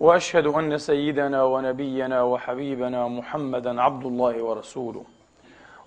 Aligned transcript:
واشهد 0.00 0.46
ان 0.46 0.78
سيدنا 0.78 1.42
ونبينا 1.44 2.22
وحبيبنا 2.22 3.08
محمدا 3.08 3.82
عبد 3.82 4.06
الله 4.06 4.44
ورسوله 4.44 5.04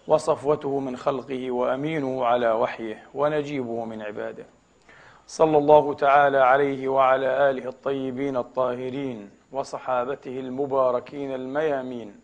وصفوته 0.08 0.80
من 0.80 0.98
خلقه 0.98 1.52
وامينه 1.52 2.26
على 2.26 2.52
وحيه 2.52 3.04
ونجيبه 3.14 3.86
من 3.86 4.02
عباده 4.02 4.46
صلى 5.28 5.58
الله 5.58 5.94
تعالى 5.94 6.38
عليه 6.38 6.88
وعلى 6.88 7.50
اله 7.50 7.70
الطيبين 7.70 8.38
الطاهرين 8.38 9.30
وصحابته 9.52 10.40
المباركين 10.40 11.36
الميامين 11.36 12.16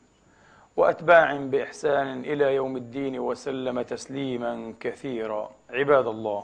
واتباع 0.78 1.38
باحسان 1.38 2.20
الى 2.20 2.56
يوم 2.56 2.78
الدين 2.78 3.20
وسلم 3.20 3.81
تسليما 3.81 4.74
كثيرا 4.80 5.50
عباد 5.72 6.08
الله 6.08 6.44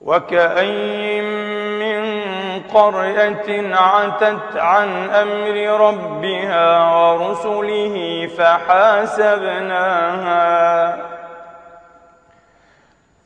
وكأين 0.00 1.25
قرية 2.74 3.76
عتت 3.76 4.56
عن 4.56 5.10
أمر 5.10 5.80
ربها 5.88 6.90
ورسله 7.12 8.26
فحاسبناها 8.38 10.96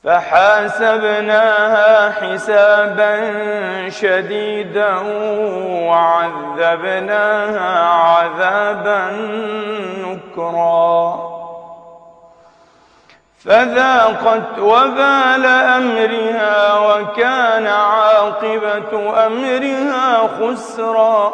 فحاسبناها 0.04 2.10
حسابا 2.12 3.18
شديدا 3.88 4.94
وعذبناها 5.88 7.80
عذابا 7.88 9.10
نكرا 10.06 11.29
فذاقت 13.44 14.58
وبال 14.58 15.46
أمرها 15.46 16.78
وكان 16.78 17.66
عاقبة 17.66 19.26
أمرها 19.26 20.16
خسرا 20.40 21.32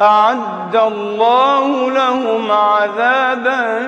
أعد 0.00 0.76
الله 0.76 1.90
لهم 1.90 2.52
عذابا 2.52 3.80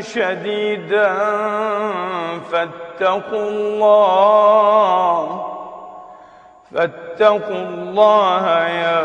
شديدا 0.00 1.12
فاتقوا 2.52 3.48
الله 3.50 5.46
فاتقوا 6.74 7.56
الله 7.56 8.58
يا 8.68 9.02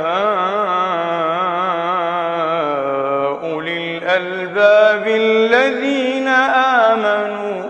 أولي 3.52 3.98
الألباب 3.98 5.08
الذين 5.08 6.17
آمنوا 6.92 7.64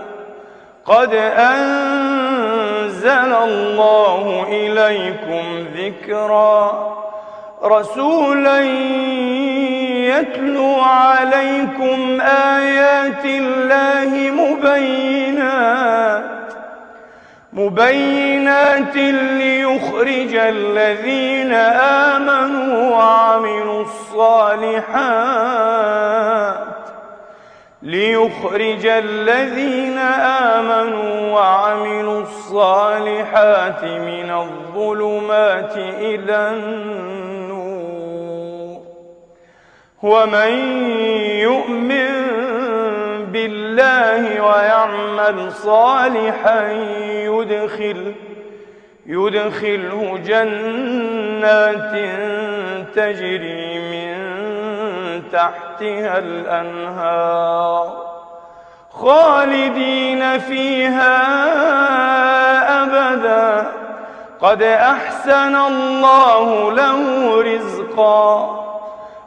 قد 0.86 1.14
أنزل 1.36 3.08
الله 3.44 4.46
إليكم 4.48 5.66
ذكرا 5.76 6.88
رسولا 7.64 8.60
يتلو 10.08 10.74
عليكم 10.80 12.20
آيات 12.58 13.24
الله 13.24 14.30
مبينات 14.30 16.28
مبينات 17.52 18.96
ليخرج 18.96 20.34
الذين 20.34 21.52
آمنوا 22.04 22.96
وعملوا 22.96 23.82
الصالحات 23.84 26.77
ليخرج 27.82 28.86
الذين 28.86 29.98
آمنوا 30.58 31.30
وعملوا 31.30 32.20
الصالحات 32.22 33.84
من 33.84 34.30
الظلمات 34.30 35.76
إلى 35.76 36.50
النور 36.50 38.82
ومن 40.02 40.80
يؤمن 41.38 42.08
بالله 43.32 44.42
ويعمل 44.42 45.52
صالحا 45.52 46.72
يدخل 47.10 48.14
يدخله 49.06 50.18
جنات 50.26 51.92
تجري 52.94 53.78
من 53.90 54.07
تحتها 55.32 56.18
الأنهار 56.18 57.92
خالدين 58.92 60.38
فيها 60.38 61.14
أبدا 62.82 63.72
قد 64.42 64.62
أحسن 64.62 65.56
الله 65.56 66.72
له 66.72 67.02
رزقا 67.42 68.58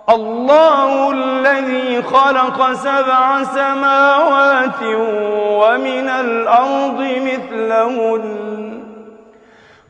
الله 0.10 1.12
الذي 1.12 2.02
خلق 2.04 2.74
سبع 2.74 3.44
سماوات 3.44 4.84
ومن 5.64 6.10
الأرض 6.10 7.00
مثلهن 7.02 8.82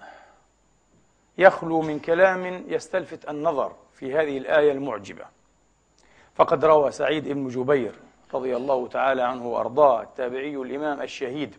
يخلو 1.39 1.81
من 1.83 1.99
كلام 1.99 2.65
يستلفت 2.69 3.29
النظر 3.29 3.73
في 3.93 4.15
هذه 4.17 4.39
الآية 4.39 4.73
المعجبة 4.73 5.25
فقد 6.35 6.65
روى 6.65 6.91
سعيد 6.91 7.29
بن 7.29 7.49
جبير 7.49 7.95
رضي 8.35 8.57
الله 8.57 8.89
تعالى 8.89 9.23
عنه 9.23 9.47
وأرضاه 9.47 10.03
التابعي 10.03 10.57
الإمام 10.57 11.03
الشهيد 11.03 11.55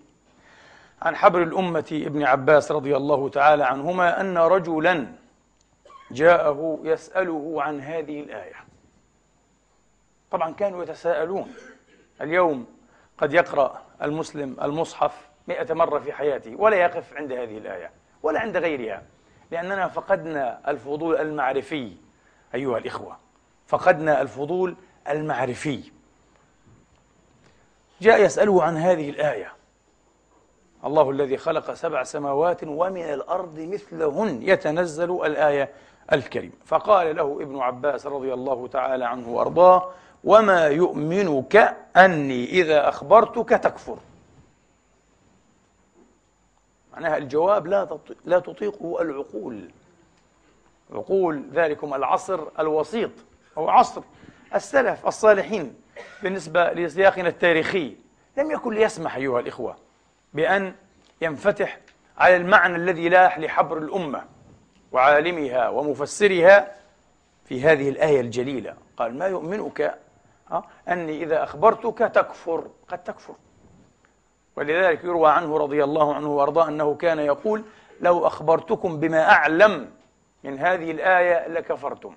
عن 1.06 1.16
حبر 1.16 1.42
الأمة 1.44 2.02
ابن 2.06 2.24
عباس 2.24 2.72
رضي 2.72 2.98
الله 2.98 3.30
تعالى 3.30 3.64
عنهما 3.64 4.22
أن 4.22 4.38
رجلا 4.38 5.08
جاءه 6.12 6.80
يسأله 6.84 7.54
عن 7.64 7.82
هذه 7.82 8.20
الآية 8.20 8.56
طبعا 10.32 10.52
كانوا 10.52 10.84
يتساءلون 10.84 11.54
اليوم 12.22 12.66
قد 13.18 13.34
يقرأ 13.34 13.82
المسلم 14.02 14.58
المصحف 14.62 15.28
مئة 15.48 15.74
مرة 15.74 16.00
في 16.00 16.14
حياته 16.14 16.56
ولا 16.56 16.78
يقف 16.78 17.14
عند 17.14 17.32
هذه 17.32 17.58
الآية 17.58 17.92
ولا 18.24 18.40
عند 18.40 18.58
غيرها 18.58 19.04
لأننا 19.52 19.88
فقدنا 19.88 20.72
الفضول 20.72 21.16
المعرفي 21.16 21.92
أيها 22.56 22.78
الإخوة 22.78 23.18
فقدنا 23.68 24.22
الفضول 24.22 24.76
المعرفي 25.10 25.92
جاء 28.02 28.24
يسأله 28.24 28.64
عن 28.64 28.78
هذه 28.78 29.10
الآية 29.10 29.54
الله 30.86 31.10
الذي 31.10 31.38
خلق 31.38 31.74
سبع 31.74 32.04
سماوات 32.04 32.64
ومن 32.64 33.02
الأرض 33.04 33.60
مثلهن 33.60 34.40
يتنزل 34.42 35.12
الآية 35.26 35.70
الكريمة 36.14 36.54
فقال 36.66 37.16
له 37.16 37.38
ابن 37.42 37.60
عباس 37.60 38.08
رضي 38.08 38.34
الله 38.34 38.68
تعالى 38.68 39.06
عنه 39.06 39.30
وأرضاه 39.30 39.92
وما 40.24 40.66
يؤمنك 40.68 41.78
أني 41.98 42.46
إذا 42.46 42.90
أخبرتك 42.90 43.50
تكفر 43.50 43.98
معناها 46.94 47.18
الجواب 47.18 47.68
لا 47.68 47.98
لا 48.26 48.40
تطيقه 48.40 49.02
العقول 49.02 49.72
عقول 50.94 51.44
ذلكم 51.54 51.94
العصر 51.94 52.40
الوسيط 52.60 53.12
أو 53.58 53.70
عصر 53.70 54.02
السلف 54.56 55.08
الصالحين 55.08 55.76
بالنسبة 56.24 56.74
لسياقنا 56.74 57.30
التاريخي 57.30 57.96
لم 58.38 58.52
يكن 58.52 58.74
ليسمح 58.74 59.16
أيها 59.16 59.40
الإخوة 59.40 59.85
بأن 60.36 60.76
ينفتح 61.22 61.78
على 62.18 62.36
المعنى 62.36 62.76
الذي 62.76 63.10
لاح 63.10 63.40
لحبر 63.40 63.78
الأمة 63.78 64.24
وعالمها 64.92 65.70
ومفسرها 65.70 66.72
في 67.46 67.62
هذه 67.64 67.90
الآية 67.90 68.22
الجليلة 68.22 68.76
قال 68.98 69.18
ما 69.18 69.26
يؤمنك 69.28 69.98
آه، 70.52 70.64
أني 70.90 71.24
إذا 71.24 71.44
أخبرتك 71.44 71.98
تكفر 72.00 72.68
قد 72.88 73.04
تكفر 73.04 73.34
ولذلك 74.56 75.04
يروى 75.04 75.32
عنه 75.32 75.58
رضي 75.58 75.84
الله 75.84 76.14
عنه 76.16 76.28
وأرضاه 76.36 76.68
أنه 76.68 76.96
كان 76.96 77.20
يقول 77.20 77.64
لو 78.02 78.28
أخبرتكم 78.28 78.98
بما 79.00 79.30
أعلم 79.32 79.90
من 80.44 80.60
هذه 80.60 80.92
الآية 80.92 81.48
لكفرتم 81.48 82.14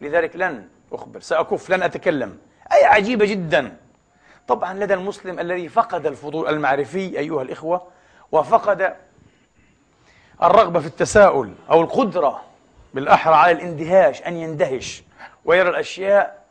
لذلك 0.00 0.36
لن 0.36 0.68
أخبر 0.92 1.20
سأكف 1.20 1.70
لن 1.70 1.82
أتكلم 1.82 2.38
أي 2.72 2.84
عجيبة 2.84 3.26
جدا 3.26 3.76
طبعا 4.48 4.74
لدى 4.74 4.94
المسلم 4.94 5.38
الذي 5.38 5.68
فقد 5.68 6.06
الفضول 6.06 6.48
المعرفي 6.48 6.98
أيها 7.18 7.42
الإخوة 7.42 7.80
وفقد 8.32 8.94
الرغبة 10.42 10.80
في 10.80 10.86
التساؤل 10.86 11.54
أو 11.70 11.80
القدرة 11.80 12.42
بالأحرى 12.94 13.34
على 13.34 13.52
الاندهاش 13.52 14.22
أن 14.22 14.32
يندهش 14.36 15.02
ويرى 15.44 15.68
الأشياء 15.70 16.44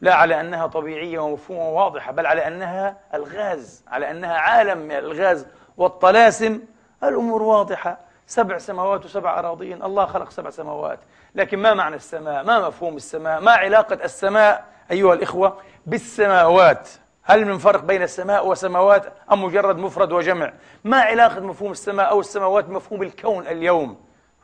لا 0.00 0.14
على 0.14 0.40
أنها 0.40 0.66
طبيعية 0.66 1.18
ومفهومة 1.18 1.68
وواضحة 1.68 2.12
بل 2.12 2.26
على 2.26 2.46
أنها 2.46 2.96
الغاز 3.14 3.84
على 3.88 4.10
أنها 4.10 4.34
عالم 4.34 4.78
من 4.78 4.92
الغاز 4.92 5.46
والطلاسم 5.76 6.60
الأمور 7.02 7.42
واضحة 7.42 7.98
سبع 8.26 8.58
سماوات 8.58 9.04
وسبع 9.04 9.38
أراضين 9.38 9.82
الله 9.82 10.06
خلق 10.06 10.30
سبع 10.30 10.50
سماوات 10.50 10.98
لكن 11.34 11.58
ما 11.58 11.74
معنى 11.74 11.96
السماء 11.96 12.44
ما 12.44 12.68
مفهوم 12.68 12.96
السماء 12.96 13.40
ما 13.40 13.52
علاقة 13.52 14.04
السماء 14.04 14.64
أيها 14.90 15.14
الإخوة 15.14 15.56
بالسماوات 15.90 16.88
هل 17.24 17.44
من 17.44 17.58
فرق 17.58 17.84
بين 17.84 18.02
السماء 18.02 18.46
وسماوات 18.48 19.12
أم 19.32 19.44
مجرد 19.44 19.78
مفرد 19.78 20.12
وجمع 20.12 20.52
ما 20.84 20.96
علاقة 21.00 21.40
مفهوم 21.40 21.70
السماء 21.70 22.10
أو 22.10 22.20
السماوات 22.20 22.64
بمفهوم 22.64 23.02
الكون 23.02 23.46
اليوم 23.46 23.96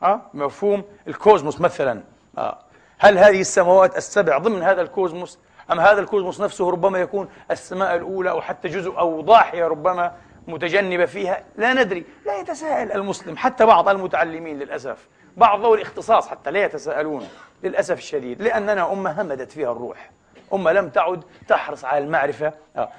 ها؟ 0.03 0.21
مفهوم 0.33 0.83
الكوزموس 1.07 1.61
مثلا 1.61 2.03
ها؟ 2.37 2.41
آه. 2.41 2.59
هل 2.99 3.17
هذه 3.17 3.41
السماوات 3.41 3.97
السبع 3.97 4.37
ضمن 4.37 4.63
هذا 4.63 4.81
الكوزموس 4.81 5.39
أم 5.71 5.79
هذا 5.79 6.01
الكوزموس 6.01 6.41
نفسه 6.41 6.69
ربما 6.69 6.99
يكون 6.99 7.27
السماء 7.51 7.95
الأولى 7.95 8.29
أو 8.29 8.41
حتى 8.41 8.67
جزء 8.67 8.97
أو 8.99 9.21
ضاحية 9.21 9.65
ربما 9.67 10.11
متجنبة 10.47 11.05
فيها 11.05 11.43
لا 11.57 11.73
ندري 11.73 12.05
لا 12.25 12.39
يتساءل 12.39 12.91
المسلم 12.91 13.37
حتى 13.37 13.65
بعض 13.65 13.89
المتعلمين 13.89 14.59
للأسف 14.59 15.07
بعض 15.37 15.61
ذوي 15.61 15.75
الاختصاص 15.77 16.27
حتى 16.27 16.51
لا 16.51 16.59
يتساءلون 16.63 17.27
للأسف 17.63 17.97
الشديد 17.97 18.41
لأننا 18.41 18.91
أمة 18.93 19.21
همدت 19.21 19.51
فيها 19.51 19.71
الروح 19.71 20.09
أمة 20.53 20.71
لم 20.71 20.89
تعد 20.89 21.23
تحرص 21.47 21.85
على 21.85 22.03
المعرفة 22.03 22.53
آه. 22.77 22.89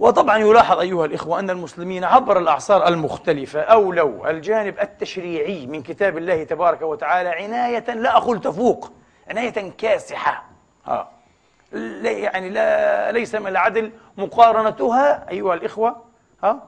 وطبعا 0.00 0.38
يلاحظ 0.38 0.78
أيها 0.78 1.04
الإخوة 1.04 1.38
أن 1.40 1.50
المسلمين 1.50 2.04
عبر 2.04 2.38
الأعصار 2.38 2.88
المختلفة 2.88 3.60
أولوا 3.60 4.30
الجانب 4.30 4.74
التشريعي 4.80 5.66
من 5.66 5.82
كتاب 5.82 6.18
الله 6.18 6.44
تبارك 6.44 6.82
وتعالى 6.82 7.28
عناية 7.28 7.94
لا 7.94 8.16
أقول 8.16 8.40
تفوق 8.40 8.92
عناية 9.30 9.50
كاسحة 9.78 10.44
آه. 10.88 11.08
يعني 12.02 12.48
لا 12.50 13.12
ليس 13.12 13.34
من 13.34 13.46
العدل 13.46 13.92
مقارنتها 14.16 15.30
أيها 15.30 15.54
الإخوة 15.54 15.90
ها 16.44 16.50
آه. 16.50 16.58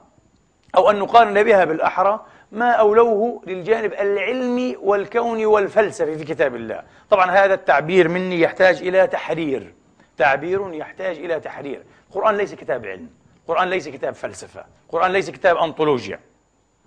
أو 0.77 0.89
أن 0.91 0.95
نقارن 0.99 1.43
بها 1.43 1.65
بالأحرى 1.65 2.19
ما 2.51 2.71
أولوه 2.71 3.41
للجانب 3.47 3.93
العلمي 3.93 4.77
والكوني 4.81 5.45
والفلسفي 5.45 6.17
في 6.17 6.23
كتاب 6.25 6.55
الله 6.55 6.83
طبعا 7.09 7.31
هذا 7.31 7.53
التعبير 7.53 8.07
مني 8.07 8.39
يحتاج 8.41 8.77
إلى 8.81 9.07
تحرير 9.07 9.73
تعبير 10.17 10.73
يحتاج 10.73 11.17
إلى 11.17 11.39
تحرير 11.39 11.83
القرآن 12.09 12.35
ليس 12.37 12.53
كتاب 12.53 12.85
علم 12.85 13.09
القرآن 13.43 13.69
ليس 13.69 13.89
كتاب 13.89 14.13
فلسفة 14.13 14.65
القرآن 14.85 15.11
ليس 15.11 15.29
كتاب 15.29 15.57
أنطولوجيا 15.57 16.19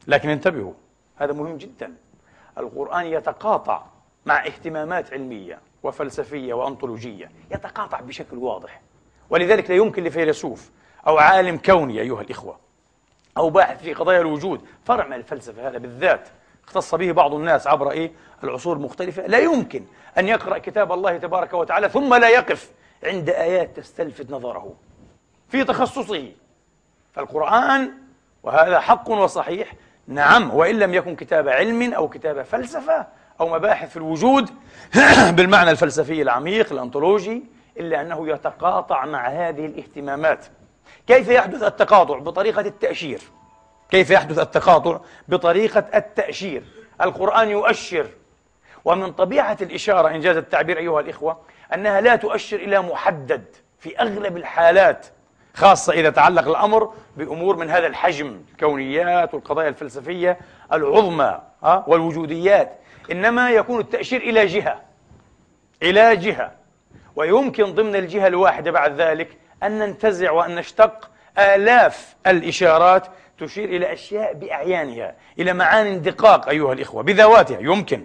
لكن 0.06 0.28
انتبهوا 0.28 0.72
هذا 1.16 1.32
مهم 1.32 1.56
جدا 1.56 1.94
القرآن 2.58 3.06
يتقاطع 3.06 3.82
مع 4.26 4.46
اهتمامات 4.46 5.12
علمية 5.12 5.58
وفلسفية 5.82 6.54
وأنطولوجية 6.54 7.30
يتقاطع 7.50 8.00
بشكل 8.00 8.36
واضح 8.36 8.80
ولذلك 9.30 9.70
لا 9.70 9.76
يمكن 9.76 10.04
لفيلسوف 10.04 10.70
أو 11.06 11.18
عالم 11.18 11.56
كوني 11.56 12.00
أيها 12.00 12.20
الإخوة 12.20 12.58
أو 13.36 13.50
باحث 13.50 13.82
في 13.82 13.94
قضايا 13.94 14.20
الوجود 14.20 14.64
فرع 14.84 15.06
من 15.06 15.12
الفلسفة 15.12 15.68
هذا 15.68 15.78
بالذات 15.78 16.28
اختص 16.64 16.94
به 16.94 17.12
بعض 17.12 17.34
الناس 17.34 17.66
عبر 17.66 17.90
إيه؟ 17.90 18.12
العصور 18.44 18.76
المختلفة 18.76 19.26
لا 19.26 19.38
يمكن 19.38 19.84
أن 20.18 20.28
يقرأ 20.28 20.58
كتاب 20.58 20.92
الله 20.92 21.16
تبارك 21.16 21.54
وتعالى 21.54 21.88
ثم 21.88 22.14
لا 22.14 22.28
يقف 22.28 22.72
عند 23.04 23.30
آيات 23.30 23.76
تستلفت 23.80 24.30
نظره 24.30 24.72
في 25.48 25.64
تخصصه 25.64 26.28
فالقرآن 27.14 27.92
وهذا 28.42 28.80
حق 28.80 29.10
وصحيح 29.10 29.72
نعم 30.08 30.54
وإن 30.54 30.78
لم 30.78 30.94
يكن 30.94 31.16
كتاب 31.16 31.48
علم 31.48 31.94
أو 31.94 32.08
كتاب 32.08 32.42
فلسفة 32.42 33.06
أو 33.40 33.48
مباحث 33.48 33.90
في 33.90 33.96
الوجود 33.96 34.50
بالمعنى 35.36 35.70
الفلسفي 35.70 36.22
العميق 36.22 36.72
الأنطولوجي 36.72 37.42
إلا 37.80 38.00
أنه 38.00 38.28
يتقاطع 38.28 39.04
مع 39.06 39.28
هذه 39.28 39.66
الاهتمامات 39.66 40.46
كيف 41.06 41.28
يحدث 41.28 41.62
التقاطع 41.62 42.18
بطريقة 42.18 42.60
التأشير 42.60 43.22
كيف 43.90 44.10
يحدث 44.10 44.38
التقاطع 44.38 45.00
بطريقة 45.28 45.84
التأشير 45.94 46.62
القرآن 47.02 47.48
يؤشر 47.48 48.06
ومن 48.84 49.12
طبيعة 49.12 49.56
الإشارة 49.60 50.08
إنجاز 50.08 50.36
التعبير 50.36 50.78
أيها 50.78 51.00
الإخوة 51.00 51.36
أنها 51.74 52.00
لا 52.00 52.16
تؤشر 52.16 52.56
إلى 52.56 52.82
محدد 52.82 53.44
في 53.78 53.98
أغلب 54.00 54.36
الحالات 54.36 55.06
خاصة 55.54 55.92
إذا 55.92 56.10
تعلق 56.10 56.48
الأمر 56.48 56.92
بأمور 57.16 57.56
من 57.56 57.70
هذا 57.70 57.86
الحجم 57.86 58.40
الكونيات 58.52 59.34
والقضايا 59.34 59.68
الفلسفية 59.68 60.38
العظمى 60.72 61.40
والوجوديات 61.86 62.78
إنما 63.12 63.50
يكون 63.50 63.80
التأشير 63.80 64.20
إلى 64.20 64.46
جهة 64.46 64.80
إلى 65.82 66.16
جهة 66.16 66.52
ويمكن 67.16 67.64
ضمن 67.64 67.96
الجهة 67.96 68.26
الواحدة 68.26 68.70
بعد 68.70 69.00
ذلك 69.00 69.28
أن 69.62 69.78
ننتزع 69.78 70.30
وأن 70.30 70.54
نشتق 70.54 71.10
آلاف 71.38 72.16
الإشارات 72.26 73.06
تشير 73.38 73.64
إلى 73.64 73.92
أشياء 73.92 74.32
بأعيانها 74.34 75.14
إلى 75.38 75.52
معان 75.52 76.02
دقاق 76.02 76.48
أيها 76.48 76.72
الإخوة 76.72 77.02
بذواتها 77.02 77.58
يمكن 77.60 78.04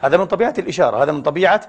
هذا 0.00 0.16
من 0.16 0.26
طبيعة 0.26 0.54
الإشارة 0.58 1.02
هذا 1.02 1.12
من 1.12 1.22
طبيعة 1.22 1.60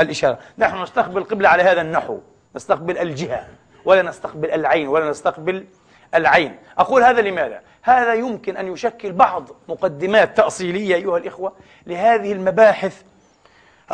الإشارة 0.00 0.38
نحن 0.58 0.82
نستقبل 0.82 1.24
قبلة 1.24 1.48
على 1.48 1.62
هذا 1.62 1.80
النحو 1.80 2.18
نستقبل 2.56 2.98
الجهة 2.98 3.46
ولا 3.84 4.02
نستقبل 4.02 4.50
العين 4.50 4.88
ولا 4.88 5.10
نستقبل 5.10 5.66
العين 6.14 6.56
أقول 6.78 7.02
هذا 7.02 7.20
لماذا؟ 7.20 7.60
هذا 7.82 8.14
يمكن 8.14 8.56
أن 8.56 8.72
يشكل 8.72 9.12
بعض 9.12 9.48
مقدمات 9.68 10.36
تأصيلية 10.36 10.94
أيها 10.94 11.18
الإخوة 11.18 11.52
لهذه 11.86 12.32
المباحث 12.32 13.02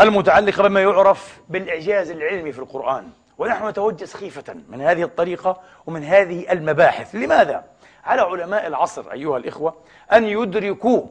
المتعلقة 0.01 0.63
بما 0.69 0.83
يعرف 0.83 1.41
بالإعجاز 1.49 2.11
العلمي 2.11 2.53
في 2.53 2.59
القرآن 2.59 3.09
ونحن 3.39 3.69
نتوجس 3.69 4.15
خيفة 4.15 4.55
من 4.69 4.81
هذه 4.83 5.03
الطريقة 5.03 5.61
ومن 5.87 6.05
هذه 6.05 6.53
المباحث 6.53 7.15
لماذا؟ 7.15 7.65
على 8.05 8.21
علماء 8.21 8.67
العصر 8.67 9.13
أيها 9.13 9.37
الإخوة 9.37 9.75
أن 10.13 10.25
يدركوا 10.25 11.07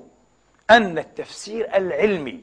أن 0.69 0.97
التفسير 0.97 1.77
العلمي 1.77 2.41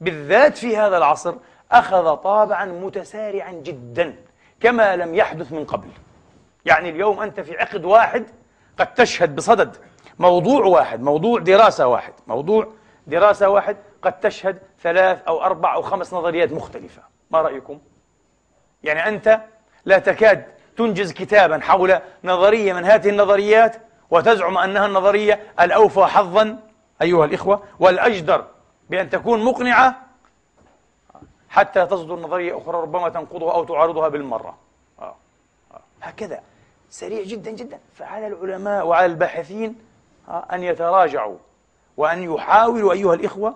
بالذات 0.00 0.58
في 0.58 0.76
هذا 0.76 0.96
العصر 0.96 1.34
أخذ 1.72 2.14
طابعا 2.16 2.64
متسارعا 2.64 3.52
جدا 3.52 4.14
كما 4.60 4.96
لم 4.96 5.14
يحدث 5.14 5.52
من 5.52 5.64
قبل 5.64 5.88
يعني 6.64 6.88
اليوم 6.90 7.20
أنت 7.20 7.40
في 7.40 7.56
عقد 7.58 7.84
واحد 7.84 8.24
قد 8.78 8.94
تشهد 8.94 9.36
بصدد 9.36 9.76
موضوع 10.18 10.64
واحد 10.64 11.02
موضوع 11.02 11.40
دراسة 11.40 11.86
واحد 11.86 12.12
موضوع 12.26 12.68
دراسة 13.06 13.48
واحد 13.48 13.76
قد 14.02 14.20
تشهد 14.20 14.58
ثلاث 14.82 15.22
أو 15.28 15.42
أربع 15.42 15.74
أو 15.74 15.82
خمس 15.82 16.14
نظريات 16.14 16.52
مختلفة 16.52 17.02
ما 17.30 17.42
رأيكم؟ 17.42 17.78
يعني 18.82 19.08
أنت 19.08 19.40
لا 19.84 19.98
تكاد 19.98 20.44
تنجز 20.76 21.12
كتابا 21.12 21.58
حول 21.62 21.98
نظرية 22.24 22.72
من 22.72 22.84
هذه 22.84 23.08
النظريات 23.08 23.76
وتزعم 24.10 24.58
أنها 24.58 24.86
النظرية 24.86 25.40
الأوفى 25.60 26.04
حظا 26.04 26.58
أيها 27.02 27.24
الإخوة 27.24 27.62
والأجدر 27.80 28.44
بأن 28.90 29.10
تكون 29.10 29.44
مقنعة 29.44 30.03
حتى 31.54 31.86
تصدر 31.86 32.16
نظرية 32.16 32.58
أخرى 32.58 32.80
ربما 32.82 33.08
تنقضها 33.08 33.52
أو 33.52 33.64
تعارضها 33.64 34.08
بالمرة 34.08 34.54
آه. 34.98 35.14
آه. 35.72 35.80
هكذا 36.02 36.40
سريع 36.90 37.22
جدا 37.22 37.50
جدا 37.50 37.78
فعلى 37.94 38.26
العلماء 38.26 38.86
وعلى 38.86 39.06
الباحثين 39.06 39.74
آه، 40.28 40.38
أن 40.52 40.62
يتراجعوا 40.62 41.36
وأن 41.96 42.22
يحاولوا 42.32 42.92
أيها 42.92 43.14
الإخوة 43.14 43.54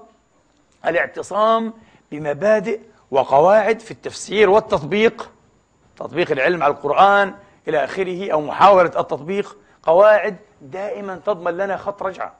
الاعتصام 0.87 1.73
بمبادئ 2.11 2.81
وقواعد 3.11 3.81
في 3.81 3.91
التفسير 3.91 4.51
والتطبيق 4.51 5.31
تطبيق 5.97 6.31
العلم 6.33 6.63
على 6.63 6.73
القرآن 6.75 7.35
إلى 7.69 7.85
آخره 7.85 8.33
أو 8.33 8.41
محاولة 8.41 8.89
التطبيق 9.01 9.57
قواعد 9.83 10.37
دائما 10.63 11.21
تضمن 11.27 11.57
لنا 11.57 11.77
خط 11.77 12.03
رجعة 12.03 12.33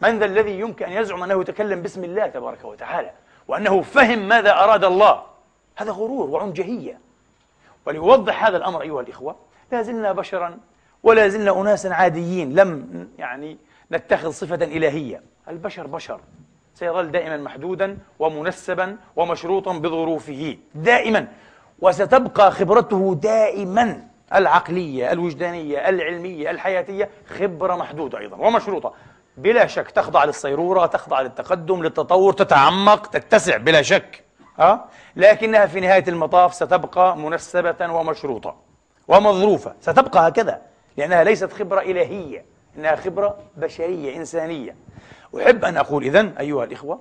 من 0.00 0.18
ذا 0.18 0.24
الذي 0.24 0.60
يمكن 0.60 0.84
أن 0.84 0.92
يزعم 0.92 1.22
أنه 1.22 1.40
يتكلم 1.40 1.82
باسم 1.82 2.04
الله 2.04 2.26
تبارك 2.26 2.64
وتعالى 2.64 3.10
وأنه 3.48 3.80
فهم 3.82 4.18
ماذا 4.28 4.50
أراد 4.52 4.84
الله 4.84 5.22
هذا 5.76 5.90
غرور 5.92 6.28
وعنجهية 6.30 6.98
وليوضح 7.86 8.44
هذا 8.44 8.56
الأمر 8.56 8.82
أيها 8.82 9.00
الإخوة 9.00 9.36
لا 9.72 9.82
زلنا 9.82 10.12
بشرا 10.12 10.58
ولا 11.02 11.28
زلنا 11.28 11.60
أناسا 11.60 11.88
عاديين 11.88 12.54
لم 12.54 13.08
يعني 13.18 13.56
نتخذ 13.92 14.30
صفة 14.30 14.54
إلهية 14.64 15.22
البشر 15.48 15.86
بشر 15.86 16.20
سيظل 16.74 17.10
دائما 17.10 17.36
محدودا 17.36 17.98
ومنسبا 18.18 18.96
ومشروطا 19.16 19.78
بظروفه 19.78 20.56
دائما 20.74 21.28
وستبقى 21.78 22.50
خبرته 22.52 23.14
دائما 23.22 24.02
العقلية 24.34 25.12
الوجدانية 25.12 25.88
العلمية 25.88 26.50
الحياتية 26.50 27.10
خبرة 27.28 27.76
محدودة 27.76 28.18
أيضا 28.18 28.36
ومشروطة 28.36 28.92
بلا 29.36 29.66
شك 29.66 29.90
تخضع 29.90 30.24
للصيرورة 30.24 30.86
تخضع 30.86 31.20
للتقدم 31.20 31.82
للتطور 31.82 32.32
تتعمق 32.32 33.06
تتسع 33.06 33.56
بلا 33.56 33.82
شك 33.82 34.22
ها؟ 34.58 34.88
لكنها 35.16 35.66
في 35.66 35.80
نهاية 35.80 36.04
المطاف 36.08 36.54
ستبقى 36.54 37.16
منسبة 37.16 37.92
ومشروطة 37.92 38.56
ومظروفة 39.08 39.74
ستبقى 39.80 40.28
هكذا 40.28 40.60
لأنها 40.96 41.24
ليست 41.24 41.52
خبرة 41.52 41.80
إلهية 41.80 42.44
إنها 42.78 42.96
خبرة 42.96 43.36
بشرية 43.56 44.16
إنسانية 44.16 44.74
أحب 45.42 45.64
أن 45.64 45.76
أقول 45.76 46.04
إذن 46.04 46.34
أيها 46.40 46.64
الإخوة 46.64 47.00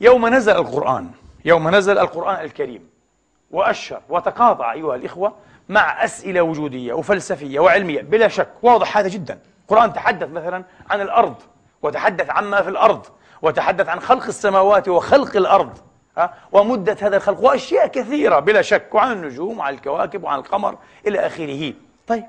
يوم 0.00 0.26
نزل 0.28 0.56
القرآن 0.56 1.10
يوم 1.44 1.74
نزل 1.74 1.98
القرآن 1.98 2.44
الكريم 2.44 2.90
وأشر 3.50 4.00
وتقاطع 4.08 4.72
أيها 4.72 4.94
الإخوة 4.94 5.32
مع 5.68 6.04
أسئلة 6.04 6.40
وجودية 6.42 6.92
وفلسفية 6.92 7.60
وعلمية 7.60 8.02
بلا 8.02 8.28
شك 8.28 8.48
واضح 8.62 8.96
هذا 8.98 9.08
جداً 9.08 9.38
القرآن 9.62 9.92
تحدث 9.92 10.28
مثلا 10.28 10.64
عن 10.90 11.00
الأرض 11.00 11.34
وتحدث 11.82 12.30
عما 12.30 12.62
في 12.62 12.68
الأرض 12.68 13.06
وتحدث 13.42 13.88
عن 13.88 14.00
خلق 14.00 14.26
السماوات 14.26 14.88
وخلق 14.88 15.36
الأرض 15.36 15.78
ها؟ 16.18 16.34
ومدة 16.52 16.96
هذا 17.00 17.16
الخلق 17.16 17.40
وأشياء 17.40 17.86
كثيرة 17.86 18.38
بلا 18.38 18.62
شك 18.62 18.88
وعن 18.92 19.12
النجوم 19.12 19.58
وعن 19.58 19.74
الكواكب 19.74 20.24
وعن 20.24 20.38
القمر 20.38 20.78
إلى 21.06 21.20
آخره 21.26 21.72
طيب 22.06 22.24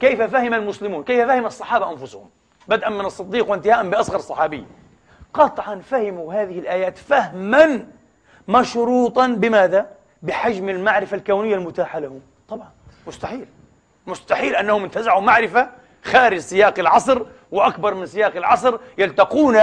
كيف 0.00 0.22
فهم 0.22 0.54
المسلمون 0.54 1.04
كيف 1.04 1.28
فهم 1.28 1.46
الصحابة 1.46 1.90
أنفسهم 1.90 2.30
بدءا 2.68 2.88
من 2.88 3.04
الصديق 3.04 3.50
وانتهاء 3.50 3.88
بأصغر 3.88 4.18
صحابي 4.18 4.66
قطعا 5.34 5.76
فهموا 5.80 6.34
هذه 6.34 6.58
الآيات 6.58 6.98
فهما 6.98 7.86
مشروطا 8.48 9.26
بماذا؟ 9.26 9.86
بحجم 10.22 10.68
المعرفة 10.68 11.16
الكونية 11.16 11.54
المتاحة 11.54 11.98
لهم 11.98 12.20
طبعا 12.48 12.68
مستحيل 13.06 13.46
مستحيل 14.06 14.56
أنهم 14.56 14.84
انتزعوا 14.84 15.20
معرفة 15.20 15.68
خارج 16.06 16.38
سياق 16.40 16.78
العصر 16.78 17.22
وأكبر 17.50 17.94
من 17.94 18.06
سياق 18.06 18.36
العصر 18.36 18.78
يلتقون 18.98 19.56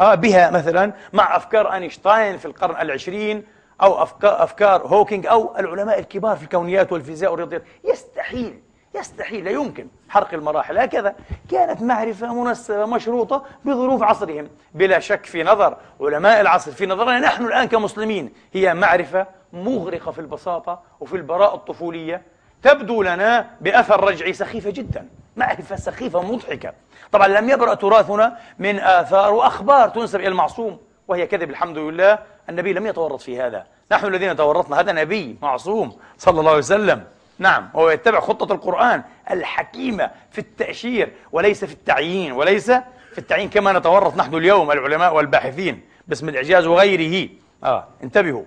آه، 0.00 0.14
بها 0.14 0.50
مثلا 0.50 0.92
مع 1.12 1.36
أفكار 1.36 1.72
أينشتاين 1.72 2.36
في 2.38 2.44
القرن 2.46 2.80
العشرين 2.82 3.42
أو 3.82 4.02
أفكار, 4.02 4.42
أفكار 4.42 4.82
هوكينج 4.86 5.26
أو 5.26 5.56
العلماء 5.58 5.98
الكبار 5.98 6.36
في 6.36 6.42
الكونيات 6.42 6.92
والفيزياء 6.92 7.30
والرياضيات 7.30 7.62
يستحيل 7.84 8.60
يستحيل 8.94 9.44
لا 9.44 9.50
يمكن 9.50 9.86
حرق 10.08 10.34
المراحل 10.34 10.78
هكذا 10.78 11.14
كانت 11.50 11.82
معرفة 11.82 12.34
منسبة 12.44 12.86
مشروطة 12.86 13.44
بظروف 13.64 14.02
عصرهم 14.02 14.48
بلا 14.74 14.98
شك 14.98 15.26
في 15.26 15.42
نظر 15.44 15.76
علماء 16.00 16.40
العصر 16.40 16.72
في 16.72 16.86
نظرنا 16.86 17.18
نحن 17.18 17.44
الآن 17.46 17.64
كمسلمين 17.68 18.32
هي 18.52 18.74
معرفة 18.74 19.26
مغرقة 19.52 20.12
في 20.12 20.18
البساطة 20.20 20.80
وفي 21.00 21.16
البراءة 21.16 21.54
الطفولية 21.54 22.22
تبدو 22.62 23.02
لنا 23.02 23.50
بأثر 23.60 24.04
رجعي 24.04 24.32
سخيفة 24.32 24.70
جدا 24.70 25.06
معرفة 25.36 25.76
سخيفة 25.76 26.22
مضحكة 26.32 26.72
طبعا 27.12 27.28
لم 27.28 27.48
يبرأ 27.50 27.74
تراثنا 27.74 28.36
من 28.58 28.78
آثار 28.80 29.32
وأخبار 29.34 29.88
تنسب 29.88 30.20
إلى 30.20 30.28
المعصوم 30.28 30.78
وهي 31.08 31.26
كذب 31.26 31.50
الحمد 31.50 31.78
لله 31.78 32.18
النبي 32.48 32.72
لم 32.72 32.86
يتورط 32.86 33.20
في 33.20 33.40
هذا 33.42 33.66
نحن 33.92 34.06
الذين 34.06 34.36
تورطنا 34.36 34.80
هذا 34.80 34.92
نبي 34.92 35.36
معصوم 35.42 35.96
صلى 36.18 36.38
الله 36.40 36.50
عليه 36.50 36.58
وسلم 36.58 37.04
نعم 37.38 37.70
وهو 37.74 37.90
يتبع 37.90 38.20
خطة 38.20 38.52
القرآن 38.54 39.02
الحكيمة 39.30 40.10
في 40.30 40.38
التأشير 40.38 41.12
وليس 41.32 41.64
في 41.64 41.72
التعيين 41.72 42.32
وليس 42.32 42.70
في 43.12 43.18
التعيين 43.18 43.48
كما 43.50 43.72
نتورط 43.72 44.16
نحن 44.16 44.34
اليوم 44.34 44.70
العلماء 44.70 45.14
والباحثين 45.14 45.80
باسم 46.08 46.28
الإعجاز 46.28 46.66
وغيره 46.66 47.28
آه 47.64 47.86
انتبهوا 48.02 48.44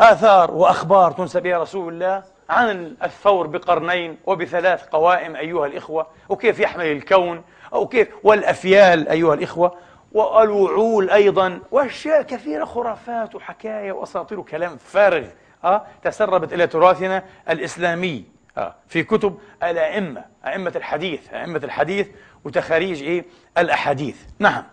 آثار 0.00 0.50
وأخبار 0.50 1.12
تنسب 1.12 1.46
إلى 1.46 1.54
رسول 1.56 1.92
الله 1.94 2.22
عن 2.50 2.96
الثور 3.02 3.46
بقرنين 3.46 4.18
وبثلاث 4.26 4.86
قوائم 4.86 5.36
أيها 5.36 5.66
الإخوة 5.66 6.06
وكيف 6.28 6.60
يحمل 6.60 6.84
الكون 6.86 7.42
أو 7.72 7.86
كيف 7.88 8.08
والأفيال 8.22 9.08
أيها 9.08 9.34
الإخوة 9.34 9.74
والوعول 10.12 11.10
أيضا 11.10 11.60
وأشياء 11.70 12.22
كثيرة 12.22 12.64
خرافات 12.64 13.34
وحكاية 13.34 13.92
وأساطير 13.92 14.40
وكلام 14.40 14.76
فارغ 14.76 15.26
أه؟ 15.64 15.82
تسربت 16.02 16.52
إلى 16.52 16.66
تراثنا 16.66 17.24
الإسلامي 17.50 18.24
أه؟ 18.58 18.74
في 18.86 19.02
كتب 19.02 19.38
الأئمة 19.62 20.24
أئمة 20.46 20.72
الحديث 20.76 21.34
أئمة 21.34 21.60
الحديث 21.64 22.08
وتخاريج 22.44 23.02
إيه 23.02 23.24
الأحاديث 23.58 24.20
نعم 24.38 24.64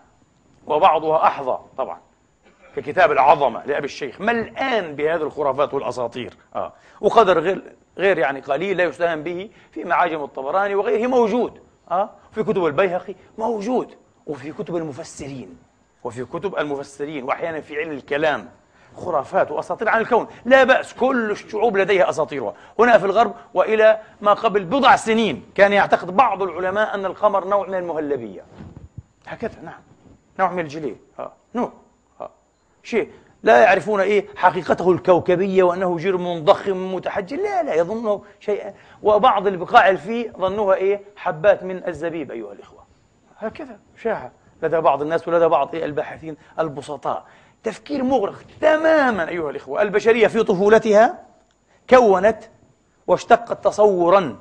وبعضها 0.66 1.22
أحظى 1.26 1.58
طبعا 1.78 1.98
في 2.76 2.82
كتاب 2.82 3.12
العظمة 3.12 3.62
لأبي 3.66 3.84
الشيخ 3.86 4.20
ملآن 4.20 4.94
بهذه 4.94 5.22
الخرافات 5.22 5.74
والأساطير 5.74 6.36
آه. 6.54 6.72
وقدر 7.00 7.38
غير, 7.40 7.62
غير 7.98 8.18
يعني 8.18 8.40
قليل 8.40 8.76
لا 8.76 8.84
يستهان 8.84 9.22
به 9.22 9.50
في 9.70 9.84
معاجم 9.84 10.22
الطبراني 10.24 10.74
وغيره 10.74 11.08
موجود 11.08 11.60
آه. 11.90 12.10
في 12.32 12.42
كتب 12.42 12.66
البيهقي 12.66 13.14
موجود 13.38 13.94
وفي 14.26 14.52
كتب 14.52 14.76
المفسرين 14.76 15.56
وفي 16.04 16.24
كتب 16.24 16.56
المفسرين 16.58 17.24
وأحيانا 17.24 17.60
في 17.60 17.78
علم 17.78 17.90
الكلام 17.92 18.48
خرافات 18.96 19.50
وأساطير 19.50 19.88
عن 19.88 20.00
الكون 20.00 20.26
لا 20.44 20.64
بأس 20.64 20.94
كل 20.94 21.30
الشعوب 21.30 21.76
لديها 21.76 22.10
أساطيرها 22.10 22.54
هنا 22.78 22.98
في 22.98 23.04
الغرب 23.04 23.34
وإلى 23.54 23.98
ما 24.20 24.32
قبل 24.32 24.64
بضع 24.64 24.96
سنين 24.96 25.44
كان 25.54 25.72
يعتقد 25.72 26.16
بعض 26.16 26.42
العلماء 26.42 26.94
أن 26.94 27.04
القمر 27.06 27.46
نوع 27.48 27.66
من 27.68 27.74
المهلبية 27.74 28.44
هكذا 29.26 29.60
نعم 29.62 29.80
نوع 30.38 30.50
من 30.52 30.60
الجليل 30.62 30.96
آه. 31.18 31.32
نوع 31.54 31.72
شيء 32.86 33.08
لا 33.42 33.58
يعرفون 33.58 34.00
إيه 34.00 34.26
حقيقته 34.36 34.90
الكوكبية 34.92 35.62
وأنه 35.62 35.98
جرم 35.98 36.44
ضخم 36.44 36.94
متحجر 36.94 37.36
لا 37.36 37.62
لا 37.62 37.74
يظنه 37.74 38.22
شيئا 38.40 38.74
وبعض 39.02 39.46
البقاع 39.46 39.94
فيه 39.94 40.32
ظنوها 40.38 40.74
إيه 40.76 41.00
حبات 41.16 41.62
من 41.62 41.88
الزبيب 41.88 42.30
أيها 42.30 42.52
الإخوة 42.52 42.82
هكذا 43.38 43.78
شاع 44.02 44.30
لدى 44.62 44.80
بعض 44.80 45.02
الناس 45.02 45.28
ولدى 45.28 45.46
بعض 45.46 45.74
إيه 45.74 45.84
الباحثين 45.84 46.36
البسطاء 46.58 47.24
تفكير 47.62 48.02
مغرق 48.04 48.38
تماما 48.60 49.28
أيها 49.28 49.50
الإخوة 49.50 49.82
البشرية 49.82 50.26
في 50.26 50.42
طفولتها 50.42 51.24
كونت 51.90 52.38
واشتقت 53.06 53.64
تصورا 53.64 54.36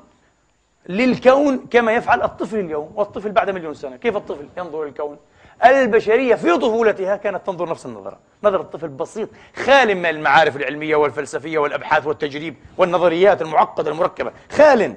للكون 0.90 1.58
كما 1.70 1.92
يفعل 1.94 2.22
الطفل 2.22 2.60
اليوم 2.60 2.92
والطفل 2.96 3.32
بعد 3.32 3.50
مليون 3.50 3.74
سنة 3.74 3.96
كيف 3.96 4.16
الطفل 4.18 4.48
ينظر 4.58 4.84
للكون 4.86 5.18
البشرية 5.64 6.36
في 6.36 6.58
طفولتها 6.58 7.16
كانت 7.16 7.46
تنظر 7.46 7.70
نفس 7.70 7.86
النظرة 7.86 8.18
نظرة 8.44 8.62
طفل 8.64 8.88
بسيط 8.88 9.30
خال 9.56 9.96
من 9.96 10.06
المعارف 10.06 10.56
العلمية 10.58 10.96
والفلسفية 10.96 11.58
والأبحاث 11.58 12.08
والتجريب 12.08 12.56
والنظريات 12.78 13.42
المعقدة 13.42 13.92
المركبة 13.92 14.32
خال 14.52 14.96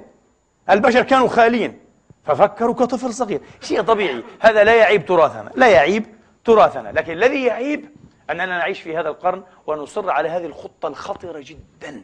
البشر 0.69 1.01
كانوا 1.01 1.27
خالين 1.27 1.79
ففكروا 2.23 2.75
كطفل 2.75 3.13
صغير 3.13 3.41
شيء 3.61 3.81
طبيعي 3.81 4.23
هذا 4.39 4.63
لا 4.63 4.75
يعيب 4.75 5.05
تراثنا 5.05 5.51
لا 5.55 5.67
يعيب 5.67 6.05
تراثنا 6.45 6.89
لكن 6.91 7.11
الذي 7.13 7.43
يعيب 7.45 7.89
أننا 8.29 8.45
نعيش 8.45 8.81
في 8.81 8.97
هذا 8.97 9.09
القرن 9.09 9.43
ونصر 9.67 10.09
على 10.11 10.29
هذه 10.29 10.45
الخطة 10.45 10.87
الخطرة 10.87 11.39
جدا 11.39 12.01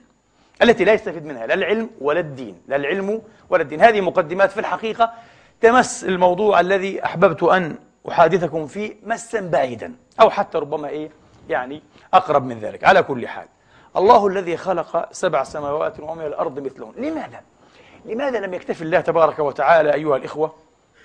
التي 0.64 0.84
لا 0.84 0.94
يستفيد 0.94 1.26
منها 1.26 1.48
لا 1.48 1.54
العلم 1.54 1.90
ولا 2.02 2.20
الدين 2.20 2.56
لا 2.68 2.76
العلم 2.76 3.22
ولا 3.50 3.62
الدين 3.62 3.82
هذه 3.82 4.02
مقدمات 4.02 4.52
في 4.52 4.60
الحقيقة 4.60 5.14
تمس 5.62 6.04
الموضوع 6.04 6.60
الذي 6.60 7.06
أحببت 7.06 7.44
أن 7.44 7.76
أحادثكم 8.12 8.68
فيه 8.68 8.96
مسا 9.04 9.40
بعيدا 9.50 9.96
أو 10.22 10.30
حتى 10.30 10.58
ربما 10.58 10.88
إيه 10.90 11.10
يعني 11.50 11.82
أقرب 12.14 12.46
من 12.46 12.60
ذلك 12.60 12.84
على 12.84 13.04
كل 13.04 13.28
حال 13.28 13.46
الله 13.98 14.28
الذي 14.28 14.58
خلق 14.58 15.14
سبع 15.14 15.44
سماوات 15.44 16.00
ومن 16.00 16.26
الأرض 16.26 16.60
مثلهم 16.60 16.94
لماذا؟ 16.98 17.42
لماذا 18.06 18.40
لم 18.40 18.54
يكتف 18.54 18.82
الله 18.82 19.00
تبارك 19.02 19.40
وتعالى 19.40 19.94
أيها 19.94 20.18
الإخوة 20.18 20.54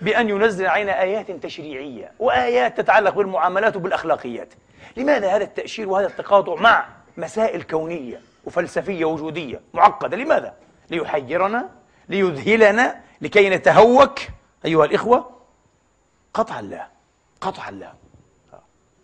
بأن 0.00 0.28
ينزل 0.28 0.66
علينا 0.66 1.02
آيات 1.02 1.30
تشريعية 1.30 2.12
وآيات 2.18 2.76
تتعلق 2.80 3.14
بالمعاملات 3.14 3.76
وبالأخلاقيات 3.76 4.54
لماذا 4.96 5.28
هذا 5.36 5.44
التأشير 5.44 5.88
وهذا 5.88 6.06
التقاطع 6.06 6.54
مع 6.54 6.84
مسائل 7.16 7.62
كونية 7.62 8.20
وفلسفية 8.44 9.04
وجودية 9.04 9.60
معقدة 9.74 10.16
لماذا؟ 10.16 10.54
ليحيرنا 10.90 11.68
ليذهلنا 12.08 13.00
لكي 13.20 13.50
نتهوك 13.50 14.18
أيها 14.64 14.84
الإخوة 14.84 15.39
قطعا 16.34 16.62
لا 16.62 16.86
قطعا 17.40 17.70
لا 17.70 17.92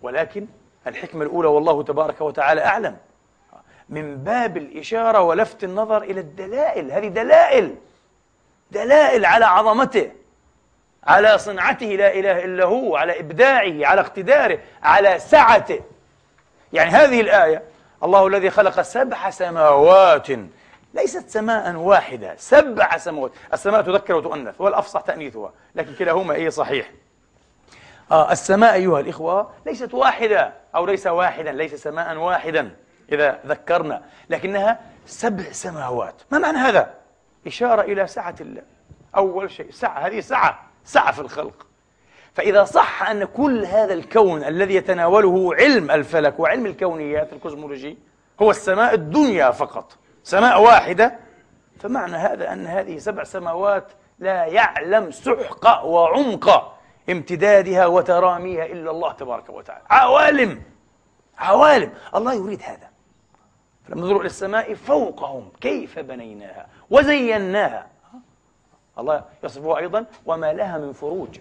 ولكن 0.02 0.46
الحكمة 0.86 1.22
الأولى 1.24 1.48
والله 1.48 1.82
تبارك 1.82 2.20
وتعالى 2.20 2.64
أعلم 2.64 2.96
من 3.88 4.16
باب 4.18 4.56
الإشارة 4.56 5.20
ولفت 5.20 5.64
النظر 5.64 6.02
إلى 6.02 6.20
الدلائل 6.20 6.92
هذه 6.92 7.08
دلائل 7.08 7.74
دلائل 8.70 9.24
على 9.24 9.44
عظمته 9.44 10.10
على 11.04 11.38
صنعته 11.38 11.86
لا 11.86 12.14
إله 12.14 12.44
إلا 12.44 12.64
هو 12.64 12.96
على 12.96 13.20
إبداعه 13.20 13.86
على 13.86 14.00
اقتداره 14.00 14.58
على 14.82 15.18
سعته 15.18 15.80
يعني 16.72 16.90
هذه 16.90 17.20
الآية 17.20 17.62
الله 18.02 18.26
الذي 18.26 18.50
خلق 18.50 18.80
سبع 18.80 19.30
سماوات 19.30 20.28
ليست 20.94 21.28
سماء 21.28 21.74
واحدة 21.76 22.36
سبع 22.38 22.96
سماوات 22.96 23.32
السماء 23.52 23.82
تذكر 23.82 24.14
وتؤنث 24.14 24.60
والأفصح 24.60 25.00
تأنيثها 25.00 25.52
لكن 25.74 25.94
كلاهما 25.94 26.34
أي 26.34 26.50
صحيح 26.50 26.90
آه 28.10 28.32
السماء 28.32 28.74
أيها 28.74 29.00
الإخوة 29.00 29.50
ليست 29.66 29.94
واحدة 29.94 30.52
أو 30.74 30.86
ليس 30.86 31.06
واحدا 31.06 31.52
ليس 31.52 31.74
سماء 31.74 32.16
واحدا 32.16 32.74
إذا 33.12 33.38
ذكرنا 33.46 34.02
لكنها 34.30 34.80
سبع 35.06 35.44
سماوات 35.52 36.14
ما 36.30 36.38
معنى 36.38 36.58
هذا؟ 36.58 36.94
إشارة 37.46 37.80
إلى 37.82 38.06
سعة 38.06 38.34
الله 38.40 38.62
أول 39.16 39.50
شيء 39.50 39.70
سعة 39.70 39.98
هذه 39.98 40.20
سعة 40.20 40.58
سعة 40.84 41.12
في 41.12 41.20
الخلق 41.20 41.66
فإذا 42.34 42.64
صح 42.64 43.10
أن 43.10 43.24
كل 43.24 43.64
هذا 43.64 43.94
الكون 43.94 44.44
الذي 44.44 44.74
يتناوله 44.74 45.54
علم 45.54 45.90
الفلك 45.90 46.40
وعلم 46.40 46.66
الكونيات 46.66 47.32
الكوزمولوجي 47.32 47.98
هو 48.42 48.50
السماء 48.50 48.94
الدنيا 48.94 49.50
فقط 49.50 49.96
سماء 50.22 50.62
واحدة 50.62 51.18
فمعنى 51.80 52.16
هذا 52.16 52.52
أن 52.52 52.66
هذه 52.66 52.98
سبع 52.98 53.24
سماوات 53.24 53.92
لا 54.18 54.44
يعلم 54.44 55.10
سحق 55.10 55.84
وعمق 55.84 56.75
امتدادها 57.08 57.86
وتراميها 57.86 58.66
إلا 58.66 58.90
الله 58.90 59.12
تبارك 59.12 59.50
وتعالى 59.50 59.82
عوالم 59.90 60.62
عوالم 61.38 61.92
الله 62.14 62.34
يريد 62.34 62.62
هذا 62.62 62.88
فلما 63.84 64.02
نظروا 64.02 64.20
إلى 64.20 64.26
السماء 64.26 64.74
فوقهم 64.74 65.48
كيف 65.60 65.98
بنيناها 65.98 66.66
وزيناها 66.90 67.86
الله 68.98 69.24
يصفها 69.44 69.78
أيضا 69.78 70.06
وما 70.26 70.52
لها 70.52 70.78
من 70.78 70.92
فروج 70.92 71.38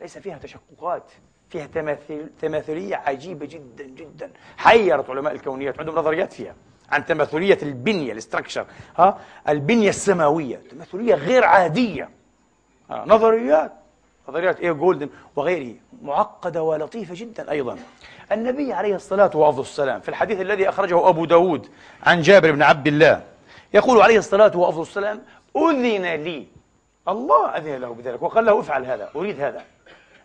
ليس 0.00 0.18
فيها 0.18 0.38
تشققات 0.38 1.10
فيها 1.50 1.66
تماثيل 1.66 2.30
تماثلية 2.42 2.96
عجيبة 2.96 3.46
جدا 3.46 3.84
جدا 3.84 4.30
حيرت 4.56 5.10
علماء 5.10 5.32
الكونيات 5.32 5.78
عندهم 5.78 5.94
نظريات 5.94 6.32
فيها 6.32 6.54
عن 6.92 7.04
تماثلية 7.04 7.58
البنية 7.62 8.12
الاستراكشر 8.12 8.66
ها 8.96 9.18
البنية 9.48 9.88
السماوية 9.88 10.56
تماثلية 10.56 11.14
غير 11.14 11.44
عادية 11.44 12.08
نظريات 12.90 13.72
نظرية 14.28 14.56
إيه 14.60 14.72
جولدن 14.72 15.08
وغيره 15.36 15.74
معقدة 16.02 16.62
ولطيفة 16.62 17.14
جدا 17.16 17.50
أيضا 17.50 17.78
النبي 18.32 18.72
عليه 18.72 18.94
الصلاة 18.94 19.30
والسلام 19.36 20.00
في 20.00 20.08
الحديث 20.08 20.40
الذي 20.40 20.68
أخرجه 20.68 21.08
أبو 21.08 21.24
داود 21.24 21.68
عن 22.02 22.20
جابر 22.20 22.50
بن 22.52 22.62
عبد 22.62 22.86
الله 22.86 23.22
يقول 23.74 24.02
عليه 24.02 24.18
الصلاة 24.18 24.56
والسلام 24.56 25.22
أذن 25.56 26.02
لي 26.02 26.46
الله 27.08 27.48
أذن 27.48 27.76
له 27.76 27.94
بذلك 27.94 28.22
وقال 28.22 28.44
له 28.44 28.60
افعل 28.60 28.84
هذا 28.84 29.10
أريد 29.16 29.40
هذا 29.40 29.64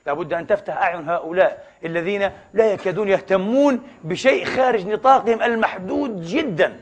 لابد 0.05 0.33
أن 0.33 0.47
تفتح 0.47 0.77
أعين 0.81 1.09
هؤلاء 1.09 1.65
الذين 1.85 2.31
لا 2.53 2.73
يكادون 2.73 3.07
يهتمون 3.09 3.81
بشيء 4.03 4.45
خارج 4.45 4.87
نطاقهم 4.87 5.41
المحدود 5.43 6.21
جدا 6.25 6.79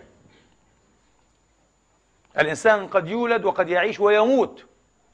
الإنسان 2.40 2.88
قد 2.88 3.08
يولد 3.08 3.46
وقد 3.46 3.70
يعيش 3.70 4.00
ويموت 4.00 4.66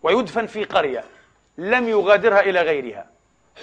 ويدفن 0.03 0.45
في 0.45 0.63
قرية 0.63 1.03
لم 1.57 1.87
يغادرها 1.89 2.39
إلى 2.39 2.61
غيرها 2.61 3.05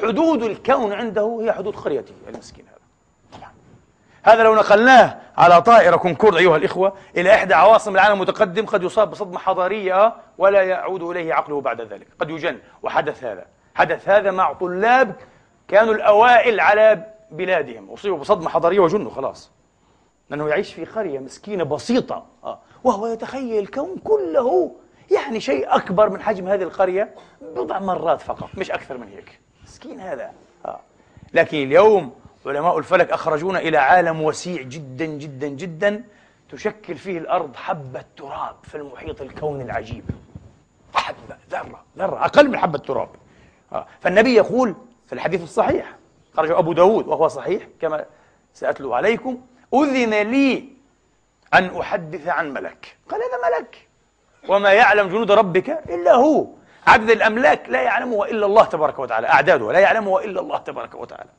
حدود 0.02 0.42
الكون 0.42 0.92
عنده 0.92 1.38
هي 1.42 1.52
حدود 1.52 1.76
قريته 1.76 2.14
المسكين 2.28 2.64
هذا 2.68 2.78
طبعا 3.38 3.50
هذا 4.22 4.42
لو 4.42 4.54
نقلناه 4.54 5.18
على 5.36 5.62
طائرة 5.62 5.96
كونكورد 5.96 6.36
أيها 6.36 6.56
الإخوة 6.56 6.92
إلى 7.16 7.34
إحدى 7.34 7.54
عواصم 7.54 7.94
العالم 7.94 8.14
المتقدم 8.14 8.66
قد 8.66 8.82
يصاب 8.82 9.10
بصدمة 9.10 9.38
حضارية 9.38 10.14
ولا 10.38 10.62
يعود 10.62 11.02
إليه 11.02 11.34
عقله 11.34 11.60
بعد 11.60 11.80
ذلك 11.80 12.06
قد 12.18 12.30
يجن 12.30 12.58
وحدث 12.82 13.24
هذا 13.24 13.44
حدث 13.74 14.08
هذا 14.08 14.30
مع 14.30 14.52
طلاب 14.52 15.14
كانوا 15.68 15.94
الأوائل 15.94 16.60
على 16.60 17.04
بلادهم 17.30 17.90
أصيبوا 17.90 18.18
بصدمة 18.18 18.48
حضارية 18.48 18.80
وجنوا 18.80 19.10
خلاص 19.10 19.50
لأنه 20.30 20.48
يعيش 20.48 20.74
في 20.74 20.84
قرية 20.84 21.18
مسكينة 21.18 21.64
بسيطة 21.64 22.26
آه. 22.44 22.58
وهو 22.84 23.06
يتخيل 23.06 23.62
الكون 23.62 23.96
كله 24.04 24.76
يعني 25.12 25.40
شيء 25.40 25.74
أكبر 25.76 26.10
من 26.10 26.22
حجم 26.22 26.48
هذه 26.48 26.62
القرية 26.62 27.14
بضع 27.42 27.78
مرات 27.78 28.20
فقط 28.20 28.50
مش 28.54 28.70
أكثر 28.70 28.98
من 28.98 29.08
هيك 29.08 29.40
مسكين 29.64 30.00
هذا 30.00 30.32
آه. 30.66 30.80
لكن 31.34 31.58
اليوم 31.62 32.12
علماء 32.46 32.78
الفلك 32.78 33.10
أخرجونا 33.10 33.58
إلى 33.58 33.76
عالم 33.78 34.22
وسيع 34.22 34.62
جدا 34.62 35.04
جدا 35.04 35.46
جدا 35.48 36.04
تشكل 36.50 36.94
فيه 36.96 37.18
الأرض 37.18 37.56
حبة 37.56 38.04
تراب 38.16 38.56
في 38.62 38.74
المحيط 38.74 39.22
الكوني 39.22 39.62
العجيب 39.62 40.04
حبة 40.94 41.36
ذرة 41.50 41.84
ذرة 41.98 42.24
أقل 42.24 42.48
من 42.48 42.58
حبة 42.58 42.78
تراب 42.78 43.08
آه. 43.72 43.86
فالنبي 44.00 44.34
يقول 44.34 44.74
في 45.06 45.12
الحديث 45.12 45.42
الصحيح 45.42 45.92
خرج 46.36 46.50
أبو 46.50 46.72
داود 46.72 47.08
وهو 47.08 47.28
صحيح 47.28 47.68
كما 47.80 48.04
سأتلو 48.54 48.94
عليكم 48.94 49.40
أذن 49.74 50.30
لي 50.30 50.68
أن 51.54 51.76
أحدث 51.76 52.28
عن 52.28 52.52
ملك 52.52 52.96
قال 53.08 53.20
هذا 53.22 53.50
ملك 53.58 53.86
وما 54.48 54.72
يعلم 54.72 55.08
جنود 55.08 55.32
ربك 55.32 55.70
إلا 55.70 56.12
هو 56.14 56.46
عدد 56.86 57.10
الأملاك 57.10 57.68
لا 57.68 57.82
يعلمها 57.82 58.24
إلا 58.26 58.46
الله 58.46 58.64
تبارك 58.64 58.98
وتعالى 58.98 59.28
أعدادها 59.28 59.72
لا 59.72 59.78
يعلمها 59.78 60.24
إلا 60.24 60.40
الله 60.40 60.58
تبارك 60.58 60.94
وتعالى 60.94 61.30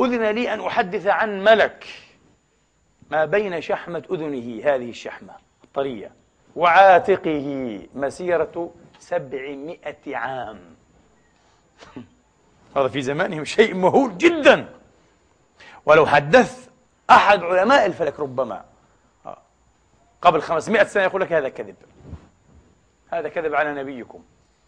أذن 0.00 0.22
لي 0.30 0.54
أن 0.54 0.60
أحدث 0.66 1.06
عن 1.06 1.44
ملك 1.44 1.86
ما 3.10 3.24
بين 3.24 3.60
شحمة 3.60 4.02
أذنه 4.10 4.64
هذه 4.64 4.90
الشحمة 4.90 5.32
الطرية 5.64 6.10
وعاتقه 6.56 7.46
مسيرة 7.94 8.70
سبعمائة 8.98 10.16
عام 10.16 10.60
هذا 12.76 12.88
في 12.88 13.02
زمانهم 13.02 13.44
شيء 13.44 13.74
مهول 13.74 14.18
جدا 14.18 14.68
ولو 15.86 16.06
حدث 16.06 16.68
أحد 17.10 17.42
علماء 17.42 17.86
الفلك 17.86 18.20
ربما 18.20 18.64
آه. 19.26 19.38
قبل 20.22 20.42
خمسمائة 20.42 20.84
سنة 20.84 21.02
يقول 21.02 21.20
لك 21.22 21.32
هذا 21.32 21.48
كذب 21.48 21.76
هذا 23.12 23.28
كذب 23.28 23.54
على 23.54 23.74
نبيكم 23.74 24.18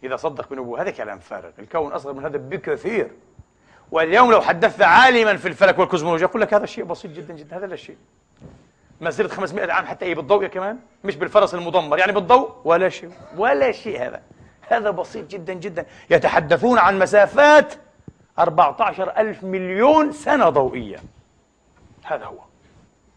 إذا 0.04 0.16
صدق 0.16 0.48
بنبوة 0.50 0.82
هذا 0.82 0.90
كلام 0.90 1.18
فارغ 1.18 1.50
الكون 1.58 1.92
أصغر 1.92 2.12
من 2.12 2.24
هذا 2.24 2.36
بكثير 2.36 3.10
واليوم 3.90 4.30
لو 4.32 4.40
حدثت 4.40 4.82
عالما 4.82 5.36
في 5.36 5.48
الفلك 5.48 5.78
والكوزمولوجيا 5.78 6.26
يقول 6.26 6.42
لك 6.42 6.54
هذا 6.54 6.66
شيء 6.66 6.84
بسيط 6.84 7.10
جدا 7.10 7.34
جدا 7.34 7.56
هذا 7.56 7.66
لا 7.66 7.76
شيء 7.76 7.96
ما 9.00 9.10
زلت 9.10 9.32
500 9.32 9.72
عام 9.72 9.86
حتى 9.86 10.04
إيه 10.04 10.14
بالضوء 10.14 10.42
يا 10.42 10.48
كمان 10.48 10.78
مش 11.04 11.16
بالفرس 11.16 11.54
المدمر 11.54 11.98
يعني 11.98 12.12
بالضوء 12.12 12.52
ولا 12.64 12.88
شيء 12.88 13.10
ولا 13.36 13.72
شيء 13.72 14.02
هذا 14.04 14.22
هذا 14.60 14.90
بسيط 14.90 15.26
جدا 15.30 15.52
جدا 15.54 15.86
يتحدثون 16.10 16.78
عن 16.78 16.98
مسافات 16.98 17.74
14 18.38 19.10
ألف 19.18 19.44
مليون 19.44 20.12
سنة 20.12 20.48
ضوئية 20.48 20.98
هذا 22.04 22.24
هو 22.24 22.38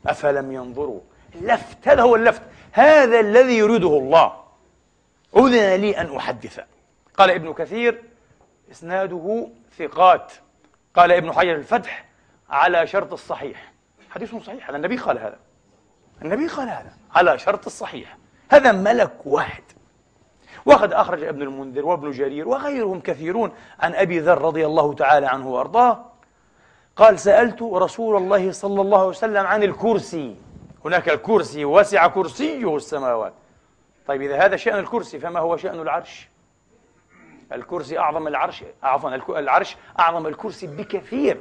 أفلم 0.08 0.52
ينظروا 0.52 1.00
اللفت 1.36 1.88
هذا 1.88 2.02
هو 2.02 2.16
اللفت 2.16 2.42
هذا 2.72 3.20
الذي 3.20 3.58
يريده 3.58 3.98
الله 3.98 4.43
أذن 5.36 5.76
لي 5.82 5.98
أن 6.02 6.16
أحدث 6.16 6.60
قال 7.18 7.32
ابن 7.32 7.54
كثير 7.54 8.04
إسناده 8.72 9.50
ثقات 9.78 10.32
قال 10.96 11.12
ابن 11.12 11.32
حجر 11.32 11.56
الفتح 11.56 12.06
على 12.50 12.88
شرط 12.88 13.14
الصحيح 13.14 13.72
حديث 14.10 14.36
صحيح 14.36 14.68
هذا 14.70 14.78
النبي 14.78 14.98
قال 14.98 15.20
هذا 15.20 15.38
النبي 16.22 16.48
قال 16.48 16.70
هذا 16.70 16.94
على 17.16 17.38
شرط 17.40 17.66
الصحيح 17.66 18.18
هذا 18.52 18.72
ملك 18.72 19.12
واحد 19.26 19.64
وقد 20.66 20.94
أخرج 20.94 21.24
ابن 21.24 21.42
المنذر 21.42 21.86
وابن 21.86 22.12
جرير 22.12 22.48
وغيرهم 22.48 23.00
كثيرون 23.02 23.52
عن 23.80 23.96
أبي 23.96 24.20
ذر 24.20 24.38
رضي 24.42 24.66
الله 24.66 24.94
تعالى 24.94 25.26
عنه 25.26 25.48
وأرضاه 25.48 26.06
قال 26.96 27.20
سألت 27.20 27.62
رسول 27.62 28.18
الله 28.18 28.52
صلى 28.52 28.82
الله 28.82 28.98
عليه 29.00 29.08
وسلم 29.10 29.46
عن 29.46 29.64
الكرسي 29.64 30.36
هناك 30.86 31.10
الكرسي 31.10 31.66
وسع 31.66 32.08
كرسيه 32.08 32.76
السماوات 32.76 33.34
طيب 34.08 34.22
إذا 34.22 34.38
هذا 34.46 34.56
شأن 34.56 34.80
الكرسي 34.80 35.20
فما 35.20 35.40
هو 35.40 35.58
شأن 35.58 35.80
العرش 35.80 36.30
الكرسي 37.52 38.00
أعظم 38.00 38.28
العرش 38.28 38.64
عفوا 38.84 39.40
العرش 39.40 39.78
أعظم 40.00 40.28
الكرسي 40.28 40.68
بكثير 40.68 41.38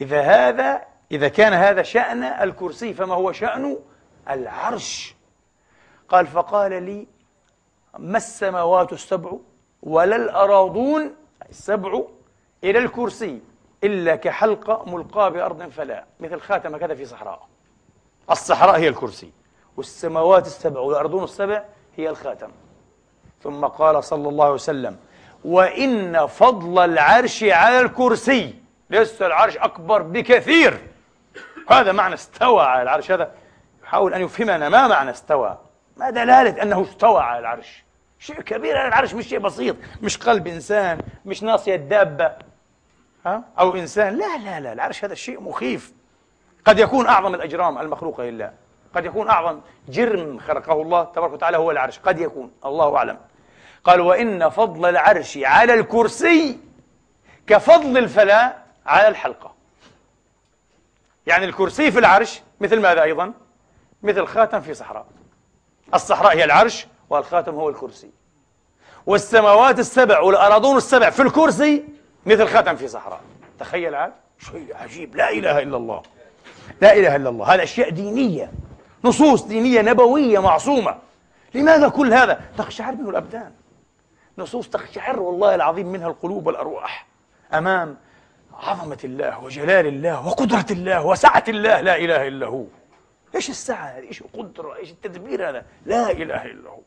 إذا 0.00 0.20
هذا 0.20 0.82
إذا 1.12 1.28
كان 1.28 1.52
هذا 1.52 1.82
شأن 1.82 2.22
الكرسي 2.22 2.94
فما 2.94 3.14
هو 3.14 3.32
شأن 3.32 3.76
العرش 4.30 5.14
قال 6.08 6.26
فقال 6.26 6.82
لي 6.82 7.06
ما 7.98 8.16
السماوات 8.16 8.92
السبع 8.92 9.30
ولا 9.82 10.16
الأراضون 10.16 11.14
السبع 11.50 12.00
إلى 12.64 12.78
الكرسي 12.78 13.40
إلا 13.84 14.16
كحلقة 14.16 14.84
ملقاة 14.96 15.28
بأرض 15.28 15.62
فلا 15.70 16.04
مثل 16.20 16.40
خاتم 16.40 16.76
كذا 16.76 16.94
في 16.94 17.04
صحراء 17.04 17.48
الصحراء 18.30 18.76
هي 18.78 18.88
الكرسي 18.88 19.32
والسماوات 19.76 20.46
السبع 20.46 20.80
والأرضون 20.80 21.24
السبع 21.24 21.64
هي 21.96 22.08
الخاتم 22.10 22.50
ثم 23.42 23.66
قال 23.66 24.04
صلى 24.04 24.28
الله 24.28 24.44
عليه 24.44 24.54
وسلم 24.54 24.96
وإن 25.44 26.26
فضل 26.26 26.78
العرش 26.84 27.44
على 27.44 27.80
الكرسي 27.80 28.54
لسه 28.90 29.26
العرش 29.26 29.56
أكبر 29.56 30.02
بكثير 30.02 30.80
هذا 31.70 31.92
معنى 31.92 32.14
استوى 32.14 32.62
على 32.62 32.82
العرش 32.82 33.10
هذا 33.10 33.30
يحاول 33.84 34.14
أن 34.14 34.20
يفهمنا 34.22 34.68
ما 34.68 34.86
معنى 34.88 35.10
استوى 35.10 35.58
ما 35.96 36.10
دلالة 36.10 36.62
أنه 36.62 36.82
استوى 36.82 37.20
على 37.22 37.38
العرش 37.38 37.82
شيء 38.18 38.40
كبير 38.40 38.78
على 38.78 38.88
العرش 38.88 39.14
مش 39.14 39.26
شيء 39.28 39.38
بسيط 39.38 39.76
مش 40.02 40.16
قلب 40.18 40.46
إنسان 40.46 40.98
مش 41.26 41.42
ناصية 41.42 41.76
دابة 41.76 42.32
ها؟ 43.26 43.42
أو 43.58 43.76
إنسان 43.76 44.18
لا 44.18 44.38
لا 44.44 44.60
لا 44.60 44.72
العرش 44.72 45.04
هذا 45.04 45.14
شيء 45.14 45.40
مخيف 45.40 45.92
قد 46.64 46.78
يكون 46.78 47.06
أعظم 47.06 47.34
الأجرام 47.34 47.78
المخلوقة 47.78 48.22
لله 48.22 48.52
قد 48.96 49.04
يكون 49.04 49.28
أعظم 49.28 49.60
جرم 49.88 50.38
خلقه 50.38 50.82
الله 50.82 51.04
تبارك 51.04 51.32
وتعالى 51.32 51.56
هو 51.56 51.70
العرش 51.70 51.98
قد 51.98 52.20
يكون 52.20 52.50
الله 52.64 52.96
أعلم 52.96 53.18
قال 53.84 54.00
وإن 54.00 54.48
فضل 54.50 54.88
العرش 54.88 55.38
على 55.42 55.74
الكرسي 55.74 56.58
كفضل 57.46 57.98
الفلاة 57.98 58.54
على 58.86 59.08
الحلقة 59.08 59.52
يعني 61.26 61.44
الكرسي 61.44 61.92
في 61.92 61.98
العرش 61.98 62.40
مثل 62.60 62.80
ماذا 62.80 63.02
أيضا 63.02 63.32
مثل 64.02 64.26
خاتم 64.26 64.60
في 64.60 64.74
صحراء 64.74 65.06
الصحراء 65.94 66.36
هي 66.36 66.44
العرش 66.44 66.86
والخاتم 67.10 67.54
هو 67.54 67.68
الكرسي 67.68 68.10
والسماوات 69.06 69.78
السبع 69.78 70.20
والأراضون 70.20 70.76
السبع 70.76 71.10
في 71.10 71.22
الكرسي 71.22 71.84
مثل 72.26 72.48
خاتم 72.48 72.76
في 72.76 72.88
صحراء 72.88 73.20
تخيل 73.58 73.94
عاد 73.94 74.12
شيء 74.38 74.76
عجيب 74.80 75.16
لا 75.16 75.30
إله 75.32 75.58
إلا 75.62 75.76
الله 75.76 76.02
لا 76.80 76.92
إله 76.96 77.16
إلا 77.16 77.28
الله 77.28 77.54
هذه 77.54 77.62
أشياء 77.62 77.90
دينية 77.90 78.50
نصوص 79.04 79.42
دينية 79.44 79.82
نبوية 79.82 80.38
معصومة 80.38 80.98
لماذا 81.54 81.88
كل 81.88 82.14
هذا؟ 82.14 82.40
تقشعر 82.58 82.92
منه 82.94 83.10
الأبدان 83.10 83.52
نصوص 84.38 84.68
تقشعر 84.68 85.20
والله 85.20 85.54
العظيم 85.54 85.92
منها 85.92 86.06
القلوب 86.08 86.46
والأرواح 86.46 87.06
أمام 87.54 87.96
عظمة 88.58 88.98
الله 89.04 89.44
وجلال 89.44 89.86
الله 89.86 90.26
وقدرة 90.26 90.66
الله 90.70 91.06
وسعة 91.06 91.44
الله 91.48 91.80
لا 91.80 91.96
إله 91.96 92.28
إلا 92.28 92.46
هو 92.46 92.64
إيش 93.34 93.50
السعة 93.50 93.84
هذه؟ 93.86 94.04
إيش 94.08 94.20
القدرة؟ 94.20 94.76
إيش 94.76 94.90
التدبير 94.90 95.48
هذا؟ 95.50 95.64
لا 95.86 96.10
إله 96.10 96.44
إلا 96.44 96.70
هو 96.70 96.78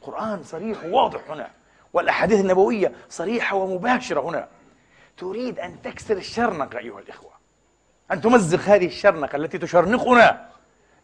القرآن 0.00 0.42
صريح 0.42 0.84
وواضح 0.84 1.30
هنا 1.30 1.50
والأحاديث 1.92 2.40
النبوية 2.40 2.92
صريحة 3.08 3.56
ومباشرة 3.56 4.20
هنا 4.20 4.48
تريد 5.18 5.58
أن 5.58 5.82
تكسر 5.82 6.16
الشرنقة 6.16 6.78
أيها 6.78 6.98
الإخوة 7.00 7.32
أن 8.12 8.20
تمزق 8.20 8.60
هذه 8.60 8.86
الشرنقة 8.86 9.36
التي 9.36 9.58
تشرنقنا 9.58 10.51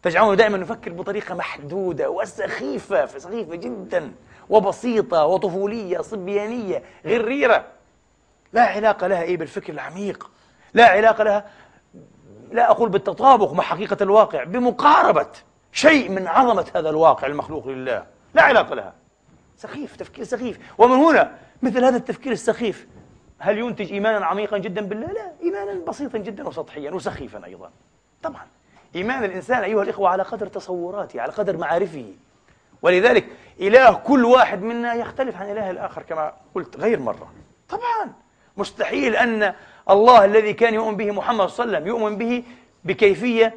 تجعلنا 0.03 0.35
دائما 0.35 0.59
نفكر 0.59 0.93
بطريقة 0.93 1.35
محدودة 1.35 2.11
وسخيفة 2.11 3.07
سخيفة 3.07 3.55
جدا 3.55 4.13
وبسيطة 4.51 5.27
وطفولية 5.27 6.01
صبيانية 6.01 6.83
غريرة 7.07 7.65
لا 8.53 8.63
علاقة 8.63 9.07
لها 9.07 9.23
إيه 9.23 9.37
بالفكر 9.37 9.73
العميق 9.73 10.31
لا 10.75 10.87
علاقة 10.89 11.25
لها 11.25 11.51
لا 12.53 12.71
أقول 12.71 12.89
بالتطابق 12.89 13.53
مع 13.53 13.65
حقيقة 13.65 13.97
الواقع 14.03 14.45
بمقاربة 14.45 15.27
شيء 15.73 16.11
من 16.11 16.27
عظمة 16.27 16.67
هذا 16.77 16.91
الواقع 16.91 17.27
المخلوق 17.27 17.69
لله 17.69 18.07
لا 18.35 18.43
علاقة 18.43 18.75
لها 18.75 18.95
سخيف 19.57 19.97
تفكير 19.97 20.25
سخيف 20.25 20.59
ومن 20.79 20.97
هنا 20.97 21.37
مثل 21.63 21.85
هذا 21.85 21.97
التفكير 21.97 22.33
السخيف 22.33 22.87
هل 23.39 23.59
ينتج 23.59 23.93
إيمانا 23.93 24.27
عميقا 24.27 24.59
جدا 24.59 24.81
بالله؟ 24.81 25.07
لا 25.07 25.33
إيمانا 25.43 25.85
بسيطا 25.85 26.19
جدا 26.19 26.49
وسطحيا 26.49 26.91
وسخيفا 26.91 27.45
أيضا 27.45 27.71
طبعا 28.23 28.47
إيمان 28.95 29.25
الإنسان 29.25 29.63
أيها 29.63 29.83
الإخوة 29.83 30.09
على 30.09 30.23
قدر 30.23 30.47
تصوراته 30.47 31.21
على 31.21 31.33
قدر 31.33 31.57
معارفه 31.57 32.05
ولذلك 32.83 33.27
إله 33.61 33.95
كل 33.95 34.25
واحد 34.25 34.63
منا 34.63 34.95
يختلف 34.95 35.37
عن 35.37 35.51
إله 35.51 35.71
الآخر 35.71 36.03
كما 36.03 36.33
قلت 36.55 36.77
غير 36.77 37.01
مرة 37.01 37.29
طبعا 37.69 38.13
مستحيل 38.57 39.17
أن 39.17 39.55
الله 39.91 40.25
الذي 40.25 40.53
كان 40.53 40.75
يؤمن 40.75 40.97
به 40.97 41.11
محمد 41.11 41.47
صلى 41.49 41.65
الله 41.67 41.77
عليه 41.77 41.91
وسلم 41.93 42.03
يؤمن 42.03 42.19
به 42.19 42.43
بكيفية 42.85 43.55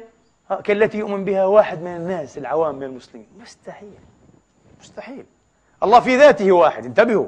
آه، 0.50 0.60
كالتي 0.60 0.98
يؤمن 0.98 1.24
بها 1.24 1.44
واحد 1.46 1.82
من 1.82 1.96
الناس 1.96 2.38
العوام 2.38 2.74
من 2.74 2.82
المسلمين 2.82 3.26
مستحيل 3.40 3.98
مستحيل 4.80 5.24
الله 5.82 6.00
في 6.00 6.16
ذاته 6.16 6.52
واحد 6.52 6.84
انتبهوا 6.84 7.26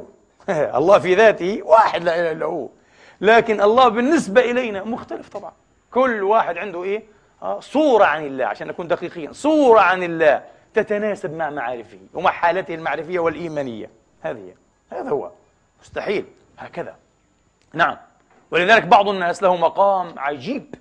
الله 0.79 0.99
في 0.99 1.15
ذاته 1.15 1.61
واحد 1.65 2.05
لا 2.05 2.17
إله 2.23 2.33
إلا 2.33 2.47
هو 2.47 2.69
لكن 3.21 3.61
الله 3.63 3.89
بالنسبة 3.89 4.41
إلينا 4.41 4.85
مختلف 4.85 5.29
طبعا 5.29 5.53
كل 5.91 6.23
واحد 6.23 6.59
عنده 6.59 6.83
إيه 6.83 7.03
آه، 7.45 7.61
صورة 7.61 8.05
عن 8.05 8.27
الله 8.27 8.45
عشان 8.47 8.67
نكون 8.67 8.89
دقيقين 8.89 9.33
صورة 9.33 9.81
عن 9.81 10.03
الله 10.03 10.45
تتناسب 10.75 11.33
مع 11.35 11.51
معارفه 11.51 11.99
ومع 12.15 12.31
حالته 12.31 12.75
المعرفية 12.75 13.19
والإيمانية 13.19 13.91
هذه 14.23 14.55
هذا 14.93 15.11
هو 15.11 15.31
مستحيل 15.83 16.25
هكذا 16.59 16.97
نعم 17.75 17.97
ولذلك 18.51 18.85
بعض 18.85 19.09
الناس 19.09 19.43
له 19.43 19.57
مقام 19.57 20.19
عجيب 20.19 20.75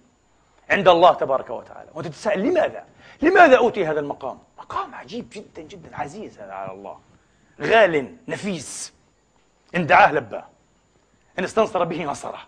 عند 0.70 0.88
الله 0.88 1.14
تبارك 1.14 1.50
وتعالى 1.50 1.90
وتتساءل 1.96 2.40
لماذا؟ 2.42 2.84
لماذا 3.22 3.58
أوتي 3.58 3.86
هذا 3.86 4.00
المقام؟ 4.00 4.40
مقام 4.58 4.96
عجيب 4.96 5.30
جدا 5.32 5.62
جدا 5.62 5.98
عزيز 5.98 6.40
هذا 6.40 6.54
على 6.54 6.72
الله 6.72 7.00
غال 7.62 8.16
نفيس 8.28 8.94
إن 9.76 9.86
دعاه 9.88 10.12
لباه 10.12 10.46
إن 11.40 11.44
استنصر 11.44 11.84
به 11.84 12.04
نصره 12.06 12.40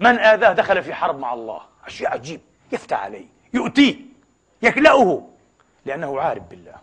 من 0.00 0.18
آذاه 0.18 0.52
دخل 0.52 0.82
في 0.82 0.94
حرب 0.94 1.18
مع 1.18 1.32
الله 1.34 1.60
أشياء 1.86 2.12
عجيب 2.12 2.40
يفتى 2.72 2.94
عليه 2.94 3.26
يؤتيه 3.54 3.98
يكلأه 4.62 5.28
لأنه 5.84 6.20
عارف 6.20 6.42
بالله 6.42 6.74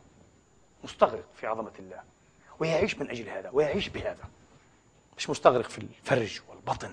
مستغرق 0.83 1.25
في 1.35 1.47
عظمة 1.47 1.71
الله 1.79 1.99
ويعيش 2.59 2.97
من 2.99 3.09
أجل 3.09 3.29
هذا 3.29 3.49
ويعيش 3.53 3.89
بهذا 3.89 4.23
مش 5.17 5.29
مستغرق 5.29 5.69
في 5.69 5.77
الفرج 5.77 6.41
والبطن 6.49 6.91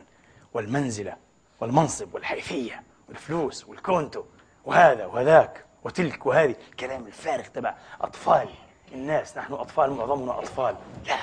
والمنزلة 0.54 1.16
والمنصب 1.60 2.14
والحيثية 2.14 2.82
والفلوس 3.08 3.68
والكونتو 3.68 4.24
وهذا 4.64 5.06
وهذاك 5.06 5.64
وتلك 5.84 6.26
وهذه 6.26 6.54
الكلام 6.70 7.06
الفارغ 7.06 7.44
تبع 7.44 7.74
أطفال 8.00 8.48
الناس 8.92 9.38
نحن 9.38 9.52
أطفال 9.52 9.90
معظمنا 9.90 10.38
أطفال 10.38 10.76
لا 11.06 11.18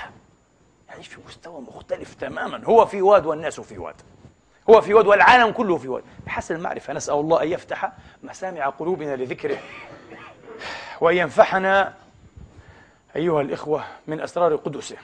يعيش 0.89 1.07
في 1.07 1.21
مستوى 1.27 1.61
مختلف 1.61 2.13
تماما 2.13 2.65
هو 2.65 2.85
في 2.85 3.01
واد 3.01 3.25
والناس 3.25 3.59
في 3.61 3.77
واد 3.77 3.95
هو 4.69 4.81
في 4.81 4.93
واد 4.93 5.07
والعالم 5.07 5.51
كله 5.51 5.77
في 5.77 5.87
واد 5.87 6.03
بحسب 6.25 6.55
المعرفة 6.55 6.93
نسأل 6.93 7.13
الله 7.15 7.43
أن 7.43 7.47
يفتح 7.47 7.91
مسامع 8.23 8.69
قلوبنا 8.69 9.15
لذكره 9.15 9.57
وأن 11.01 11.17
ينفحنا 11.17 11.93
أيها 13.15 13.41
الإخوة 13.41 13.83
من 14.07 14.21
أسرار 14.21 14.55
قدسه 14.55 14.95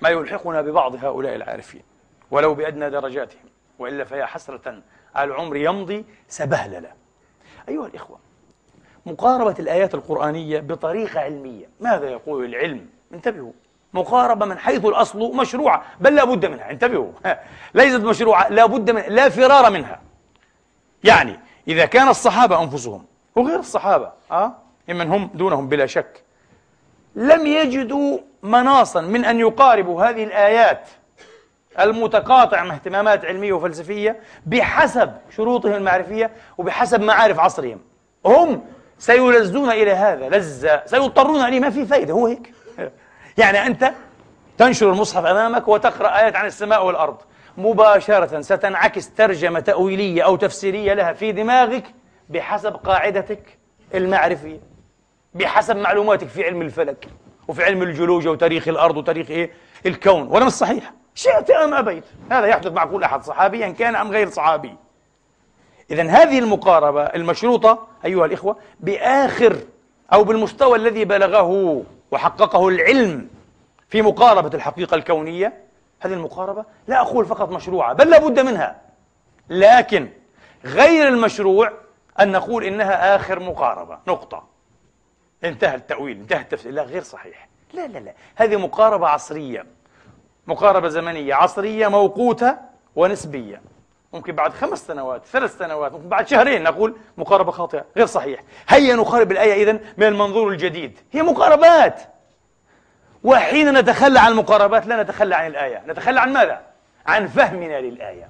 ما 0.00 0.08
يلحقنا 0.08 0.60
ببعض 0.62 1.04
هؤلاء 1.04 1.34
العارفين 1.34 1.82
ولو 2.30 2.54
بأدنى 2.54 2.90
درجاتهم 2.90 3.42
وإلا 3.78 4.04
فيا 4.04 4.26
حسرة 4.26 4.82
على 5.14 5.28
العمر 5.30 5.56
يمضي 5.56 6.04
سبهللة 6.28 6.90
أيها 7.68 7.86
الإخوة 7.86 8.18
مقاربة 9.06 9.54
الآيات 9.58 9.94
القرآنية 9.94 10.60
بطريقة 10.60 11.20
علمية 11.20 11.66
ماذا 11.80 12.08
يقول 12.10 12.44
العلم 12.44 12.86
انتبهوا 13.12 13.52
مقاربة 13.94 14.46
من 14.46 14.58
حيث 14.58 14.84
الأصل 14.84 15.36
مشروعة 15.36 15.82
بل 16.00 16.14
لا 16.14 16.24
بد 16.24 16.46
منها 16.46 16.70
انتبهوا 16.70 17.12
ليست 17.74 18.00
مشروعة 18.00 18.48
لا 18.48 18.66
بد 18.66 18.90
من 18.90 19.02
لا 19.08 19.28
فرار 19.28 19.70
منها 19.70 20.00
يعني 21.04 21.40
إذا 21.68 21.86
كان 21.86 22.08
الصحابة 22.08 22.62
أنفسهم 22.62 23.04
وغير 23.36 23.58
الصحابة 23.58 24.12
أه؟ 24.32 24.52
ممن 24.88 25.08
هم 25.12 25.30
دونهم 25.34 25.68
بلا 25.68 25.86
شك 25.86 26.22
لم 27.14 27.46
يجدوا 27.46 28.18
مناصا 28.42 29.00
من 29.00 29.24
أن 29.24 29.38
يقاربوا 29.40 30.02
هذه 30.04 30.24
الآيات 30.24 30.88
المتقاطع 31.80 32.64
مع 32.64 32.74
اهتمامات 32.74 33.24
علمية 33.24 33.52
وفلسفية 33.52 34.20
بحسب 34.46 35.12
شروطهم 35.36 35.72
المعرفية 35.72 36.30
وبحسب 36.58 37.00
معارف 37.00 37.40
عصرهم 37.40 37.78
هم 38.26 38.60
سيلزون 38.98 39.70
إلى 39.70 39.92
هذا 39.92 40.28
لزة 40.38 40.82
سيضطرون 40.86 41.40
إليه 41.44 41.60
ما 41.60 41.70
في 41.70 41.86
فايدة 41.86 42.12
هو 42.14 42.26
هيك 42.26 42.52
يعني 43.38 43.66
أنت 43.66 43.92
تنشر 44.58 44.90
المصحف 44.92 45.24
أمامك 45.24 45.68
وتقرأ 45.68 46.18
آيات 46.18 46.36
عن 46.36 46.46
السماء 46.46 46.86
والأرض 46.86 47.16
مباشرة 47.58 48.40
ستنعكس 48.40 49.10
ترجمة 49.14 49.60
تأويلية 49.60 50.22
أو 50.22 50.36
تفسيرية 50.36 50.94
لها 50.94 51.12
في 51.12 51.32
دماغك 51.32 51.84
بحسب 52.28 52.74
قاعدتك 52.76 53.58
المعرفية 53.94 54.58
بحسب 55.34 55.76
معلوماتك 55.76 56.28
في 56.28 56.44
علم 56.44 56.62
الفلك 56.62 57.08
وفي 57.48 57.64
علم 57.64 57.82
الجيولوجيا 57.82 58.30
وتاريخ 58.30 58.68
الأرض 58.68 58.96
وتاريخ 58.96 59.30
إيه 59.30 59.50
الكون 59.86 60.28
ولا 60.28 60.44
مش 60.44 60.52
صحيح 60.52 60.92
شئت 61.14 61.50
أم 61.50 61.74
أبيت 61.74 62.04
هذا 62.30 62.46
يحدث 62.46 62.72
مع 62.72 62.84
كل 62.84 63.02
أحد 63.04 63.22
صحابيا 63.22 63.68
كان 63.68 63.96
أم 63.96 64.10
غير 64.10 64.28
صحابي 64.30 64.74
إذا 65.90 66.02
هذه 66.02 66.38
المقاربة 66.38 67.02
المشروطة 67.02 67.86
أيها 68.04 68.26
الإخوة 68.26 68.56
بآخر 68.80 69.56
أو 70.12 70.24
بالمستوى 70.24 70.78
الذي 70.78 71.04
بلغه 71.04 71.82
وحققه 72.16 72.68
العلم 72.68 73.28
في 73.88 74.02
مقاربة 74.02 74.50
الحقيقة 74.54 74.94
الكونية 74.94 75.52
هذه 76.00 76.12
المقاربة 76.12 76.64
لا 76.88 77.00
أقول 77.00 77.26
فقط 77.26 77.50
مشروعة 77.50 77.92
بل 77.92 78.10
لابد 78.10 78.40
منها 78.40 78.80
لكن 79.48 80.08
غير 80.64 81.08
المشروع 81.08 81.72
أن 82.20 82.32
نقول 82.32 82.64
إنها 82.64 83.16
آخر 83.16 83.40
مقاربة 83.40 83.98
نقطة 84.08 84.44
انتهى 85.44 85.74
التأويل 85.74 86.18
انتهى 86.20 86.40
التفسير 86.40 86.72
لا 86.72 86.82
غير 86.82 87.02
صحيح 87.02 87.48
لا 87.72 87.86
لا 87.86 87.98
لا 87.98 88.12
هذه 88.36 88.56
مقاربة 88.56 89.08
عصرية 89.08 89.64
مقاربة 90.46 90.88
زمنية 90.88 91.34
عصرية 91.34 91.88
موقوتة 91.88 92.56
ونسبية 92.96 93.60
ممكن 94.16 94.32
بعد 94.34 94.52
خمس 94.52 94.86
سنوات 94.86 95.24
ثلاث 95.26 95.58
سنوات 95.58 95.92
ممكن 95.92 96.08
بعد 96.08 96.28
شهرين 96.28 96.62
نقول 96.62 96.96
مقاربة 97.18 97.52
خاطئة 97.52 97.84
غير 97.96 98.06
صحيح 98.06 98.42
هيا 98.68 98.94
نقارب 98.94 99.32
الآية 99.32 99.62
إذن 99.64 99.80
من 99.96 100.06
المنظور 100.06 100.48
الجديد 100.48 100.98
هي 101.12 101.22
مقاربات 101.22 102.02
وحين 103.24 103.72
نتخلى 103.78 104.20
عن 104.20 104.32
المقاربات 104.32 104.86
لا 104.86 105.02
نتخلى 105.02 105.34
عن 105.36 105.46
الآية 105.46 105.82
نتخلى 105.86 106.20
عن 106.20 106.32
ماذا؟ 106.32 106.60
عن 107.06 107.26
فهمنا 107.28 107.80
للآية 107.80 108.28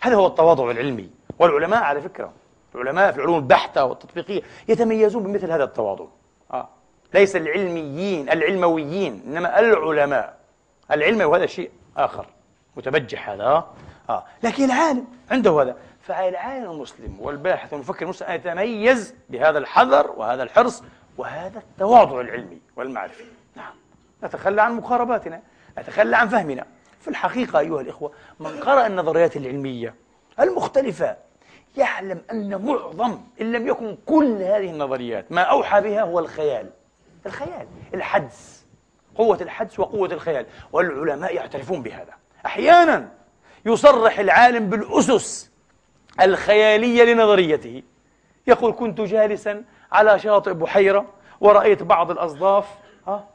هذا 0.00 0.14
هو 0.14 0.26
التواضع 0.26 0.70
العلمي 0.70 1.10
والعلماء 1.38 1.82
على 1.82 2.00
فكرة 2.00 2.32
العلماء 2.74 3.12
في 3.12 3.18
العلوم 3.18 3.36
البحتة 3.36 3.84
والتطبيقية 3.84 4.42
يتميزون 4.68 5.22
بمثل 5.22 5.50
هذا 5.52 5.64
التواضع 5.64 6.04
آه. 6.52 6.68
ليس 7.14 7.36
العلميين 7.36 8.30
العلمويين 8.30 9.22
إنما 9.26 9.58
العلماء 9.58 10.36
العلم 10.90 11.20
وهذا 11.20 11.46
شيء 11.46 11.70
آخر 11.96 12.26
متبجح 12.76 13.28
هذا 13.28 13.64
آه 14.10 14.24
لكن 14.42 14.64
العالم 14.64 15.06
عنده 15.30 15.62
هذا 15.62 15.76
فالعالم 16.02 16.70
المسلم 16.70 17.16
والباحث 17.20 17.72
والمفكر 17.72 18.04
المسلم 18.04 18.30
يتميز 18.32 19.14
بهذا 19.30 19.58
الحذر 19.58 20.10
وهذا 20.16 20.42
الحرص 20.42 20.82
وهذا 21.18 21.58
التواضع 21.58 22.20
العلمي 22.20 22.60
والمعرفي 22.76 23.24
نعم 23.56 23.72
نتخلى 24.24 24.62
عن 24.62 24.74
مقارباتنا 24.76 25.40
نتخلى 25.78 26.16
عن 26.16 26.28
فهمنا 26.28 26.66
في 27.00 27.08
الحقيقة 27.08 27.58
أيها 27.58 27.80
الإخوة 27.80 28.12
من 28.40 28.58
قرأ 28.60 28.86
النظريات 28.86 29.36
العلمية 29.36 29.94
المختلفة 30.40 31.16
يعلم 31.76 32.22
أن 32.32 32.60
معظم 32.64 33.18
إن 33.40 33.52
لم 33.52 33.66
يكن 33.68 33.96
كل 34.06 34.42
هذه 34.42 34.70
النظريات 34.70 35.32
ما 35.32 35.42
أوحى 35.42 35.80
بها 35.80 36.02
هو 36.02 36.18
الخيال 36.18 36.70
الخيال 37.26 37.66
الحدس 37.94 38.64
قوة 39.14 39.38
الحدس 39.40 39.80
وقوة 39.80 40.12
الخيال 40.12 40.46
والعلماء 40.72 41.34
يعترفون 41.34 41.82
بهذا 41.82 42.12
أحيانا 42.46 43.08
يصرح 43.66 44.18
العالم 44.18 44.66
بالأسس 44.68 45.50
الخيالية 46.22 47.14
لنظريته 47.14 47.82
يقول 48.46 48.72
كنت 48.78 49.00
جالسا 49.00 49.64
على 49.92 50.18
شاطئ 50.18 50.52
بحيرة 50.52 51.04
ورأيت 51.40 51.82
بعض 51.82 52.10
الأصداف 52.10 52.66
ها 53.08 53.26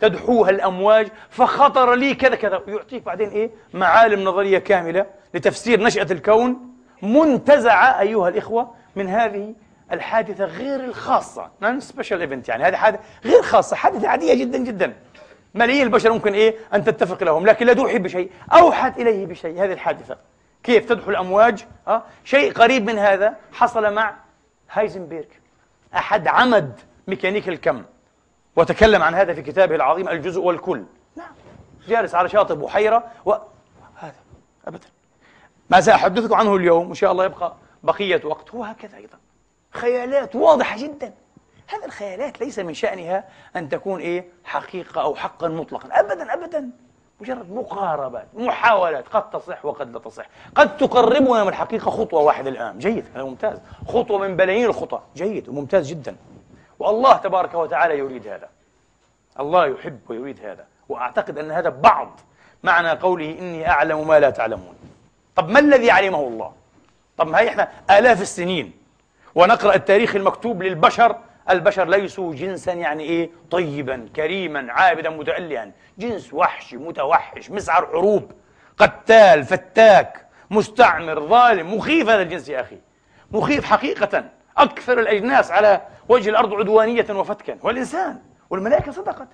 تدحوها 0.00 0.50
الأمواج 0.50 1.08
فخطر 1.30 1.94
لي 1.94 2.14
كذا 2.14 2.34
كذا 2.34 2.62
ويعطيك 2.66 3.02
بعدين 3.02 3.28
إيه 3.28 3.50
معالم 3.74 4.24
نظرية 4.24 4.58
كاملة 4.58 5.06
لتفسير 5.34 5.82
نشأة 5.82 6.06
الكون 6.10 6.60
منتزعة 7.02 8.00
أيها 8.00 8.28
الإخوة 8.28 8.70
من 8.96 9.08
هذه 9.08 9.54
الحادثة 9.92 10.44
غير 10.44 10.80
الخاصة 10.84 11.50
نان 11.60 11.80
سبيشال 11.80 12.20
ايفنت 12.20 12.48
يعني 12.48 12.64
هذه 12.64 12.76
حادثة 12.76 13.00
غير 13.24 13.42
خاصة 13.42 13.76
حادثة 13.76 14.08
عادية 14.08 14.34
جدا 14.34 14.58
جدا 14.58 14.92
ملايين 15.54 15.82
البشر 15.82 16.12
ممكن 16.12 16.32
إيه 16.34 16.56
أن 16.74 16.84
تتفق 16.84 17.22
لهم 17.24 17.46
لكن 17.46 17.66
لا 17.66 17.72
توحي 17.74 17.98
بشيء 17.98 18.30
أوحت 18.52 18.98
إليه 18.98 19.26
بشيء 19.26 19.50
هذه 19.54 19.72
الحادثة 19.72 20.16
كيف 20.62 20.84
تدخل 20.88 21.10
الأمواج 21.10 21.64
أه؟ 21.88 22.02
شيء 22.24 22.52
قريب 22.52 22.86
من 22.90 22.98
هذا 22.98 23.36
حصل 23.52 23.94
مع 23.94 24.14
هايزنبرغ 24.72 25.24
أحد 25.94 26.28
عمد 26.28 26.80
ميكانيك 27.08 27.48
الكم 27.48 27.82
وتكلم 28.56 29.02
عن 29.02 29.14
هذا 29.14 29.34
في 29.34 29.42
كتابه 29.42 29.74
العظيم 29.74 30.08
الجزء 30.08 30.40
والكل 30.40 30.84
نعم 31.16 31.30
جالس 31.88 32.14
على 32.14 32.28
شاطئ 32.28 32.54
بحيرة 32.54 33.04
و... 33.24 33.32
هذا 33.98 34.14
أبدا 34.66 34.86
ما 35.70 35.80
سأحدثكم 35.80 36.34
عنه 36.34 36.56
اليوم 36.56 36.88
إن 36.88 36.94
شاء 36.94 37.12
الله 37.12 37.24
يبقى 37.24 37.54
بقية 37.82 38.20
وقت 38.24 38.50
هو 38.50 38.64
هكذا 38.64 38.96
أيضا 38.96 39.18
خيالات 39.72 40.36
واضحة 40.36 40.82
جدا 40.82 41.12
هذه 41.68 41.84
الخيالات 41.84 42.40
ليس 42.40 42.58
من 42.58 42.74
شأنها 42.74 43.24
أن 43.56 43.68
تكون 43.68 44.00
إيه 44.00 44.24
حقيقة 44.44 45.02
أو 45.02 45.14
حقا 45.14 45.48
مطلقا 45.48 46.00
أبدا 46.00 46.34
أبدا 46.34 46.70
مجرد 47.20 47.50
مقاربات 47.50 48.26
محاولات 48.34 49.08
قد 49.08 49.30
تصح 49.30 49.64
وقد 49.64 49.92
لا 49.92 49.98
تصح 49.98 50.24
قد 50.54 50.76
تقربنا 50.76 51.42
من 51.42 51.48
الحقيقة 51.48 51.90
خطوة 51.90 52.20
واحدة 52.22 52.50
الآن 52.50 52.78
جيد 52.78 53.04
هذا 53.14 53.24
ممتاز 53.24 53.60
خطوة 53.88 54.18
من 54.18 54.36
بلايين 54.36 54.64
الخطى 54.64 55.00
جيد 55.16 55.48
وممتاز 55.48 55.88
جدا 55.90 56.16
والله 56.78 57.16
تبارك 57.16 57.54
وتعالى 57.54 57.98
يريد 57.98 58.26
هذا 58.26 58.48
الله 59.40 59.66
يحب 59.66 60.00
ويريد 60.08 60.46
هذا 60.46 60.64
وأعتقد 60.88 61.38
أن 61.38 61.50
هذا 61.50 61.68
بعض 61.68 62.20
معنى 62.62 62.90
قوله 62.90 63.36
إني 63.38 63.68
أعلم 63.70 64.08
ما 64.08 64.20
لا 64.20 64.30
تعلمون 64.30 64.74
طب 65.36 65.48
ما 65.48 65.58
الذي 65.58 65.90
علمه 65.90 66.20
الله؟ 66.20 66.52
طب 67.18 67.26
ما 67.26 67.38
هي 67.40 67.48
احنا 67.48 67.68
آلاف 67.90 68.22
السنين 68.22 68.72
ونقرأ 69.34 69.74
التاريخ 69.74 70.14
المكتوب 70.16 70.62
للبشر 70.62 71.16
البشر 71.50 71.88
ليسوا 71.88 72.34
جنسا 72.34 72.72
يعني 72.72 73.02
إيه 73.02 73.30
طيبا 73.50 74.08
كريما 74.16 74.72
عابدا 74.72 75.10
متألها 75.10 75.70
جنس 75.98 76.34
وحشي 76.34 76.76
متوحش 76.76 77.50
مسعر 77.50 77.86
حروب 77.86 78.30
قتال 78.78 79.44
فتاك 79.44 80.26
مستعمر 80.50 81.26
ظالم 81.28 81.74
مخيف 81.74 82.08
هذا 82.08 82.22
الجنس 82.22 82.48
يا 82.48 82.60
أخي 82.60 82.78
مخيف 83.30 83.64
حقيقة 83.64 84.24
أكثر 84.56 85.00
الأجناس 85.00 85.50
على 85.50 85.82
وجه 86.08 86.30
الأرض 86.30 86.54
عدوانية 86.54 87.06
وفتكا 87.10 87.58
والإنسان 87.62 88.18
والملائكة 88.50 88.92
صدقت 88.92 89.28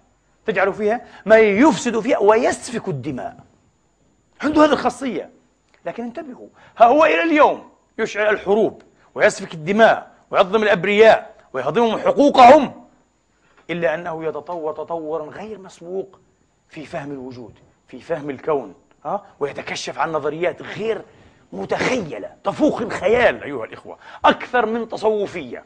تجعل 0.47 0.73
فيها 0.73 1.01
ما 1.27 1.37
يفسد 1.37 2.01
فيها 2.01 2.19
ويسفك 2.19 2.89
الدماء 2.89 3.37
عنده 4.43 4.65
هذه 4.65 4.73
الخاصية 4.73 5.31
لكن 5.87 6.05
انتبهوا 6.05 6.49
ها 6.77 6.87
هو 6.87 7.05
إلى 7.05 7.23
اليوم 7.23 7.71
يشعل 7.99 8.35
الحروب 8.35 8.83
ويسفك 9.15 9.55
الدماء 9.55 10.07
ويعظم 10.31 10.63
الأبرياء 10.63 11.34
ويهضمهم 11.55 11.99
حقوقهم 11.99 12.85
إلا 13.71 13.95
أنه 13.95 14.25
يتطور 14.25 14.73
تطورا 14.73 15.25
غير 15.25 15.59
مسبوق 15.59 16.19
في 16.69 16.87
فهم 16.87 17.11
الوجود 17.11 17.55
في 17.89 18.01
فهم 18.01 18.31
الكون 18.31 18.75
ها؟ 19.05 19.23
ويتكشف 19.41 19.99
عن 19.99 20.13
نظريات 20.13 20.63
غير 20.63 21.03
متخيلة 21.53 22.31
تفوق 22.45 22.81
الخيال 22.83 23.43
أيها 23.43 23.65
الإخوة 23.65 23.99
أكثر 24.25 24.67
من 24.67 24.89
تصوفية 24.89 25.65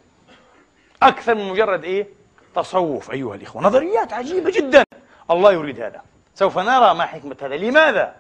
أكثر 1.03 1.35
من 1.35 1.49
مجرد 1.49 1.85
إيه؟ 1.85 2.07
تصوف 2.55 3.11
أيها 3.11 3.35
الإخوة 3.35 3.63
نظريات 3.63 4.13
عجيبة 4.13 4.51
جدا 4.51 4.85
الله 5.31 5.53
يريد 5.53 5.81
هذا 5.81 6.01
سوف 6.35 6.59
نرى 6.59 6.95
ما 6.95 7.07
حكمة 7.07 7.37
هذا 7.43 7.57
لماذا؟ 7.57 8.15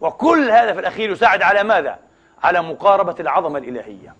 وكل 0.00 0.50
هذا 0.50 0.72
في 0.72 0.80
الأخير 0.80 1.10
يساعد 1.10 1.42
على 1.42 1.62
ماذا؟ 1.64 1.98
على 2.42 2.62
مقاربة 2.62 3.14
العظمة 3.20 3.58
الإلهية 3.58 4.14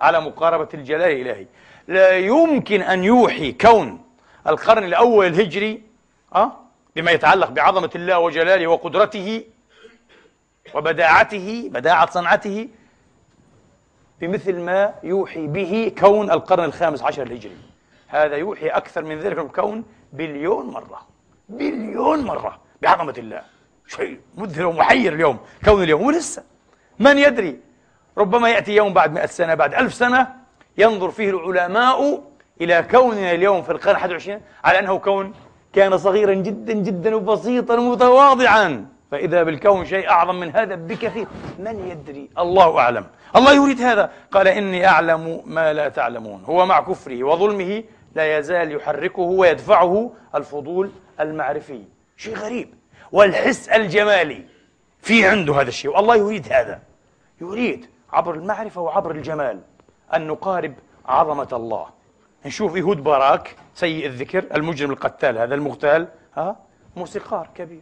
على 0.00 0.20
مقاربة 0.20 0.68
الجلال 0.74 1.10
الإلهي 1.20 1.46
لا 1.88 2.10
يمكن 2.18 2.82
أن 2.82 3.04
يوحي 3.04 3.52
كون 3.52 4.02
القرن 4.46 4.84
الأول 4.84 5.26
الهجري 5.26 5.82
أه؟ 6.34 6.52
بما 6.96 7.10
يتعلق 7.10 7.50
بعظمة 7.50 7.90
الله 7.94 8.18
وجلاله 8.18 8.66
وقدرته 8.66 9.44
وبداعته 10.74 11.70
بداعة 11.72 12.10
صنعته 12.10 12.68
بمثل 14.20 14.60
ما 14.60 14.94
يوحي 15.04 15.46
به 15.46 15.92
كون 15.98 16.30
القرن 16.30 16.64
الخامس 16.64 17.02
عشر 17.02 17.22
الهجري 17.22 17.56
هذا 18.08 18.36
يوحي 18.36 18.68
أكثر 18.68 19.04
من 19.04 19.18
ذلك 19.18 19.38
الكون 19.38 19.84
بليون 20.12 20.66
مرة 20.66 21.06
بليون 21.48 22.24
مرة 22.24 22.58
بعظمة 22.82 23.14
الله 23.18 23.42
شيء 23.86 24.20
مذهل 24.36 24.64
ومحير 24.64 25.12
اليوم 25.14 25.38
كون 25.64 25.82
اليوم 25.82 26.02
ولسه 26.02 26.44
من 26.98 27.18
يدري 27.18 27.60
ربما 28.18 28.48
يأتي 28.50 28.72
يوم 28.76 28.92
بعد 28.92 29.12
مئة 29.12 29.26
سنة 29.26 29.54
بعد 29.54 29.74
ألف 29.74 29.94
سنة 29.94 30.41
ينظر 30.78 31.10
فيه 31.10 31.30
العلماء 31.30 32.22
إلى 32.60 32.84
كوننا 32.90 33.32
اليوم 33.32 33.62
في 33.62 33.72
القرن 33.72 33.92
21 33.94 34.40
على 34.64 34.78
أنه 34.78 34.98
كون 34.98 35.32
كان 35.72 35.98
صغيرا 35.98 36.34
جدا 36.34 36.72
جدا 36.72 37.14
وبسيطا 37.16 37.76
متواضعا 37.76 38.86
فإذا 39.10 39.42
بالكون 39.42 39.84
شيء 39.84 40.10
أعظم 40.10 40.40
من 40.40 40.50
هذا 40.50 40.74
بكثير 40.74 41.26
من 41.58 41.88
يدري 41.90 42.28
الله 42.38 42.78
أعلم 42.78 43.06
الله 43.36 43.52
يريد 43.54 43.80
هذا 43.80 44.10
قال 44.30 44.48
إني 44.48 44.86
أعلم 44.88 45.42
ما 45.46 45.72
لا 45.72 45.88
تعلمون 45.88 46.42
هو 46.44 46.66
مع 46.66 46.80
كفره 46.80 47.24
وظلمه 47.24 47.84
لا 48.14 48.38
يزال 48.38 48.72
يحركه 48.72 49.20
ويدفعه 49.22 50.10
الفضول 50.34 50.90
المعرفي 51.20 51.82
شيء 52.16 52.36
غريب 52.36 52.74
والحس 53.12 53.68
الجمالي 53.68 54.42
في 55.00 55.26
عنده 55.26 55.54
هذا 55.54 55.68
الشيء 55.68 55.90
والله 55.96 56.16
يريد 56.16 56.52
هذا 56.52 56.80
يريد 57.40 57.86
عبر 58.12 58.34
المعرفة 58.34 58.80
وعبر 58.80 59.10
الجمال 59.10 59.58
أن 60.14 60.26
نقارب 60.26 60.74
عظمة 61.06 61.48
الله 61.52 61.86
نشوف 62.46 62.76
إيهود 62.76 63.04
باراك 63.04 63.56
سيء 63.74 64.06
الذكر 64.06 64.44
المجرم 64.54 64.90
القتال 64.90 65.38
هذا 65.38 65.54
المغتال 65.54 66.08
ها 66.36 66.56
موسيقار 66.96 67.48
كبير 67.54 67.80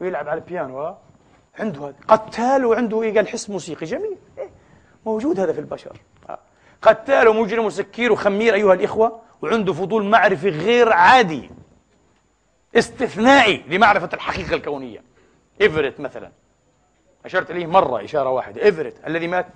ويلعب 0.00 0.28
على 0.28 0.40
البيانو 0.40 0.80
ها 0.80 0.98
عنده 1.58 1.84
هذا 1.86 1.94
قتال 2.08 2.64
وعنده 2.66 3.02
إيه 3.02 3.14
قال 3.14 3.28
حس 3.28 3.50
موسيقي 3.50 3.86
جميل 3.86 4.16
إيه 4.38 4.50
موجود 5.06 5.40
هذا 5.40 5.52
في 5.52 5.60
البشر 5.60 5.98
ها. 6.28 6.38
قتال 6.82 7.28
ومجرم 7.28 7.64
وسكير 7.64 8.12
وخمير 8.12 8.54
أيها 8.54 8.74
الإخوة 8.74 9.20
وعنده 9.42 9.72
فضول 9.72 10.04
معرفي 10.04 10.48
غير 10.48 10.92
عادي 10.92 11.50
استثنائي 12.74 13.64
لمعرفة 13.68 14.08
الحقيقة 14.14 14.54
الكونية 14.54 15.02
إفرت 15.62 16.00
مثلا 16.00 16.30
أشرت 17.24 17.50
إليه 17.50 17.66
مرة 17.66 18.04
إشارة 18.04 18.30
واحدة 18.30 18.68
إفرت 18.68 18.94
الذي 19.08 19.26
مات 19.26 19.46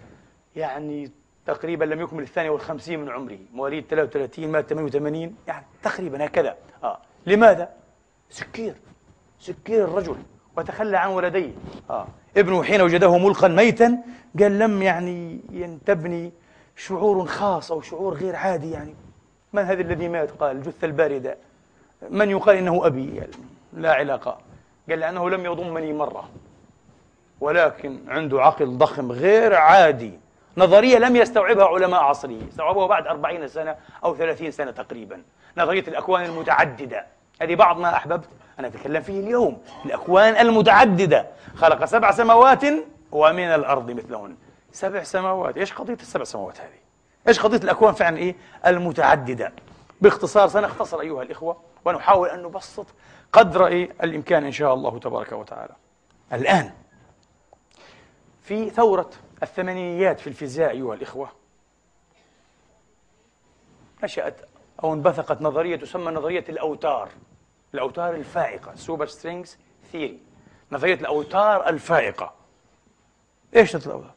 يعني 0.57 1.11
تقريبا 1.47 1.85
لم 1.85 2.01
يكمل 2.01 2.23
الثانية 2.23 2.51
والخمسين 2.51 3.01
من 3.01 3.09
عمره 3.11 3.39
مواليد 3.53 3.85
33 3.91 4.49
مات 4.49 4.67
88 4.69 5.35
يعني 5.47 5.67
تقريبا 5.83 6.25
هكذا 6.25 6.57
آه. 6.85 6.99
لماذا؟ 7.27 7.69
سكير 8.31 8.75
سكير 9.41 9.85
الرجل 9.85 10.17
وتخلى 10.57 10.97
عن 10.99 11.11
ولديه 11.11 11.53
آه. 11.91 12.07
ابنه 12.37 12.63
حين 12.63 12.83
وجده 12.83 13.19
ملقا 13.19 13.49
ميتا 13.49 13.99
قال 14.41 14.59
لم 14.59 14.83
يعني 14.83 15.41
ينتبني 15.51 16.33
شعور 16.77 17.25
خاص 17.27 17.73
أو 17.73 17.81
شعور 17.81 18.15
غير 18.15 18.37
عادي 18.37 18.71
يعني 18.71 18.95
من 19.53 19.63
هذا 19.63 19.81
الذي 19.81 20.09
مات 20.09 20.31
قال 20.31 20.57
الجثة 20.57 20.85
الباردة 20.87 21.37
من 22.11 22.31
يقال 22.31 22.57
إنه 22.57 22.87
أبي 22.87 23.17
يعني 23.17 23.31
لا 23.73 23.93
علاقة 23.93 24.39
قال 24.91 24.99
لأنه 24.99 25.31
لم 25.31 25.45
يضمني 25.45 25.93
مرة 25.93 26.29
ولكن 27.41 28.01
عنده 28.09 28.43
عقل 28.43 28.69
ضخم 28.79 29.13
غير 29.13 29.55
عادي 29.55 30.13
نظرية 30.57 30.99
لم 30.99 31.17
يستوعبها 31.17 31.67
علماء 31.67 32.01
عصره 32.03 32.39
استوعبوها 32.49 32.87
بعد 32.87 33.07
أربعين 33.07 33.49
سنة 33.49 33.77
أو 34.05 34.17
ثلاثين 34.17 34.51
سنة 34.51 34.71
تقريبا 34.71 35.23
نظرية 35.59 35.85
الأكوان 35.89 36.25
المتعددة 36.25 37.07
هذه 37.43 37.55
بعض 37.55 37.79
ما 37.79 37.97
أحببت 37.97 38.25
أن 38.59 38.65
أتكلم 38.65 39.03
فيه 39.03 39.21
اليوم 39.21 39.59
الأكوان 39.87 40.37
المتعددة 40.47 41.27
خلق 41.55 41.85
سبع 41.85 42.11
سماوات 42.11 42.63
ومن 43.13 43.45
الأرض 43.45 43.91
مثلهن 43.91 44.37
سبع 44.73 45.03
سماوات 45.03 45.57
إيش 45.57 45.73
قضية 45.73 45.95
السبع 45.95 46.25
سماوات 46.25 46.61
هذه؟ 46.61 46.83
إيش 47.29 47.41
قضية 47.41 47.61
الأكوان 47.65 47.95
فعلا 47.95 48.17
إيه؟ 48.17 48.37
المتعددة 48.67 49.53
باختصار 50.01 50.49
سنختصر 50.49 51.01
أيها 51.01 51.23
الإخوة 51.23 51.57
ونحاول 51.85 52.29
أن 52.29 52.43
نبسط 52.43 52.87
قدر 53.33 53.67
إيه 53.67 53.91
الإمكان 54.03 54.45
إن 54.45 54.53
شاء 54.53 54.75
الله 54.75 54.99
تبارك 54.99 55.33
وتعالى 55.33 55.75
الآن 56.33 56.71
في 58.43 58.71
ثورة 58.71 59.11
الثمانينيات 59.43 60.21
في 60.21 60.27
الفيزياء 60.27 60.71
أيها 60.71 60.95
الإخوة 60.95 61.29
نشأت 64.05 64.41
أو 64.85 64.93
انبثقت 64.93 65.43
نظرية 65.43 65.77
تسمى 65.77 66.13
نظرية 66.13 66.45
الأوتار 66.49 67.09
الأوتار 67.75 68.15
الفائقة 68.15 68.75
سوبر 68.75 69.07
سترينجز 69.07 69.59
ثيري 69.93 70.19
نظرية 70.73 70.95
الأوتار 70.95 71.69
الفائقة 71.69 72.33
إيش 73.57 73.77
الأوتار؟ 73.77 74.11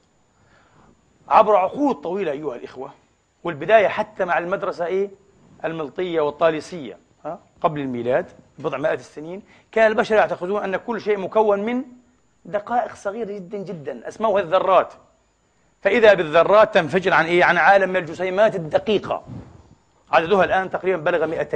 عبر 1.27 1.55
عقود 1.55 1.95
طويلة 1.95 2.31
أيها 2.31 2.55
الإخوة 2.55 2.93
والبداية 3.43 3.88
حتى 3.88 4.25
مع 4.25 4.38
المدرسة 4.38 4.85
إيه؟ 4.85 5.09
الملطية 5.65 6.21
والطالسية 6.21 6.97
قبل 7.61 7.81
الميلاد 7.81 8.25
بضع 8.59 8.77
مئات 8.77 8.99
السنين 8.99 9.41
كان 9.71 9.91
البشر 9.91 10.15
يعتقدون 10.15 10.63
أن 10.63 10.77
كل 10.77 11.01
شيء 11.01 11.17
مكون 11.17 11.59
من 11.63 11.83
دقائق 12.45 12.95
صغيرة 12.95 13.31
جدا 13.31 13.57
جدا 13.57 14.07
أسموها 14.07 14.41
الذرات 14.41 14.93
فإذا 15.86 16.13
بالذرات 16.13 16.74
تنفجر 16.74 17.13
عن 17.13 17.26
إيه؟ 17.26 17.43
عن 17.43 17.58
عالم 17.58 17.89
من 17.89 17.95
الجسيمات 17.98 18.56
الدقيقة 18.56 19.24
عددها 20.12 20.43
الآن 20.45 20.69
تقريبا 20.69 20.98
بلغ 21.12 21.26
200 21.26 21.52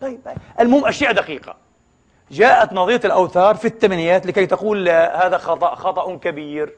طيب،, 0.00 0.20
طيب 0.24 0.36
المهم 0.60 0.86
أشياء 0.86 1.12
دقيقة 1.12 1.56
جاءت 2.30 2.72
نظرية 2.72 3.00
الأوتار 3.04 3.54
في 3.54 3.64
الثمانينات 3.64 4.26
لكي 4.26 4.46
تقول 4.46 4.84
لا 4.84 5.26
هذا 5.26 5.38
خطأ 5.38 5.74
خطأ 5.74 6.16
كبير 6.16 6.74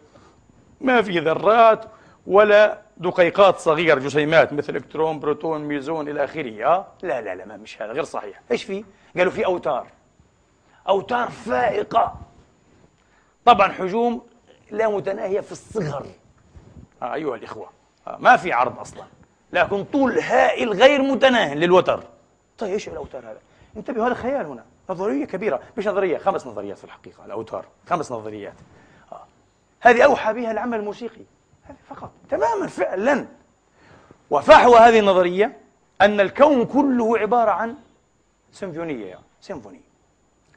ما 0.80 1.02
في 1.02 1.18
ذرات 1.18 1.84
ولا 2.26 2.78
دقيقات 2.96 3.58
صغيرة 3.58 3.98
جسيمات 3.98 4.52
مثل 4.52 4.76
إلكترون 4.76 5.20
بروتون 5.20 5.60
ميزون 5.60 6.08
إلى 6.08 6.24
آخره 6.24 6.64
آه؟ 6.66 6.86
لا 7.02 7.20
لا 7.20 7.34
لا 7.34 7.44
ما 7.44 7.56
مش 7.56 7.82
هذا 7.82 7.92
غير 7.92 8.04
صحيح 8.04 8.40
إيش 8.50 8.64
في؟ 8.64 8.84
قالوا 9.16 9.32
في 9.32 9.46
أوتار 9.46 9.86
أوتار 10.88 11.30
فائقة 11.30 12.14
طبعا 13.44 13.68
حجوم 13.72 14.22
لا 14.70 14.88
متناهية 14.88 15.40
في 15.40 15.52
الصغر 15.52 16.06
آه، 17.02 17.14
أيها 17.14 17.34
الإخوة 17.36 17.68
آه، 18.06 18.16
ما 18.20 18.36
في 18.36 18.52
عرض 18.52 18.78
أصلا 18.78 19.04
لكن 19.52 19.84
طول 19.84 20.18
هائل 20.18 20.72
غير 20.72 21.02
متناه 21.02 21.54
للوتر 21.54 22.02
طيب 22.58 22.72
ايش 22.72 22.88
الاوتار 22.88 23.24
هذا؟ 23.26 23.38
انتبهوا 23.76 24.06
هذا 24.06 24.14
خيال 24.14 24.46
هنا 24.46 24.64
نظريه 24.90 25.24
كبيره 25.24 25.60
مش 25.76 25.86
نظريه 25.86 26.18
خمس 26.18 26.46
نظريات 26.46 26.78
في 26.78 26.84
الحقيقه 26.84 27.24
الاوتار 27.24 27.64
خمس 27.90 28.12
نظريات 28.12 28.54
آه. 29.12 29.20
هذه 29.80 30.02
اوحى 30.02 30.32
بها 30.32 30.50
العمل 30.50 30.78
الموسيقي 30.78 31.20
هذه 31.64 31.76
فقط 31.88 32.10
تماما 32.30 32.66
فعلا 32.66 33.26
وفحوى 34.30 34.78
هذه 34.78 34.98
النظريه 35.00 35.56
ان 36.00 36.20
الكون 36.20 36.64
كله 36.64 37.18
عباره 37.18 37.50
عن 37.50 37.74
سيمفونيه 38.52 39.06
يعني. 39.06 39.20
سيمفوني 39.40 39.80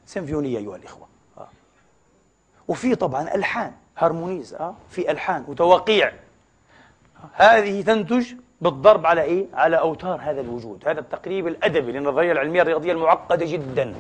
سيمفونيه 0.06 0.58
ايها 0.58 0.75
الاخوه 0.75 1.08
آه. 1.38 1.47
وفي 2.67 2.95
طبعا 2.95 3.36
الحان 3.36 3.73
هارمونيز 3.97 4.54
اه 4.54 4.75
في 4.89 5.12
الحان 5.12 5.45
وتوقيع 5.47 6.12
هذه 7.34 7.82
تنتج 7.82 8.34
بالضرب 8.62 9.06
على 9.06 9.22
إيه؟ 9.22 9.48
على 9.54 9.80
أوتار 9.80 10.19
هذا 10.22 10.42
الوجود 10.42 10.84
هذا 10.88 11.00
التقريب 11.00 11.48
الأدبي 11.48 11.92
للنظرية 11.92 12.32
العلمية 12.32 12.62
الرياضية 12.62 12.92
المعقدة 12.92 13.46
جدا 13.46 13.94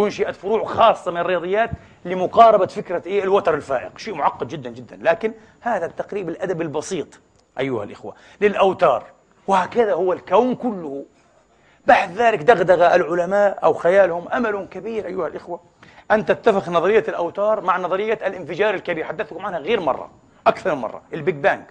أنشئت 0.00 0.36
فروع 0.36 0.64
خاصة 0.64 1.10
من 1.10 1.16
الرياضيات 1.20 1.70
لمقاربة 2.04 2.66
فكرة 2.66 3.02
إيه؟ 3.06 3.22
الوتر 3.22 3.54
الفائق 3.54 3.98
شيء 3.98 4.14
معقد 4.14 4.48
جدا 4.48 4.70
جدا 4.70 4.98
لكن 5.02 5.32
هذا 5.60 5.86
التقريب 5.86 6.28
الأدبي 6.28 6.62
البسيط 6.64 7.20
أيها 7.60 7.84
الإخوة 7.84 8.14
للأوتار 8.40 9.04
وهكذا 9.46 9.92
هو 9.94 10.12
الكون 10.12 10.54
كله 10.54 11.04
بعد 11.86 12.12
ذلك 12.14 12.42
دغدغ 12.42 12.94
العلماء 12.94 13.58
أو 13.64 13.72
خيالهم 13.72 14.28
أمل 14.28 14.66
كبير 14.70 15.06
أيها 15.06 15.26
الإخوة 15.26 15.60
أن 16.10 16.24
تتفق 16.26 16.68
نظرية 16.68 17.04
الأوتار 17.08 17.60
مع 17.60 17.78
نظرية 17.78 18.14
الانفجار 18.26 18.74
الكبير 18.74 19.04
حدثتكم 19.04 19.46
عنها 19.46 19.58
غير 19.58 19.80
مرة 19.80 20.10
أكثر 20.46 20.74
من 20.74 20.80
مرة 20.80 21.02
البيج 21.14 21.34
بانج 21.34 21.62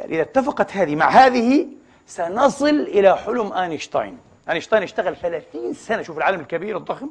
قال 0.00 0.12
إذا 0.12 0.22
اتفقت 0.22 0.76
هذه 0.76 0.96
مع 0.96 1.08
هذه 1.08 1.66
سنصل 2.06 2.68
إلى 2.70 3.16
حلم 3.16 3.52
أينشتاين 3.52 4.18
أينشتاين 4.50 4.82
اشتغل 4.82 5.16
30 5.16 5.74
سنة 5.74 6.02
شوف 6.02 6.18
العالم 6.18 6.40
الكبير 6.40 6.76
الضخم 6.76 7.10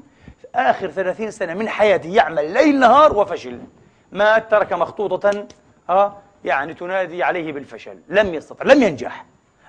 آخر 0.56 0.90
30 0.90 1.32
سنة 1.32 1.54
من 1.54 1.70
حياته 1.70 2.08
يعمل 2.10 2.54
ليل 2.54 2.80
نهار 2.80 3.18
وفشل 3.18 3.60
مات 4.12 4.52
ترك 4.52 4.74
مخطوطة 4.74 5.48
ها 5.90 6.22
يعني 6.46 6.74
تنادي 6.74 7.24
عليه 7.24 7.54
بالفشل 7.54 7.98
لم 8.10 8.34
يستطع 8.34 8.66
لم 8.66 8.84
ينجح 8.84 9.26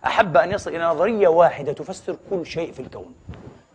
أحب 0.06 0.36
أن 0.36 0.50
يصل 0.52 0.70
إلى 0.70 0.84
نظرية 0.84 1.28
واحدة 1.28 1.72
تفسر 1.72 2.16
كل 2.30 2.46
شيء 2.46 2.72
في 2.72 2.80
الكون 2.80 3.14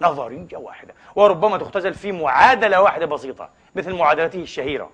نظرية 0.02 0.48
واحدة 0.58 0.94
وربما 1.16 1.58
تختزل 1.58 1.94
في 1.94 2.12
معادلة 2.12 2.82
واحدة 2.82 3.06
بسيطة 3.06 3.50
مثل 3.76 3.94
معادلته 3.94 4.40
الشهيرة 4.42 4.90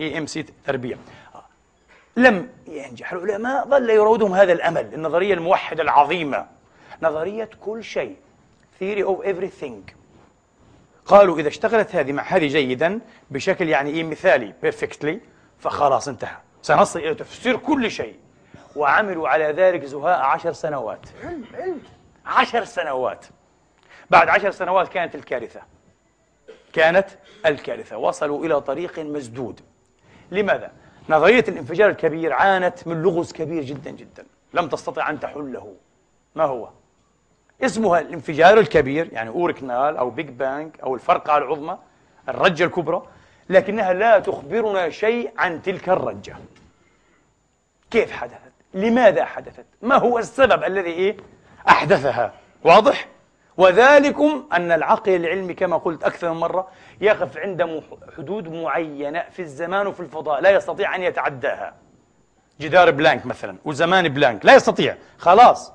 اي 0.00 0.18
ام 0.18 0.26
سي 0.26 0.42
تربية 0.66 0.96
لم 2.16 2.48
ينجح 2.68 3.12
العلماء 3.12 3.68
ظل 3.68 3.90
يرودهم 3.90 4.34
هذا 4.34 4.52
الأمل 4.52 4.94
النظرية 4.94 5.34
الموحدة 5.34 5.82
العظيمة 5.82 6.46
نظرية 7.02 7.50
كل 7.60 7.84
شيء 7.84 8.16
theory 8.82 9.04
of 9.04 9.26
everything 9.26 9.92
قالوا 11.06 11.38
إذا 11.38 11.48
اشتغلت 11.48 11.96
هذه 11.96 12.12
مع 12.12 12.22
هذه 12.22 12.46
جيدا 12.48 13.00
بشكل 13.30 13.68
يعني 13.68 13.90
إيه 13.90 14.04
مثالي 14.04 14.54
بيرفكتلي 14.62 15.20
فخلاص 15.58 16.08
انتهى 16.08 16.36
سنصل 16.62 16.98
إلى 16.98 17.14
تفسير 17.14 17.56
كل 17.56 17.90
شيء 17.90 18.14
وعملوا 18.76 19.28
على 19.28 19.44
ذلك 19.44 19.84
زهاء 19.84 20.20
عشر 20.20 20.52
سنوات 20.52 21.06
علم 21.24 21.44
علم 21.54 21.80
عشر 22.26 22.64
سنوات 22.64 23.26
بعد 24.10 24.28
عشر 24.28 24.50
سنوات 24.50 24.88
كانت 24.88 25.14
الكارثة 25.14 25.60
كانت 26.72 27.06
الكارثة 27.46 27.96
وصلوا 27.96 28.44
إلى 28.46 28.60
طريق 28.60 28.98
مسدود 28.98 29.60
لماذا؟ 30.30 30.70
نظرية 31.08 31.44
الانفجار 31.48 31.90
الكبير 31.90 32.32
عانت 32.32 32.86
من 32.86 33.02
لغز 33.02 33.32
كبير 33.32 33.62
جدا 33.64 33.90
جدا 33.90 34.24
لم 34.54 34.68
تستطع 34.68 35.10
أن 35.10 35.20
تحله 35.20 35.74
ما 36.34 36.44
هو؟ 36.44 36.68
اسمها 37.64 38.00
الانفجار 38.00 38.58
الكبير 38.60 39.08
يعني 39.12 39.30
أورك 39.30 39.62
نال 39.62 39.96
أو 39.96 40.10
بيج 40.10 40.28
بانك 40.28 40.80
أو 40.80 40.94
الفرقعة 40.94 41.38
العظمى 41.38 41.78
الرجة 42.28 42.64
الكبرى 42.64 43.02
لكنها 43.48 43.92
لا 43.92 44.18
تخبرنا 44.18 44.90
شيء 44.90 45.30
عن 45.38 45.62
تلك 45.62 45.88
الرجة 45.88 46.36
كيف 47.90 48.12
حدثت؟ 48.12 48.36
لماذا 48.74 49.24
حدثت؟ 49.24 49.64
ما 49.82 49.94
هو 49.96 50.18
السبب 50.18 50.64
الذي 50.64 50.90
إيه؟ 50.90 51.16
أحدثها؟ 51.68 52.32
واضح؟ 52.64 53.08
وذلكم 53.56 54.46
أن 54.52 54.72
العقل 54.72 55.14
العلمي 55.14 55.54
كما 55.54 55.76
قلت 55.76 56.04
أكثر 56.04 56.32
من 56.32 56.40
مرة 56.40 56.68
يقف 57.00 57.38
عند 57.38 57.82
حدود 58.16 58.48
معينة 58.52 59.24
في 59.30 59.42
الزمان 59.42 59.86
وفي 59.86 60.00
الفضاء 60.00 60.40
لا 60.40 60.50
يستطيع 60.50 60.94
أن 60.96 61.02
يتعداها 61.02 61.74
جدار 62.60 62.90
بلانك 62.90 63.26
مثلا 63.26 63.56
وزمان 63.64 64.08
بلانك 64.08 64.46
لا 64.46 64.54
يستطيع 64.54 64.96
خلاص 65.18 65.72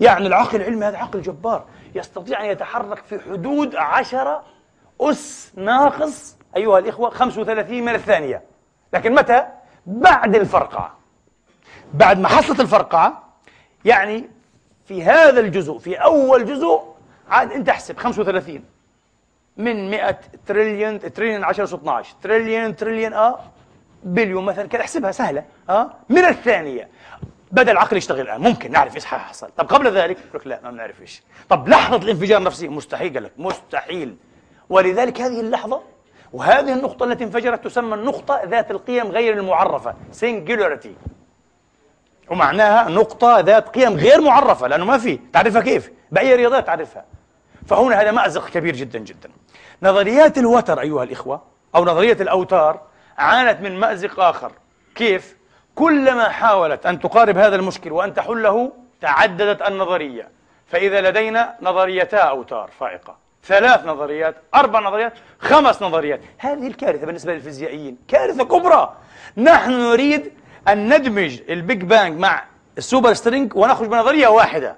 يعني 0.00 0.26
العقل 0.26 0.56
العلمي 0.56 0.86
هذا 0.86 0.96
عقل 0.98 1.22
جبار 1.22 1.64
يستطيع 1.94 2.40
أن 2.44 2.46
يتحرك 2.46 2.96
في 3.04 3.18
حدود 3.18 3.76
عشرة 3.76 4.42
أس 5.00 5.52
ناقص 5.56 6.36
أيها 6.56 6.78
الإخوة 6.78 7.10
35 7.10 7.82
من 7.82 7.94
الثانية 7.94 8.42
لكن 8.92 9.14
متى؟ 9.14 9.46
بعد 9.86 10.36
الفرقعة 10.36 10.98
بعد 11.94 12.18
ما 12.18 12.28
حصلت 12.28 12.60
الفرقعة 12.60 13.22
يعني 13.84 14.30
في 14.84 15.04
هذا 15.04 15.40
الجزء 15.40 15.78
في 15.78 15.96
أول 15.96 16.44
جزء 16.44 16.97
عاد 17.30 17.52
انت 17.52 17.68
احسب 17.68 17.98
35 17.98 18.60
من 19.56 19.90
100 19.90 20.18
تريليون 20.46 21.12
تريليون 21.12 21.44
10 21.44 21.64
اس 21.64 21.74
12 21.74 22.14
تريليون 22.22 22.76
تريليون 22.76 23.12
اه 23.12 23.40
بليون 24.04 24.44
مثلا 24.44 24.66
كذا 24.68 24.80
احسبها 24.80 25.10
سهله 25.12 25.44
اه 25.70 25.90
من 26.08 26.24
الثانيه 26.24 26.88
بدا 27.52 27.72
العقل 27.72 27.96
يشتغل 27.96 28.20
الان 28.20 28.40
ممكن 28.40 28.70
نعرف 28.72 28.94
ايش 28.96 29.04
حيحصل 29.04 29.48
طب 29.56 29.66
قبل 29.66 29.96
ذلك 29.96 30.16
يقول 30.18 30.30
لك 30.40 30.46
لا 30.46 30.60
ما 30.64 30.70
بنعرف 30.70 31.00
ايش 31.00 31.22
طب 31.48 31.68
لحظه 31.68 31.96
الانفجار 31.96 32.38
النفسي 32.38 32.68
مستحيل 32.68 33.14
قال 33.14 33.22
لك 33.22 33.32
مستحيل 33.38 34.16
ولذلك 34.68 35.20
هذه 35.20 35.40
اللحظه 35.40 35.82
وهذه 36.32 36.72
النقطه 36.72 37.04
التي 37.04 37.24
انفجرت 37.24 37.64
تسمى 37.64 37.94
النقطه 37.94 38.40
ذات 38.44 38.70
القيم 38.70 39.06
غير 39.06 39.38
المعرفه 39.38 39.94
سنجولاريتي 40.12 40.94
ومعناها 42.30 42.88
نقطة 42.90 43.40
ذات 43.40 43.68
قيم 43.68 43.92
غير 43.92 44.20
معرفة 44.20 44.66
لأنه 44.66 44.84
ما 44.84 44.98
في 44.98 45.18
تعرفها 45.32 45.60
كيف 45.62 45.90
بأي 46.10 46.36
رياضات 46.36 46.66
تعرفها 46.66 47.04
فهنا 47.68 48.00
هذا 48.00 48.10
مأزق 48.10 48.48
كبير 48.50 48.76
جدا 48.76 48.98
جدا 48.98 49.30
نظريات 49.82 50.38
الوتر 50.38 50.80
أيها 50.80 51.02
الإخوة 51.04 51.42
أو 51.74 51.84
نظرية 51.84 52.12
الأوتار 52.20 52.80
عانت 53.18 53.60
من 53.60 53.78
مأزق 53.80 54.20
آخر 54.20 54.52
كيف؟ 54.94 55.36
كلما 55.74 56.28
حاولت 56.28 56.86
أن 56.86 57.00
تقارب 57.00 57.38
هذا 57.38 57.56
المشكل 57.56 57.92
وأن 57.92 58.14
تحله 58.14 58.72
تعددت 59.00 59.62
النظرية 59.62 60.28
فإذا 60.66 61.00
لدينا 61.00 61.54
نظريتا 61.62 62.16
أوتار 62.18 62.70
فائقة 62.80 63.16
ثلاث 63.44 63.84
نظريات 63.86 64.34
أربع 64.54 64.80
نظريات 64.80 65.12
خمس 65.38 65.82
نظريات 65.82 66.20
هذه 66.38 66.66
الكارثة 66.66 67.06
بالنسبة 67.06 67.34
للفيزيائيين 67.34 67.96
كارثة 68.08 68.44
كبرى 68.44 68.94
نحن 69.36 69.70
نريد 69.72 70.32
أن 70.68 70.94
ندمج 70.96 71.40
البيج 71.48 71.82
بانج 71.82 72.18
مع 72.20 72.44
السوبر 72.78 73.12
سترينج 73.14 73.56
ونخرج 73.56 73.88
بنظرية 73.88 74.28
واحدة 74.28 74.76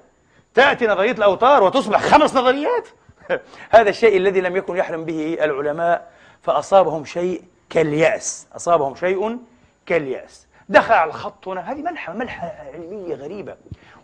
تأتي 0.54 0.86
نظرية 0.86 1.12
الأوتار 1.12 1.62
وتصبح 1.62 2.00
خمس 2.02 2.36
نظريات 2.36 2.88
هذا 3.76 3.88
الشيء 3.90 4.16
الذي 4.16 4.40
لم 4.40 4.56
يكن 4.56 4.76
يحلم 4.76 5.04
به 5.04 5.38
العلماء 5.44 6.10
فأصابهم 6.42 7.04
شيء 7.04 7.42
كاليأس 7.70 8.46
أصابهم 8.56 8.94
شيء 8.96 9.38
كاليأس 9.86 10.46
دخل 10.68 10.94
على 10.94 11.08
الخط 11.10 11.48
هنا 11.48 11.60
هذه 11.72 11.80
ملحمة 11.82 12.16
ملحمة 12.16 12.48
علمية 12.74 13.14
غريبة 13.14 13.54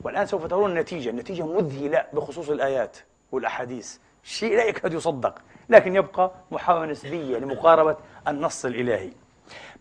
والآن 0.01 0.27
سوف 0.27 0.47
ترون 0.47 0.71
النتيجة 0.71 1.11
النتيجة 1.11 1.43
مذهلة 1.47 2.05
بخصوص 2.13 2.49
الآيات 2.51 2.97
والأحاديث 3.33 3.97
شيء 4.23 4.57
لا 4.57 4.65
يكاد 4.65 4.93
يصدق 4.95 5.35
لكن 5.69 5.97
يبقى 5.97 6.31
محاولة 6.51 6.91
نسبية 6.93 7.39
لمقاربة 7.39 7.97
النص 8.29 8.65
الإلهي 8.65 9.11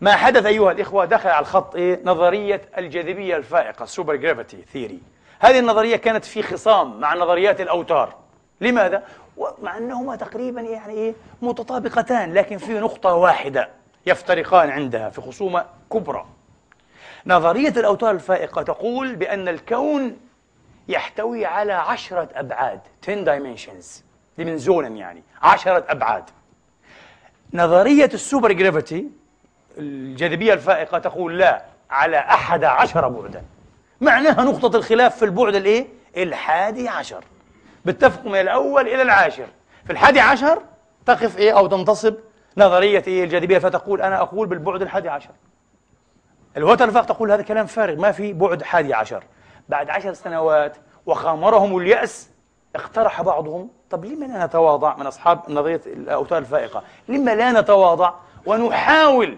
ما 0.01 0.11
حدث 0.11 0.45
أيها 0.45 0.72
الإخوة 0.72 1.05
دخل 1.05 1.30
على 1.30 1.39
الخط 1.41 1.76
إيه؟ 1.76 2.01
نظرية 2.05 2.61
الجاذبية 2.78 3.36
الفائقة 3.38 3.84
السوبر 3.84 4.16
جرافيتي 4.16 4.57
ثيري 4.74 4.99
هذه 5.40 5.60
النظرية 5.60 5.96
كانت 5.96 6.26
في 6.26 6.44
خصام 6.44 7.00
مع 7.00 7.16
نظريات 7.16 7.62
الأوتار 7.62 8.16
لماذا؟ 8.62 9.04
ومع 9.38 9.78
أنهما 9.78 10.16
تقريبا 10.16 10.62
يعني 10.62 10.94
إيه 10.94 11.14
متطابقتان 11.42 12.34
لكن 12.34 12.58
في 12.58 12.80
نقطة 12.80 13.14
واحدة 13.14 13.70
يفترقان 14.06 14.70
عندها 14.70 15.10
في 15.10 15.22
خصومة 15.22 15.66
كبرى 15.94 16.26
نظرية 17.28 17.70
الأوتار 17.70 18.12
الفائقة 18.12 18.62
تقول 18.62 19.16
بأن 19.16 19.48
الكون 19.48 20.18
يحتوي 20.88 21.46
على 21.46 21.74
عشرة 21.74 22.30
أبعاد 22.36 22.80
10 23.04 23.26
dimensions 23.56 23.82
زون 24.40 24.98
يعني 24.98 25.24
عشرة 25.42 25.84
أبعاد 25.90 26.24
نظرية 27.54 28.10
السوبر 28.14 28.52
جرافيتي 28.52 29.10
الجاذبية 29.78 30.54
الفائقة 30.54 31.00
تقول 31.00 31.38
لا 31.40 31.66
على 31.90 32.18
أحد 32.18 32.64
عشر 32.64 33.08
بعدا 33.10 33.44
معناها 34.02 34.43
نقطة 34.43 34.78
الخلاف 34.78 35.18
في 35.18 35.26
البعد 35.26 35.56
الايه؟ 35.56 35.88
الحادي 36.18 36.89
عشر 36.89 37.24
بتفقوا 37.86 38.32
من 38.32 38.39
الأول 38.41 38.88
إلى 38.88 39.02
العاشر 39.02 39.48
في 39.86 39.91
الحادي 39.91 40.20
عشر 40.20 40.62
تقف 41.06 41.38
ايه 41.38 41.58
أو 41.58 41.68
تنتصب 41.68 42.16
نظرية 42.58 43.04
ايه 43.08 43.24
الجاذبية 43.24 43.58
فتقول 43.60 44.02
أنا 44.02 44.22
أقول 44.22 44.48
بالبعد 44.48 44.82
الحادي 44.82 45.10
عشر 45.10 45.32
الوترفاق 46.58 47.06
تقول 47.06 47.32
هذا 47.32 47.41
كلام 47.41 47.66
فارغ 47.66 47.96
ما 48.02 48.12
في 48.12 48.34
بعد 48.34 48.64
حادي 48.64 48.93
عشر 48.93 49.24
بعد 49.70 49.89
عشر 49.89 50.14
سنوات 50.14 50.78
وخامرهم 51.06 51.78
اليأس 51.78 52.30
اقترح 52.76 53.22
بعضهم 53.22 53.70
طب 53.89 54.06
لما 54.06 54.26
لا 54.26 54.46
نتواضع 54.46 54.96
من 54.96 55.06
أصحاب 55.06 55.39
نظرية 55.50 55.82
الأوتار 55.86 56.38
الفائقة 56.38 56.84
لما 57.08 57.36
لا 57.36 57.52
نتواضع 57.52 58.14
ونحاول 58.46 59.38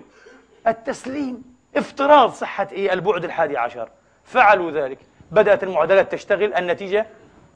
التسليم 0.68 1.44
افتراض 1.78 2.34
صحة 2.34 2.68
إيه 2.72 2.94
البعد 2.94 3.24
الحادي 3.24 3.58
عشر 3.58 3.90
فعلوا 4.28 4.72
ذلك 4.72 4.98
بدأت 5.32 5.64
المعادلات 5.64 6.12
تشتغل 6.12 6.54
النتيجة 6.54 7.06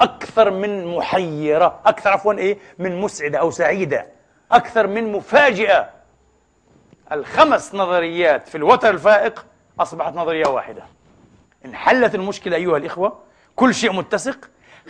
أكثر 0.01 0.51
من 0.51 0.87
محيرة 0.95 1.79
أكثر 1.85 2.09
عفوا 2.09 2.33
إيه 2.33 2.57
من 2.79 3.01
مسعدة 3.01 3.37
أو 3.39 3.51
سعيدة 3.51 4.07
أكثر 4.51 4.87
من 4.87 5.11
مفاجئة 5.11 5.89
الخمس 7.11 7.75
نظريات 7.75 8.47
في 8.47 8.55
الوتر 8.55 8.89
الفائق 8.89 9.45
أصبحت 9.79 10.13
نظرية 10.15 10.47
واحدة 10.47 10.83
انحلت 11.65 12.15
المشكلة 12.15 12.55
أيها 12.55 12.77
الإخوة 12.77 13.19
كل 13.55 13.73
شيء 13.73 13.91
متسق 13.93 14.39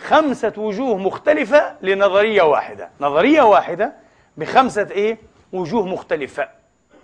خمسة 0.00 0.52
وجوه 0.56 0.96
مختلفة 0.98 1.74
لنظرية 1.82 2.42
واحدة 2.42 2.90
نظرية 3.00 3.42
واحدة 3.42 3.92
بخمسة 4.36 4.88
إيه 4.90 5.18
وجوه 5.52 5.86
مختلفة 5.86 6.48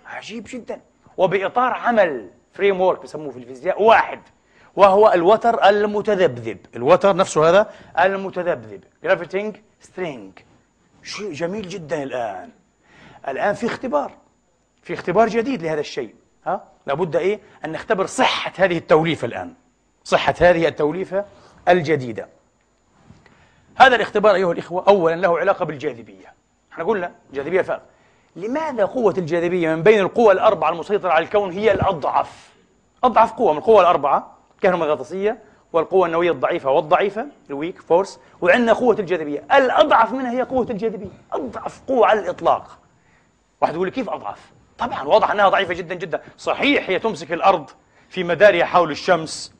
عجيب 0.05 0.45
جدا 0.49 0.81
وبإطار 1.17 1.73
عمل 1.73 2.29
فريم 2.53 2.81
ورك 2.81 3.01
بيسموه 3.01 3.31
في 3.31 3.37
الفيزياء 3.37 3.81
واحد 3.83 4.19
وهو 4.79 5.13
الوتر 5.13 5.65
المتذبذب 5.69 6.57
الوتر 6.75 7.15
نفسه 7.15 7.49
هذا 7.49 7.69
المتذبذب 7.99 8.83
جرافيتنج 9.03 9.55
سترينج 9.81 10.31
شيء 11.03 11.33
جميل 11.33 11.69
جدا 11.69 12.03
الآن 12.03 12.49
الآن 13.27 13.53
في 13.55 13.65
اختبار 13.65 14.11
في 14.83 14.93
اختبار 14.93 15.27
جديد 15.29 15.61
لهذا 15.63 15.79
الشيء 15.79 16.15
ها 16.45 16.63
لابد 16.85 17.15
ايه 17.15 17.39
ان 17.65 17.71
نختبر 17.71 18.05
صحه 18.05 18.51
هذه 18.57 18.77
التوليفه 18.77 19.25
الان 19.27 19.53
صحه 20.03 20.35
هذه 20.41 20.67
التوليفه 20.67 21.25
الجديده 21.67 22.27
هذا 23.75 23.95
الاختبار 23.95 24.35
ايها 24.35 24.51
الاخوه 24.51 24.83
اولا 24.87 25.15
له 25.15 25.39
علاقه 25.39 25.65
بالجاذبيه 25.65 26.33
احنا 26.73 26.83
قلنا 26.83 27.11
جاذبيه 27.33 27.61
فارغ 27.61 27.79
لماذا 28.35 28.85
قوه 28.85 29.13
الجاذبيه 29.17 29.75
من 29.75 29.83
بين 29.83 29.99
القوى 29.99 30.33
الاربعه 30.33 30.69
المسيطره 30.69 31.11
على 31.11 31.25
الكون 31.25 31.51
هي 31.51 31.71
الاضعف 31.71 32.49
اضعف 33.03 33.31
قوه 33.33 33.51
من 33.51 33.57
القوى 33.59 33.81
الاربعه 33.81 34.38
كهرومغناطيسية 34.61 35.37
والقوة 35.73 36.07
النووية 36.07 36.31
الضعيفة 36.31 36.71
والضعيفة 36.71 37.27
الويك 37.49 37.81
فورس 37.81 38.19
وعندنا 38.41 38.73
قوة 38.73 38.95
الجاذبية 38.99 39.43
الأضعف 39.53 40.11
منها 40.13 40.31
هي 40.37 40.41
قوة 40.41 40.67
الجاذبية 40.69 41.09
أضعف 41.33 41.81
قوة 41.87 42.07
على 42.07 42.19
الإطلاق 42.19 42.77
واحد 43.61 43.73
يقول 43.73 43.87
لي 43.87 43.91
كيف 43.91 44.09
أضعف؟ 44.09 44.39
طبعا 44.77 45.03
واضح 45.03 45.31
أنها 45.31 45.49
ضعيفة 45.49 45.73
جدا 45.73 45.95
جدا 45.95 46.21
صحيح 46.37 46.89
هي 46.89 46.99
تمسك 46.99 47.31
الأرض 47.31 47.69
في 48.09 48.23
مدارها 48.23 48.65
حول 48.65 48.91
الشمس 48.91 49.53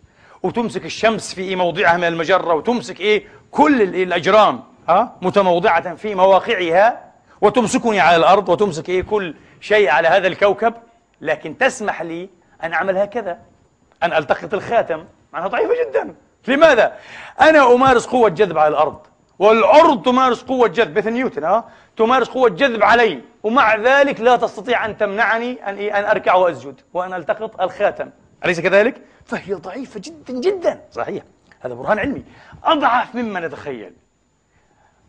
وتمسك 0.43 0.85
الشمس 0.85 1.33
في 1.33 1.55
موضعها 1.55 1.97
من 1.97 2.03
المجرة 2.03 2.53
وتمسك 2.53 2.99
إيه 2.99 3.27
كل 3.51 3.81
الأجرام 3.81 4.63
ها 4.89 5.15
متموضعة 5.21 5.95
في 5.95 6.15
مواقعها 6.15 7.11
وتمسكني 7.41 7.99
على 7.99 8.15
الأرض 8.15 8.49
وتمسك 8.49 8.89
إيه 8.89 9.01
كل 9.01 9.35
شيء 9.61 9.89
على 9.89 10.07
هذا 10.07 10.27
الكوكب 10.27 10.73
لكن 11.21 11.57
تسمح 11.57 12.01
لي 12.01 12.29
أن 12.63 12.73
أعمل 12.73 12.97
هكذا 12.97 13.39
أن 14.03 14.13
ألتقط 14.13 14.53
الخاتم 14.53 15.05
معناها 15.33 15.47
ضعيفة 15.47 15.73
جدا 15.89 16.15
لماذا؟ 16.47 16.95
أنا 17.41 17.73
أمارس 17.73 18.05
قوة 18.07 18.29
جذب 18.29 18.57
على 18.57 18.67
الأرض 18.67 18.99
والأرض 19.39 20.01
تمارس 20.05 20.43
قوة 20.43 20.67
جذب 20.67 20.97
مثل 20.97 21.11
نيوتن 21.11 21.43
ها 21.43 21.69
تمارس 21.97 22.27
قوة 22.29 22.49
جذب 22.49 22.83
علي 22.83 23.21
ومع 23.43 23.75
ذلك 23.75 24.19
لا 24.21 24.35
تستطيع 24.35 24.85
أن 24.85 24.97
تمنعني 24.97 25.65
أن 25.69 25.75
إيه، 25.75 25.99
أن 25.99 26.03
أركع 26.03 26.33
وأسجد 26.35 26.81
وأن 26.93 27.13
ألتقط 27.13 27.61
الخاتم 27.61 28.09
أليس 28.45 28.59
كذلك؟ 28.59 29.01
فهي 29.25 29.53
ضعيفة 29.53 30.01
جدا 30.03 30.33
جدا 30.39 30.81
صحيح 30.91 31.23
هذا 31.59 31.73
برهان 31.73 31.99
علمي 31.99 32.23
أضعف 32.63 33.15
مما 33.15 33.39
نتخيل 33.39 33.93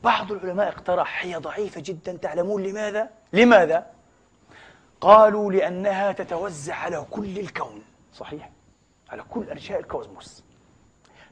بعض 0.05 0.33
العلماء 0.33 0.69
اقترح 0.69 1.25
هي 1.25 1.35
ضعيفة 1.37 1.81
جدا 1.85 2.13
تعلمون 2.17 2.63
لماذا؟ 2.63 3.09
لماذا؟ 3.33 3.87
قالوا 5.01 5.53
لأنها 5.53 6.13
تتوزع 6.13 6.75
على 6.75 7.05
كل 7.11 7.39
الكون 7.39 7.83
صحيح 8.15 8.49
على 9.13 9.23
كل 9.31 9.47
أرجاء 9.51 9.81
الكوزموس 9.81 10.45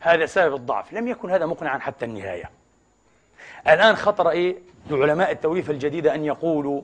هذا 0.00 0.26
سبب 0.26 0.54
الضعف 0.54 0.92
لم 0.92 1.08
يكن 1.08 1.30
هذا 1.30 1.46
مقنعا 1.46 1.78
حتى 1.78 2.04
النهاية 2.04 2.50
الآن 3.66 3.96
خطر 3.96 4.30
إيه 4.30 4.56
لعلماء 4.90 5.30
التوليفة 5.30 5.72
الجديدة 5.72 6.14
أن 6.14 6.24
يقولوا 6.24 6.82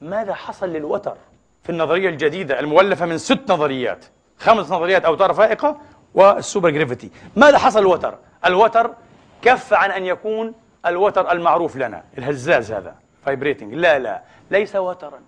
ماذا 0.00 0.34
حصل 0.34 0.68
للوتر 0.68 1.16
في 1.62 1.70
النظرية 1.70 2.08
الجديدة 2.08 2.60
المؤلفة 2.60 3.06
من 3.06 3.18
ست 3.18 3.40
نظريات 3.50 4.04
خمس 4.38 4.70
نظريات 4.70 5.04
أوتار 5.04 5.34
فائقة 5.34 5.80
والسوبر 6.14 6.70
جريفيتي 6.70 7.10
ماذا 7.36 7.58
حصل 7.58 7.78
الوتر؟ 7.80 8.18
الوتر 8.46 8.94
كف 9.42 9.74
عن 9.74 9.90
أن 9.90 10.04
يكون 10.04 10.54
الوتر 10.86 11.32
المعروف 11.32 11.76
لنا 11.76 12.04
الهزاز 12.18 12.72
هذا 12.72 12.94
فايبريتنج 13.24 13.74
لا 13.74 13.98
لا 13.98 14.22
ليس 14.50 14.76
وترا 14.76 15.20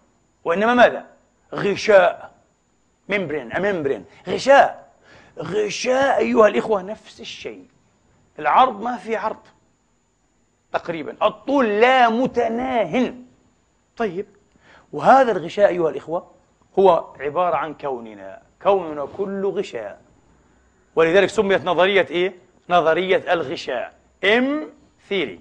وإنما 0.45 0.75
ماذا؟ 0.75 1.05
غشاء 1.55 2.38
ميمبرين 3.09 3.53
أميمبرين 3.53 4.05
غشاء 4.29 4.89
غشاء 5.39 6.19
أيها 6.19 6.47
الإخوة 6.47 6.83
نفس 6.83 7.21
الشيء 7.21 7.67
العرض 8.39 8.81
ما 8.83 8.97
في 8.97 9.17
عرض 9.17 9.37
تقريبا 10.73 11.17
الطول 11.23 11.67
لا 11.67 12.09
متناه 12.09 13.15
طيب 13.97 14.27
وهذا 14.93 15.33
الغشاء 15.33 15.69
أيها 15.69 15.91
الإخوة 15.91 16.31
هو 16.79 17.05
عبارة 17.21 17.57
عن 17.57 17.75
كوننا 17.75 18.43
كوننا 18.63 19.07
كله 19.17 19.49
غشاء 19.51 20.01
ولذلك 20.97 21.29
سميت 21.29 21.65
نظرية 21.65 22.07
إيه؟ 22.11 22.35
نظرية 22.71 23.33
الغشاء 23.33 23.93
إم 24.25 24.71
ثيري 25.09 25.41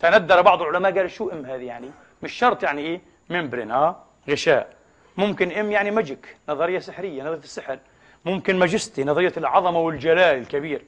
تندر 0.00 0.42
بعض 0.42 0.62
العلماء 0.62 0.94
قال 0.98 1.10
شو 1.10 1.28
إم 1.30 1.44
هذه 1.46 1.64
يعني؟ 1.66 1.90
مش 2.22 2.32
شرط 2.32 2.62
يعني 2.62 2.82
إيه؟ 2.82 3.00
ممبرين 3.30 3.70
آه 3.70 3.96
غشاء 4.30 4.75
ممكن 5.16 5.52
ام 5.52 5.70
يعني 5.70 5.90
ماجيك 5.90 6.36
نظريه 6.48 6.78
سحريه 6.78 7.22
نظريه 7.22 7.36
السحر 7.38 7.78
ممكن 8.24 8.58
ماجستي 8.58 9.04
نظريه 9.04 9.32
العظمه 9.36 9.78
والجلال 9.80 10.38
الكبير 10.38 10.84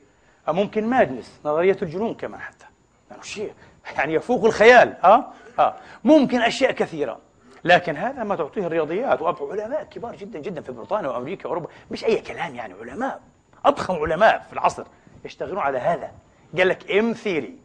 أو 0.49 0.53
ممكن 0.53 0.87
مادنس 0.87 1.41
نظريه 1.45 1.77
الجنون 1.83 2.15
كمان 2.15 2.41
حتى 2.41 2.65
يعني 3.11 3.23
شيء 3.23 3.53
يعني 3.97 4.15
يفوق 4.15 4.45
الخيال 4.45 4.97
اه 5.05 5.25
اه 5.59 5.75
ممكن 6.05 6.41
اشياء 6.41 6.73
كثيره 6.73 7.19
لكن 7.65 7.97
هذا 7.97 8.25
ما 8.25 8.37
تعطيه 8.37 8.67
الرياضيات 8.67 9.23
وعلماء 9.23 9.85
كبار 9.85 10.17
جدا 10.17 10.39
جدا 10.39 10.61
في 10.61 10.73
بريطانيا 10.73 11.09
وامريكا 11.09 11.47
واوروبا 11.49 11.69
مش 11.91 12.05
اي 12.05 12.17
كلام 12.21 12.55
يعني 12.55 12.73
علماء 12.81 13.21
اضخم 13.65 13.95
علماء 13.95 14.39
في 14.47 14.53
العصر 14.53 14.85
يشتغلون 15.25 15.59
على 15.59 15.79
هذا 15.79 16.11
قال 16.59 16.69
لك 16.69 16.91
ام 16.91 17.13
ثيري 17.13 17.57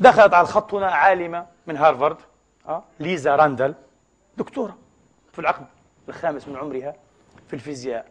دخلت 0.00 0.34
على 0.34 0.42
الخط 0.44 0.74
هنا 0.74 0.86
عالمه 0.90 1.46
من 1.66 1.76
هارفارد 1.76 2.16
اه 2.68 2.82
ليزا 3.00 3.36
راندل 3.36 3.74
دكتوره 4.36 4.76
في 5.32 5.38
العقد 5.38 5.66
الخامس 6.08 6.48
من 6.48 6.56
عمرها 6.56 6.94
في 7.48 7.54
الفيزياء 7.54 8.06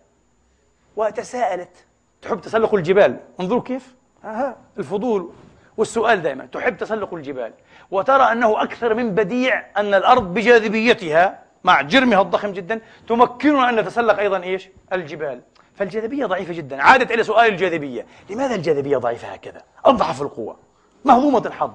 وتساءلت 0.95 1.85
تحب 2.21 2.41
تسلق 2.41 2.73
الجبال 2.75 3.19
انظروا 3.39 3.61
كيف 3.61 3.95
ها 4.23 4.57
الفضول 4.79 5.33
والسؤال 5.77 6.21
دائما 6.21 6.45
تحب 6.45 6.77
تسلق 6.77 7.13
الجبال 7.13 7.53
وترى 7.91 8.23
أنه 8.31 8.63
أكثر 8.63 8.93
من 8.93 9.15
بديع 9.15 9.65
أن 9.77 9.93
الأرض 9.93 10.33
بجاذبيتها 10.33 11.39
مع 11.63 11.81
جرمها 11.81 12.21
الضخم 12.21 12.51
جدا 12.51 12.81
تمكننا 13.07 13.69
أن 13.69 13.75
نتسلق 13.75 14.19
أيضا 14.19 14.43
إيش 14.43 14.69
الجبال 14.93 15.41
فالجاذبية 15.75 16.25
ضعيفة 16.25 16.53
جدا 16.53 16.81
عادت 16.81 17.11
إلى 17.11 17.23
سؤال 17.23 17.49
الجاذبية 17.51 18.05
لماذا 18.29 18.55
الجاذبية 18.55 18.97
ضعيفة 18.97 19.27
هكذا 19.27 19.61
أضعف 19.85 20.21
القوة 20.21 20.57
مهضومة 21.05 21.47
الحظ 21.47 21.71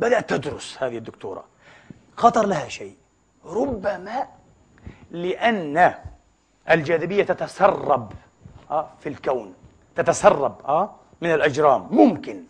بدأت 0.00 0.30
تدرس 0.30 0.78
هذه 0.82 0.98
الدكتورة 0.98 1.44
خطر 2.16 2.46
لها 2.46 2.68
شيء 2.68 2.96
ربما 3.44 4.26
لأن 5.10 5.94
الجاذبية 6.70 7.22
تتسرب 7.24 8.12
آه، 8.70 8.88
في 9.00 9.08
الكون 9.08 9.54
تتسرب 9.96 10.66
آه، 10.66 10.94
من 11.20 11.34
الأجرام 11.34 11.88
ممكن 11.90 12.44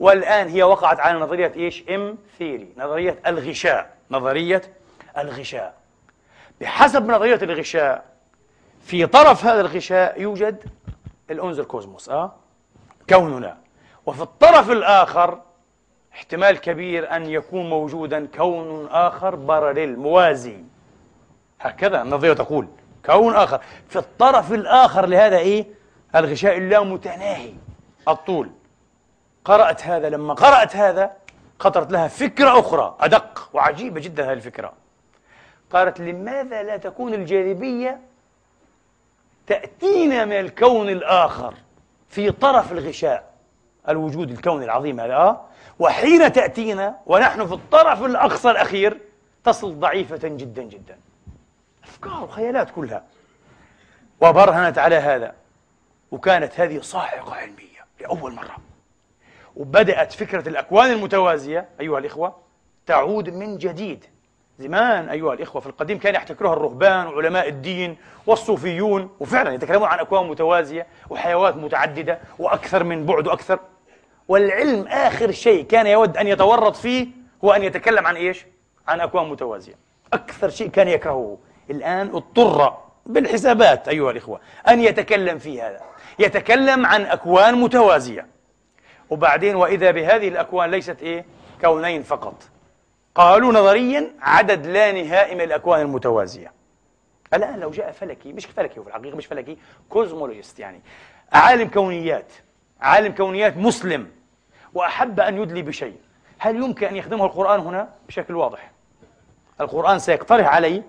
والآن 0.00 0.48
هي 0.48 0.62
وقعت 0.62 1.00
على 1.00 1.18
نظرية 1.20 1.52
إيش؟ 1.56 1.82
إم 1.90 2.18
ثيري 2.38 2.68
نظرية 2.76 3.18
الغشاء 3.26 3.94
نظرية 4.10 4.60
الغشاء 5.18 5.74
بحسب 6.60 7.10
نظرية 7.10 7.38
الغشاء 7.42 8.04
في 8.82 9.06
طرف 9.06 9.44
هذا 9.44 9.60
الغشاء 9.60 10.20
يوجد 10.22 10.64
الأنز 11.30 11.58
الكوزموس 11.58 12.08
أه؟ 12.08 12.32
كوننا 13.08 13.58
وفي 14.06 14.22
الطرف 14.22 14.70
الآخر 14.70 15.40
احتمال 16.14 16.60
كبير 16.60 17.16
أن 17.16 17.26
يكون 17.30 17.70
موجودا 17.70 18.26
كون 18.26 18.86
آخر 18.86 19.34
بارليل 19.34 19.98
موازي 19.98 20.64
هكذا 21.64 22.02
النظرية 22.02 22.32
تقول 22.32 22.66
كون 23.06 23.34
آخر 23.34 23.60
في 23.88 23.98
الطرف 23.98 24.52
الآخر 24.52 25.06
لهذا 25.06 25.36
إيه 25.38 25.66
الغشاء 26.16 26.56
اللامتناهي 26.58 27.52
الطول 28.08 28.50
قرأت 29.44 29.82
هذا 29.86 30.08
لما 30.08 30.34
قرأت 30.34 30.76
هذا 30.76 31.10
خطرت 31.58 31.92
لها 31.92 32.08
فكرة 32.08 32.60
أخرى 32.60 32.96
أدق 33.00 33.48
وعجيبة 33.52 34.00
جدا 34.00 34.24
هذه 34.26 34.32
الفكرة 34.32 34.72
قالت 35.70 36.00
لماذا 36.00 36.62
لا 36.62 36.76
تكون 36.76 37.14
الجاذبية 37.14 38.00
تأتينا 39.46 40.24
من 40.24 40.32
الكون 40.32 40.88
الآخر 40.88 41.54
في 42.08 42.30
طرف 42.30 42.72
الغشاء 42.72 43.30
الوجود 43.88 44.30
الكوني 44.30 44.64
العظيم 44.64 45.00
هذا 45.00 45.14
آه؟ 45.14 45.40
وحين 45.78 46.32
تأتينا 46.32 46.94
ونحن 47.06 47.46
في 47.46 47.52
الطرف 47.54 48.02
الأقصى 48.02 48.50
الأخير 48.50 48.98
تصل 49.44 49.74
ضعيفة 49.80 50.28
جدا 50.28 50.62
جدا 50.62 50.98
أفكار 51.88 52.24
وخيالات 52.24 52.70
كلها 52.70 53.02
وبرهنت 54.20 54.78
على 54.78 54.94
هذا 54.96 55.34
وكانت 56.10 56.60
هذه 56.60 56.80
صاعقة 56.80 57.34
علمية 57.34 57.64
لأول 58.00 58.34
مرة 58.34 58.56
وبدأت 59.56 60.12
فكرة 60.12 60.48
الأكوان 60.48 60.90
المتوازية 60.92 61.68
أيها 61.80 61.98
الإخوة 61.98 62.36
تعود 62.86 63.30
من 63.30 63.58
جديد 63.58 64.04
زمان 64.58 65.08
أيها 65.08 65.32
الإخوة 65.34 65.60
في 65.60 65.66
القديم 65.66 65.98
كان 65.98 66.14
يحتكرها 66.14 66.52
الرهبان 66.52 67.06
وعلماء 67.06 67.48
الدين 67.48 67.96
والصوفيون 68.26 69.10
وفعلا 69.20 69.54
يتكلمون 69.54 69.88
عن 69.88 69.98
أكوان 69.98 70.26
متوازية 70.26 70.86
وحيوات 71.10 71.56
متعددة 71.56 72.18
وأكثر 72.38 72.84
من 72.84 73.06
بعد 73.06 73.26
وأكثر 73.26 73.58
والعلم 74.28 74.88
آخر 74.88 75.30
شيء 75.30 75.64
كان 75.64 75.86
يود 75.86 76.16
أن 76.16 76.26
يتورط 76.26 76.76
فيه 76.76 77.06
هو 77.44 77.52
أن 77.52 77.62
يتكلم 77.62 78.06
عن 78.06 78.16
إيش؟ 78.16 78.46
عن 78.88 79.00
أكوان 79.00 79.28
متوازية 79.28 79.74
أكثر 80.12 80.48
شيء 80.48 80.68
كان 80.70 80.88
يكرهه 80.88 81.38
الآن 81.70 82.06
اضطر 82.14 82.74
بالحسابات 83.06 83.88
أيها 83.88 84.10
الإخوة 84.10 84.40
أن 84.68 84.80
يتكلم 84.80 85.38
في 85.38 85.62
هذا 85.62 85.80
يتكلم 86.18 86.86
عن 86.86 87.02
أكوان 87.02 87.54
متوازية 87.54 88.26
وبعدين 89.10 89.56
وإذا 89.56 89.90
بهذه 89.90 90.28
الأكوان 90.28 90.70
ليست 90.70 91.02
إيه؟ 91.02 91.24
كونين 91.60 92.02
فقط 92.02 92.42
قالوا 93.14 93.52
نظريا 93.52 94.12
عدد 94.20 94.66
لا 94.66 94.92
نهائي 94.92 95.34
من 95.34 95.40
الأكوان 95.40 95.80
المتوازية 95.80 96.52
الآن 97.34 97.60
لو 97.60 97.70
جاء 97.70 97.90
فلكي 97.92 98.32
مش 98.32 98.46
فلكي 98.46 98.80
في 98.82 98.86
الحقيقة 98.88 99.16
مش 99.16 99.26
فلكي 99.26 99.58
كوزمولوجيست 99.88 100.58
يعني 100.58 100.80
عالم 101.32 101.68
كونيات 101.68 102.32
عالم 102.80 103.12
كونيات 103.12 103.56
مسلم 103.56 104.10
وأحب 104.74 105.20
أن 105.20 105.42
يدلي 105.42 105.62
بشيء 105.62 105.96
هل 106.38 106.56
يمكن 106.56 106.86
أن 106.86 106.96
يخدمه 106.96 107.24
القرآن 107.24 107.60
هنا 107.60 107.88
بشكل 108.08 108.34
واضح؟ 108.34 108.70
القرآن 109.60 109.98
سيقترح 109.98 110.48
علي 110.54 110.82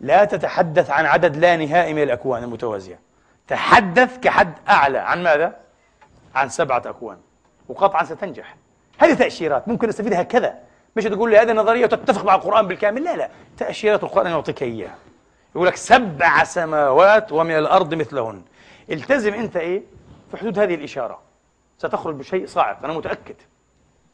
لا 0.00 0.24
تتحدث 0.24 0.90
عن 0.90 1.06
عدد 1.06 1.36
لا 1.36 1.56
نهائي 1.56 1.94
من 1.94 2.02
الأكوان 2.02 2.44
المتوازية 2.44 2.98
تحدث 3.48 4.18
كحد 4.20 4.52
أعلى 4.68 4.98
عن 4.98 5.22
ماذا؟ 5.22 5.56
عن 6.34 6.48
سبعة 6.48 6.82
أكوان 6.86 7.16
وقطعا 7.68 8.04
ستنجح 8.04 8.56
هذه 8.98 9.14
تأشيرات 9.14 9.68
ممكن 9.68 9.88
نستفيدها 9.88 10.22
كذا 10.22 10.58
مش 10.96 11.04
تقول 11.04 11.30
لي 11.30 11.38
هذه 11.38 11.52
نظرية 11.52 11.84
وتتفق 11.84 12.24
مع 12.24 12.34
القرآن 12.34 12.66
بالكامل 12.66 13.04
لا 13.04 13.16
لا 13.16 13.30
تأشيرات 13.56 14.04
القرآن 14.04 14.26
يعطيك 14.26 14.62
إياها 14.62 14.94
يقول 15.54 15.66
لك 15.66 15.76
سبع 15.76 16.44
سماوات 16.44 17.32
ومن 17.32 17.58
الأرض 17.58 17.94
مثلهن 17.94 18.42
التزم 18.90 19.34
أنت 19.34 19.56
إيه؟ 19.56 19.82
في 20.30 20.36
حدود 20.36 20.58
هذه 20.58 20.74
الإشارة 20.74 21.18
ستخرج 21.78 22.14
بشيء 22.14 22.46
صاعق 22.46 22.84
أنا 22.84 22.92
متأكد 22.92 23.36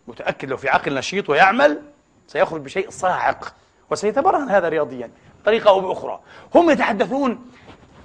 متأكد 0.08 0.48
لو 0.48 0.56
في 0.56 0.68
عقل 0.68 0.94
نشيط 0.94 1.30
ويعمل 1.30 1.82
سيخرج 2.26 2.60
بشيء 2.60 2.90
صاعق 2.90 3.54
وسيتبرهن 3.90 4.50
هذا 4.50 4.68
رياضيا 4.68 5.10
بطريقة 5.44 5.70
أو 5.70 5.80
بأخرى 5.80 6.20
هم 6.54 6.70
يتحدثون 6.70 7.50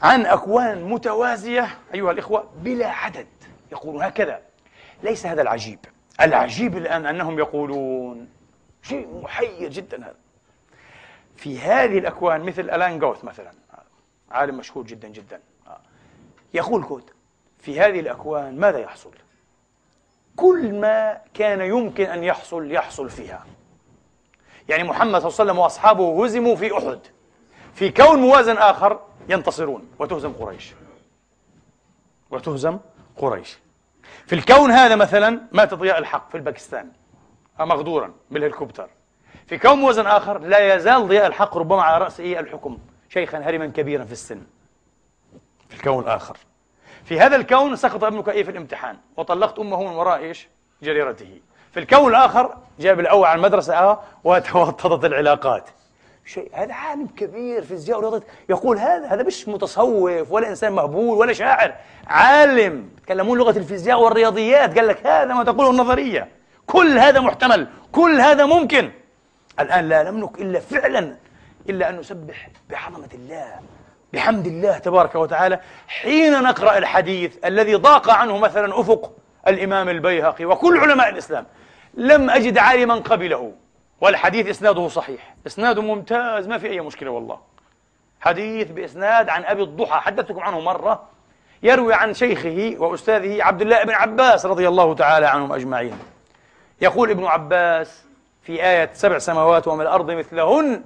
عن 0.01 0.25
أكوان 0.25 0.83
متوازية 0.83 1.67
أيها 1.93 2.11
الإخوة 2.11 2.47
بلا 2.61 2.87
عدد 2.87 3.27
يقولون 3.71 4.03
هكذا 4.03 4.41
ليس 5.03 5.25
هذا 5.25 5.41
العجيب 5.41 5.79
العجيب 6.21 6.77
الآن 6.77 7.05
أنهم 7.05 7.39
يقولون 7.39 8.29
شيء 8.81 9.21
محير 9.23 9.69
جدا 9.69 9.97
هذا 9.97 10.15
في 11.35 11.59
هذه 11.59 11.97
الأكوان 11.97 12.41
مثل 12.41 12.61
ألان 12.61 12.99
جوث 12.99 13.23
مثلا 13.25 13.51
عالم 14.31 14.57
مشهور 14.57 14.85
جدا 14.85 15.07
جدا 15.07 15.39
يقول 16.53 16.83
كود 16.83 17.09
في 17.59 17.79
هذه 17.81 17.99
الأكوان 17.99 18.59
ماذا 18.59 18.77
يحصل؟ 18.79 19.11
كل 20.35 20.73
ما 20.79 21.17
كان 21.33 21.61
يمكن 21.61 22.05
أن 22.05 22.23
يحصل 22.23 22.71
يحصل 22.71 23.09
فيها 23.09 23.45
يعني 24.69 24.83
محمد 24.83 25.03
صلى 25.21 25.29
الله 25.29 25.41
عليه 25.41 25.51
وسلم 25.51 25.59
وأصحابه 25.59 26.25
هزموا 26.25 26.55
في 26.55 26.77
أحد 26.77 26.99
في 27.79 27.91
كون 27.91 28.19
موازن 28.19 28.57
آخر 28.57 28.99
ينتصرون 29.29 29.87
وتهزم 29.99 30.33
قريش 30.33 30.73
وتهزم 32.31 32.79
قريش 33.17 33.57
في 34.25 34.35
الكون 34.35 34.71
هذا 34.71 34.95
مثلا 34.95 35.41
مات 35.51 35.73
ضياء 35.73 35.97
الحق 35.99 36.29
في 36.29 36.35
الباكستان 36.37 36.91
آه، 37.59 37.65
مغدورا 37.65 38.13
بالهليكوبتر 38.31 38.89
في 39.47 39.57
كون 39.57 39.71
موازن 39.73 40.05
آخر 40.05 40.37
لا 40.37 40.75
يزال 40.75 41.07
ضياء 41.07 41.27
الحق 41.27 41.57
ربما 41.57 41.81
على 41.83 42.03
رأسه 42.03 42.39
الحكم 42.39 42.77
شيخا 43.09 43.39
هرما 43.39 43.67
كبيرا 43.67 44.03
في 44.03 44.11
السن 44.11 44.41
في 45.69 45.75
الكون 45.75 46.03
الآخر 46.03 46.37
في 47.03 47.19
هذا 47.19 47.35
الكون 47.35 47.75
سقط 47.75 48.03
ابنك 48.03 48.29
إيه 48.29 48.43
في 48.43 48.51
الامتحان 48.51 48.97
وطلقت 49.17 49.59
أمه 49.59 49.79
من 49.83 49.87
وراء 49.95 50.17
إيش 50.19 50.47
جريرته 50.83 51.41
في 51.71 51.79
الكون 51.79 52.09
الآخر 52.09 52.57
جاب 52.79 52.99
الأول 52.99 53.25
على 53.27 53.37
المدرسة 53.37 53.73
آه 53.79 53.99
وتوطدت 54.23 55.05
العلاقات 55.05 55.69
شيء 56.33 56.49
هذا 56.53 56.73
عالم 56.73 57.07
كبير 57.07 57.63
فيزياء 57.63 57.97
ورياضة 57.97 58.23
يقول 58.49 58.77
هذا 58.77 59.07
هذا 59.07 59.23
مش 59.23 59.47
متصوف 59.47 60.31
ولا 60.31 60.47
إنسان 60.49 60.73
مهبول 60.73 61.17
ولا 61.17 61.33
شاعر 61.33 61.75
عالم 62.07 62.89
تكلمون 63.05 63.37
لغة 63.37 63.57
الفيزياء 63.57 63.99
والرياضيات 64.01 64.79
قال 64.79 64.87
لك 64.87 65.07
هذا 65.07 65.33
ما 65.33 65.43
تقوله 65.43 65.71
النظرية 65.71 66.27
كل 66.67 66.97
هذا 66.97 67.19
محتمل 67.19 67.67
كل 67.91 68.21
هذا 68.21 68.45
ممكن 68.45 68.91
الآن 69.59 69.89
لا 69.89 70.11
نملك 70.11 70.41
إلا 70.41 70.59
فعلا 70.59 71.15
إلا 71.69 71.89
أن 71.89 71.99
نسبح 71.99 72.49
بعظمة 72.69 73.09
الله 73.13 73.53
بحمد 74.13 74.47
الله 74.47 74.77
تبارك 74.77 75.15
وتعالى 75.15 75.59
حين 75.87 76.43
نقرأ 76.43 76.77
الحديث 76.77 77.37
الذي 77.45 77.75
ضاق 77.75 78.09
عنه 78.09 78.37
مثلا 78.37 78.79
أفق 78.79 79.11
الإمام 79.47 79.89
البيهقي 79.89 80.45
وكل 80.45 80.77
علماء 80.77 81.09
الإسلام 81.09 81.45
لم 81.93 82.29
أجد 82.29 82.57
عالما 82.57 82.95
قبله 82.95 83.53
والحديث 84.01 84.47
إسناده 84.49 84.87
صحيح 84.87 85.33
إسناده 85.47 85.81
ممتاز 85.81 86.47
ما 86.47 86.57
في 86.57 86.67
أي 86.67 86.81
مشكلة 86.81 87.11
والله 87.11 87.39
حديث 88.21 88.71
بإسناد 88.71 89.29
عن 89.29 89.43
أبي 89.45 89.61
الضحى 89.63 89.99
حدثتكم 90.01 90.39
عنه 90.39 90.59
مرة 90.59 91.03
يروي 91.63 91.93
عن 91.93 92.13
شيخه 92.13 92.75
وأستاذه 92.79 93.43
عبد 93.43 93.61
الله 93.61 93.83
بن 93.83 93.93
عباس 93.93 94.45
رضي 94.45 94.67
الله 94.67 94.95
تعالى 94.95 95.25
عنهم 95.25 95.53
أجمعين 95.53 95.93
يقول 96.81 97.09
ابن 97.09 97.25
عباس 97.25 98.03
في 98.43 98.63
آية 98.65 98.89
سبع 98.93 99.17
سماوات 99.17 99.67
وما 99.67 99.83
الأرض 99.83 100.11
مثلهن 100.11 100.83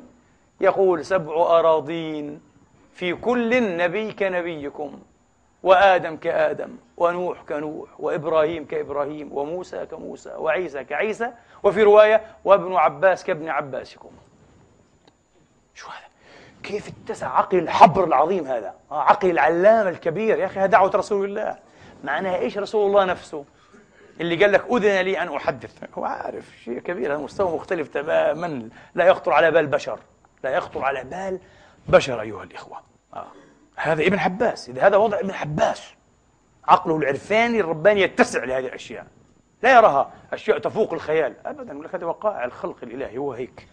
يقول 0.61 1.05
سبع 1.05 1.34
أراضين 1.59 2.41
في 2.93 3.14
كل 3.14 3.78
نبي 3.78 4.11
كنبيكم 4.14 4.99
وآدم 5.64 6.18
كآدم 6.18 6.70
ونوح 6.97 7.41
كنوح 7.49 7.89
وإبراهيم 7.99 8.66
كإبراهيم 8.66 9.30
وموسى 9.38 9.86
كموسى 9.86 10.30
وعيسى 10.38 10.84
كعيسى 10.84 11.32
وفي 11.64 11.84
رواية 11.84 12.24
وابن 12.45 12.74
عباس 12.76 13.24
كابن 13.24 13.49
عباسكم 13.49 14.09
شو 15.76 15.88
هذا 15.88 16.07
كيف 16.64 16.88
اتسع 16.88 17.38
عقل 17.38 17.57
الحبر 17.59 18.03
العظيم 18.03 18.47
هذا 18.47 18.74
آه 18.91 19.01
عقل 19.01 19.30
العلامة 19.32 19.89
الكبير 19.89 20.39
يا 20.39 20.45
أخي 20.45 20.59
هذا 20.59 20.66
دعوة 20.66 20.91
رسول 20.95 21.26
الله 21.26 21.55
معناها 22.03 22.36
إيش 22.38 22.57
رسول 22.57 22.88
الله 22.88 23.05
نفسه 23.05 23.45
اللي 24.22 24.36
قال 24.36 24.51
لك 24.51 24.66
أذن 24.72 25.01
لي 25.01 25.22
أن 25.22 25.36
أحدث 25.36 25.78
هو 25.97 26.05
عارف 26.05 26.45
شيء 26.66 26.80
كبير 26.80 27.14
هذا 27.14 27.22
مستوى 27.22 27.51
مختلف 27.55 27.88
تماما 27.88 28.70
لا 28.95 29.05
يخطر 29.07 29.34
على 29.34 29.51
بال 29.51 29.68
بشر 29.68 29.99
لا 30.43 30.49
يخطر 30.49 30.84
على 30.84 31.03
بال 31.03 31.39
بشر 31.88 32.22
أيها 32.22 32.43
الإخوة 32.43 32.78
آه. 33.14 33.28
هذا 33.76 34.01
ابن 34.01 34.20
حباس 34.20 34.70
إذا 34.70 34.88
هذا 34.88 34.97
وضع 34.97 35.20
ابن 35.20 35.34
حباس 35.34 35.93
عقله 36.68 36.97
العرفاني 36.97 37.59
الرباني 37.59 38.01
يتسع 38.01 38.43
لهذه 38.43 38.66
الأشياء 38.66 39.05
لا 39.64 39.76
يراها 39.76 40.07
أشياء 40.34 40.57
تفوق 40.59 40.93
الخيال 40.93 41.34
أبدا 41.45 41.74
يقول 41.74 41.86
لك 41.86 41.95
هذا 41.95 42.05
وقائع 42.05 42.45
الخلق 42.45 42.76
الإلهي 42.84 43.18
هو 43.18 43.34
هيك 43.34 43.68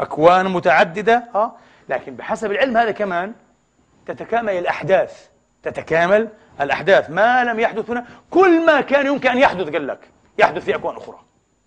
أكوان 0.00 0.50
متعددة 0.50 1.24
أه 1.34 1.52
لكن 1.88 2.14
بحسب 2.16 2.52
العلم 2.52 2.76
هذا 2.76 2.90
كمان 2.90 3.32
تتكامل 4.06 4.52
الأحداث 4.52 5.26
تتكامل 5.62 6.28
الأحداث 6.60 7.10
ما 7.10 7.44
لم 7.44 7.60
يحدث 7.60 7.90
هنا 7.90 8.04
كل 8.30 8.66
ما 8.66 8.80
كان 8.80 9.06
يمكن 9.06 9.28
أن 9.30 9.38
يحدث 9.38 9.68
قال 9.68 9.86
لك 9.86 10.08
يحدث 10.38 10.64
في 10.64 10.74
أكوان 10.74 10.96
أخرى 10.96 11.18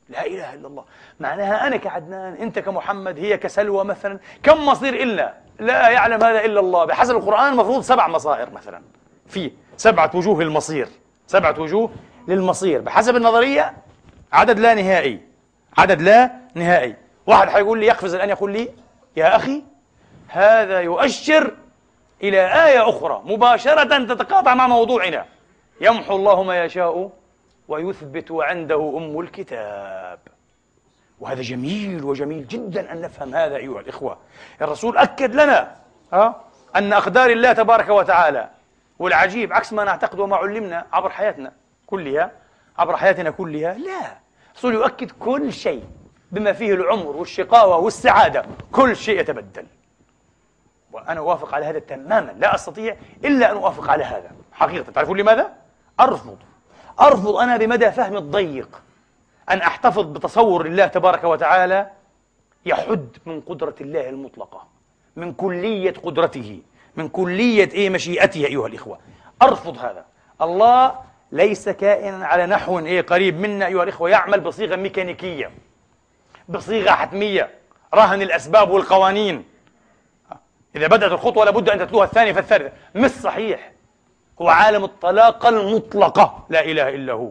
لا 0.09 0.25
إله 0.25 0.53
إلا 0.53 0.67
الله 0.67 0.83
معناها 1.19 1.67
أنا 1.67 1.77
كعدنان 1.77 2.33
أنت 2.33 2.59
كمحمد 2.59 3.19
هي 3.19 3.37
كسلوى 3.37 3.83
مثلا 3.83 4.19
كم 4.43 4.65
مصير 4.65 4.93
إلا 4.93 5.33
لا 5.59 5.89
يعلم 5.89 6.23
هذا 6.23 6.45
إلا 6.45 6.59
الله 6.59 6.85
بحسب 6.85 7.15
القرآن 7.15 7.51
المفروض 7.53 7.81
سبع 7.81 8.07
مصائر 8.07 8.49
مثلا 8.49 8.81
في 9.27 9.51
سبعة 9.77 10.11
وجوه 10.15 10.41
المصير 10.41 10.89
سبعة 11.27 11.59
وجوه 11.59 11.89
للمصير 12.27 12.81
بحسب 12.81 13.15
النظرية 13.15 13.73
عدد 14.33 14.59
لا 14.59 14.73
نهائي 14.73 15.19
عدد 15.77 16.01
لا 16.01 16.31
نهائي 16.55 16.95
واحد 17.27 17.49
حيقول 17.49 17.79
لي 17.79 17.85
يقفز 17.85 18.13
الآن 18.13 18.29
يقول 18.29 18.51
لي 18.51 18.69
يا 19.15 19.35
أخي 19.35 19.63
هذا 20.27 20.79
يؤشر 20.81 21.51
إلى 22.23 22.39
آية 22.65 22.89
أخرى 22.89 23.21
مباشرة 23.25 24.13
تتقاطع 24.15 24.53
مع 24.53 24.67
موضوعنا 24.67 25.25
يمحو 25.81 26.15
الله 26.15 26.43
ما 26.43 26.63
يشاء 26.63 27.09
ويثبت 27.67 28.25
عنده 28.31 28.93
أم 28.97 29.19
الكتاب 29.19 30.19
وهذا 31.19 31.41
جميل 31.41 32.03
وجميل 32.03 32.47
جدا 32.47 32.91
أن 32.93 33.01
نفهم 33.01 33.35
هذا 33.35 33.55
أيها 33.55 33.79
الإخوة 33.79 34.17
الرسول 34.61 34.97
أكد 34.97 35.35
لنا 35.35 35.75
أن 36.75 36.93
أقدار 36.93 37.29
الله 37.29 37.53
تبارك 37.53 37.89
وتعالى 37.89 38.49
والعجيب 38.99 39.53
عكس 39.53 39.73
ما 39.73 39.83
نعتقد 39.83 40.19
وما 40.19 40.35
علمنا 40.37 40.85
عبر 40.93 41.09
حياتنا 41.09 41.51
كلها 41.87 42.31
عبر 42.77 42.97
حياتنا 42.97 43.29
كلها 43.29 43.73
لا 43.73 44.17
الرسول 44.51 44.73
يؤكد 44.73 45.11
كل 45.11 45.53
شيء 45.53 45.83
بما 46.31 46.53
فيه 46.53 46.73
العمر 46.73 47.15
والشقاوة 47.17 47.77
والسعادة 47.77 48.45
كل 48.71 48.95
شيء 48.95 49.19
يتبدل 49.19 49.65
وأنا 50.91 51.19
أوافق 51.19 51.53
على 51.53 51.65
هذا 51.65 51.79
تماما 51.79 52.31
لا 52.37 52.55
أستطيع 52.55 52.95
إلا 53.25 53.51
أن 53.51 53.55
أوافق 53.57 53.89
على 53.91 54.03
هذا 54.03 54.31
حقيقة 54.53 54.91
تعرفون 54.91 55.17
لماذا؟ 55.17 55.53
أرفض 55.99 56.37
أرفض 57.01 57.27
أنا 57.35 57.57
بمدى 57.57 57.91
فهمي 57.91 58.17
الضيق 58.17 58.81
أن 59.49 59.57
أحتفظ 59.57 60.05
بتصور 60.05 60.65
الله 60.65 60.87
تبارك 60.87 61.23
وتعالى 61.23 61.89
يحد 62.65 63.07
من 63.25 63.41
قدرة 63.41 63.75
الله 63.81 64.09
المطلقة 64.09 64.67
من 65.15 65.33
كلية 65.33 65.93
قدرته 66.03 66.59
من 66.95 67.09
كلية 67.09 67.71
إيه 67.71 67.89
مشيئته 67.89 68.45
أيها 68.45 68.67
الإخوة 68.67 68.99
أرفض 69.41 69.77
هذا 69.77 70.05
الله 70.41 70.95
ليس 71.31 71.69
كائنا 71.69 72.25
على 72.27 72.45
نحو 72.45 72.79
إيه 72.79 73.01
قريب 73.01 73.39
منا 73.39 73.67
أيها 73.67 73.83
الإخوة 73.83 74.09
يعمل 74.09 74.39
بصيغة 74.39 74.75
ميكانيكية 74.75 75.51
بصيغة 76.49 76.91
حتمية 76.91 77.49
رهن 77.95 78.21
الأسباب 78.21 78.71
والقوانين 78.71 79.43
إذا 80.75 80.87
بدأت 80.87 81.11
الخطوة 81.11 81.45
لابد 81.45 81.69
أن 81.69 81.79
تتلوها 81.79 82.05
الثانية 82.05 82.31
فالثالثة 82.33 82.71
مش 82.95 83.09
صحيح 83.11 83.71
هو 84.41 84.49
عالم 84.49 84.83
الطلاقة 84.83 85.49
المطلقة 85.49 86.45
لا 86.49 86.65
إله 86.65 86.89
إلا 86.89 87.13
هو 87.13 87.29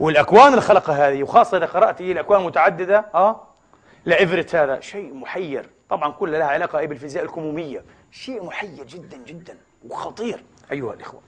والأكوان 0.00 0.48
اللي 0.48 0.60
خلقها 0.60 1.08
هذه 1.08 1.22
وخاصة 1.22 1.56
إذا 1.56 1.66
قرأت 1.66 2.00
إيه 2.00 2.12
الأكوان 2.12 2.42
متعددة 2.42 3.04
أه 3.14 3.40
لإفرت 4.04 4.54
هذا 4.54 4.80
شيء 4.80 5.14
محير 5.14 5.68
طبعا 5.90 6.10
كل 6.12 6.32
لها 6.32 6.46
علاقة 6.46 6.78
إيه 6.78 6.86
بالفيزياء 6.86 7.24
الكمومية 7.24 7.84
شيء 8.10 8.44
محير 8.44 8.84
جدا 8.86 9.16
جدا 9.16 9.56
وخطير 9.88 10.42
أيها 10.72 10.94
الإخوة 10.94 11.20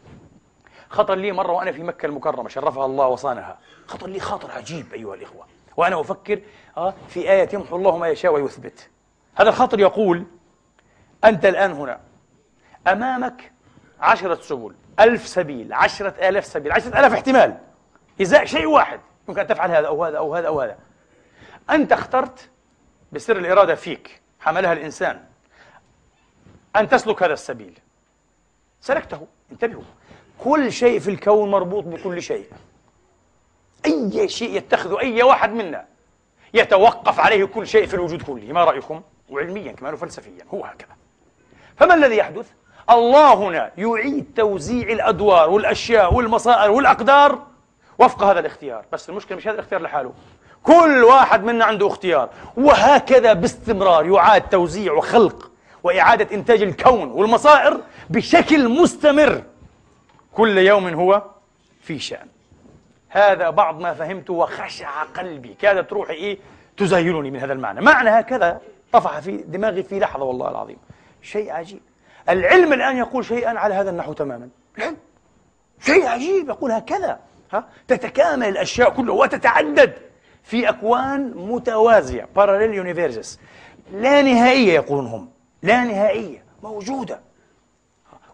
خطر 0.92 1.14
لي 1.14 1.32
مرة 1.32 1.52
وأنا 1.52 1.72
في 1.72 1.82
مكة 1.82 2.06
المكرمة 2.06 2.48
شرفها 2.48 2.84
الله 2.86 3.06
وصانها 3.06 3.58
خطر 3.86 4.06
لي 4.08 4.20
خاطر 4.20 4.50
عجيب 4.50 4.92
أيها 4.94 5.14
الإخوة 5.14 5.46
وأنا 5.76 6.00
أفكر 6.00 6.40
آه، 6.76 6.94
في 7.08 7.30
آية 7.32 7.48
يمحو 7.52 7.76
الله 7.76 7.96
ما 7.98 8.08
يشاء 8.08 8.32
ويثبت 8.34 8.88
هذا 9.34 9.48
الخاطر 9.48 9.80
يقول 9.80 10.24
أنت 11.24 11.44
الآن 11.44 11.72
هنا 11.72 12.00
أمامك 12.86 13.52
عشرة 14.00 14.34
سبل 14.34 14.74
ألف 15.00 15.26
سبيل 15.28 15.72
عشرة 15.72 16.14
آلاف 16.28 16.44
سبيل 16.44 16.72
عشرة 16.72 17.00
آلاف 17.00 17.12
احتمال 17.12 17.58
إزاء 18.22 18.44
شيء 18.44 18.66
واحد 18.66 19.00
يمكن 19.28 19.40
أن 19.40 19.46
تفعل 19.46 19.70
هذا 19.70 19.86
أو 19.86 20.04
هذا 20.04 20.18
أو 20.18 20.34
هذا 20.36 20.48
أو 20.48 20.60
هذا 20.60 20.76
أنت 21.70 21.92
اخترت 21.92 22.50
بسر 23.12 23.36
الإرادة 23.36 23.74
فيك 23.74 24.20
حملها 24.40 24.72
الإنسان 24.72 25.24
أن 26.76 26.88
تسلك 26.88 27.22
هذا 27.22 27.32
السبيل 27.32 27.78
سلكته 28.80 29.26
انتبهوا 29.52 29.82
كل 30.44 30.72
شيء 30.72 30.98
في 30.98 31.10
الكون 31.10 31.50
مربوط 31.50 31.84
بكل 31.84 32.22
شيء 32.22 32.44
أي 33.86 34.28
شيء 34.28 34.56
يتخذه 34.56 35.00
أي 35.00 35.22
واحد 35.22 35.52
منا 35.52 35.84
يتوقف 36.54 37.20
عليه 37.20 37.44
كل 37.44 37.66
شيء 37.66 37.86
في 37.86 37.94
الوجود 37.94 38.22
كله 38.22 38.52
ما 38.52 38.64
رأيكم؟ 38.64 39.00
وعلميا 39.28 39.72
كمان 39.72 39.94
وفلسفيا 39.94 40.44
هو 40.54 40.64
هكذا 40.64 40.88
فما 41.76 41.94
الذي 41.94 42.16
يحدث؟ 42.16 42.46
الله 42.90 43.34
هنا 43.34 43.70
يعيد 43.78 44.24
توزيع 44.36 44.88
الأدوار 44.88 45.50
والأشياء 45.50 46.14
والمصائر 46.14 46.70
والأقدار 46.70 47.42
وفق 47.98 48.22
هذا 48.22 48.40
الاختيار 48.40 48.84
بس 48.92 49.08
المشكلة 49.10 49.38
مش 49.38 49.44
هذا 49.46 49.54
الاختيار 49.54 49.82
لحاله 49.82 50.12
كل 50.62 51.04
واحد 51.04 51.44
منا 51.44 51.64
عنده 51.64 51.86
اختيار 51.86 52.28
وهكذا 52.56 53.32
باستمرار 53.32 54.06
يعاد 54.06 54.42
توزيع 54.42 54.92
وخلق 54.92 55.50
وإعادة 55.82 56.28
إنتاج 56.34 56.62
الكون 56.62 57.10
والمصائر 57.10 57.80
بشكل 58.10 58.68
مستمر 58.68 59.42
كل 60.32 60.58
يوم 60.58 60.88
هو 60.88 61.22
في 61.82 61.98
شأن 61.98 62.26
هذا 63.08 63.50
بعض 63.50 63.80
ما 63.80 63.94
فهمته 63.94 64.32
وخشع 64.32 65.02
قلبي 65.02 65.54
كادت 65.60 65.92
روحي 65.92 66.12
إيه 66.14 66.38
تزهلني 66.76 67.30
من 67.30 67.40
هذا 67.40 67.52
المعنى 67.52 67.80
معنى 67.80 68.10
هكذا 68.10 68.60
طفح 68.92 69.18
في 69.20 69.36
دماغي 69.36 69.82
في 69.82 69.98
لحظة 69.98 70.24
والله 70.24 70.50
العظيم 70.50 70.76
شيء 71.22 71.50
عجيب 71.52 71.80
العلم 72.28 72.72
الآن 72.72 72.96
يقول 72.96 73.24
شيئا 73.24 73.58
على 73.58 73.74
هذا 73.74 73.90
النحو 73.90 74.12
تماما 74.12 74.48
العلم 74.78 74.96
شيء 75.80 76.06
عجيب 76.06 76.48
يقول 76.48 76.72
هكذا 76.72 77.18
ها؟ 77.52 77.64
تتكامل 77.88 78.48
الأشياء 78.48 78.90
كلها 78.90 79.14
وتتعدد 79.14 79.92
في 80.42 80.68
أكوان 80.68 81.32
متوازية 81.36 82.28
parallel 82.36 82.84
universes 82.84 83.28
لا 83.92 84.22
نهائية 84.22 84.72
يقولون 84.72 85.06
هم 85.06 85.30
لا 85.62 85.84
نهائية 85.84 86.42
موجودة 86.62 87.20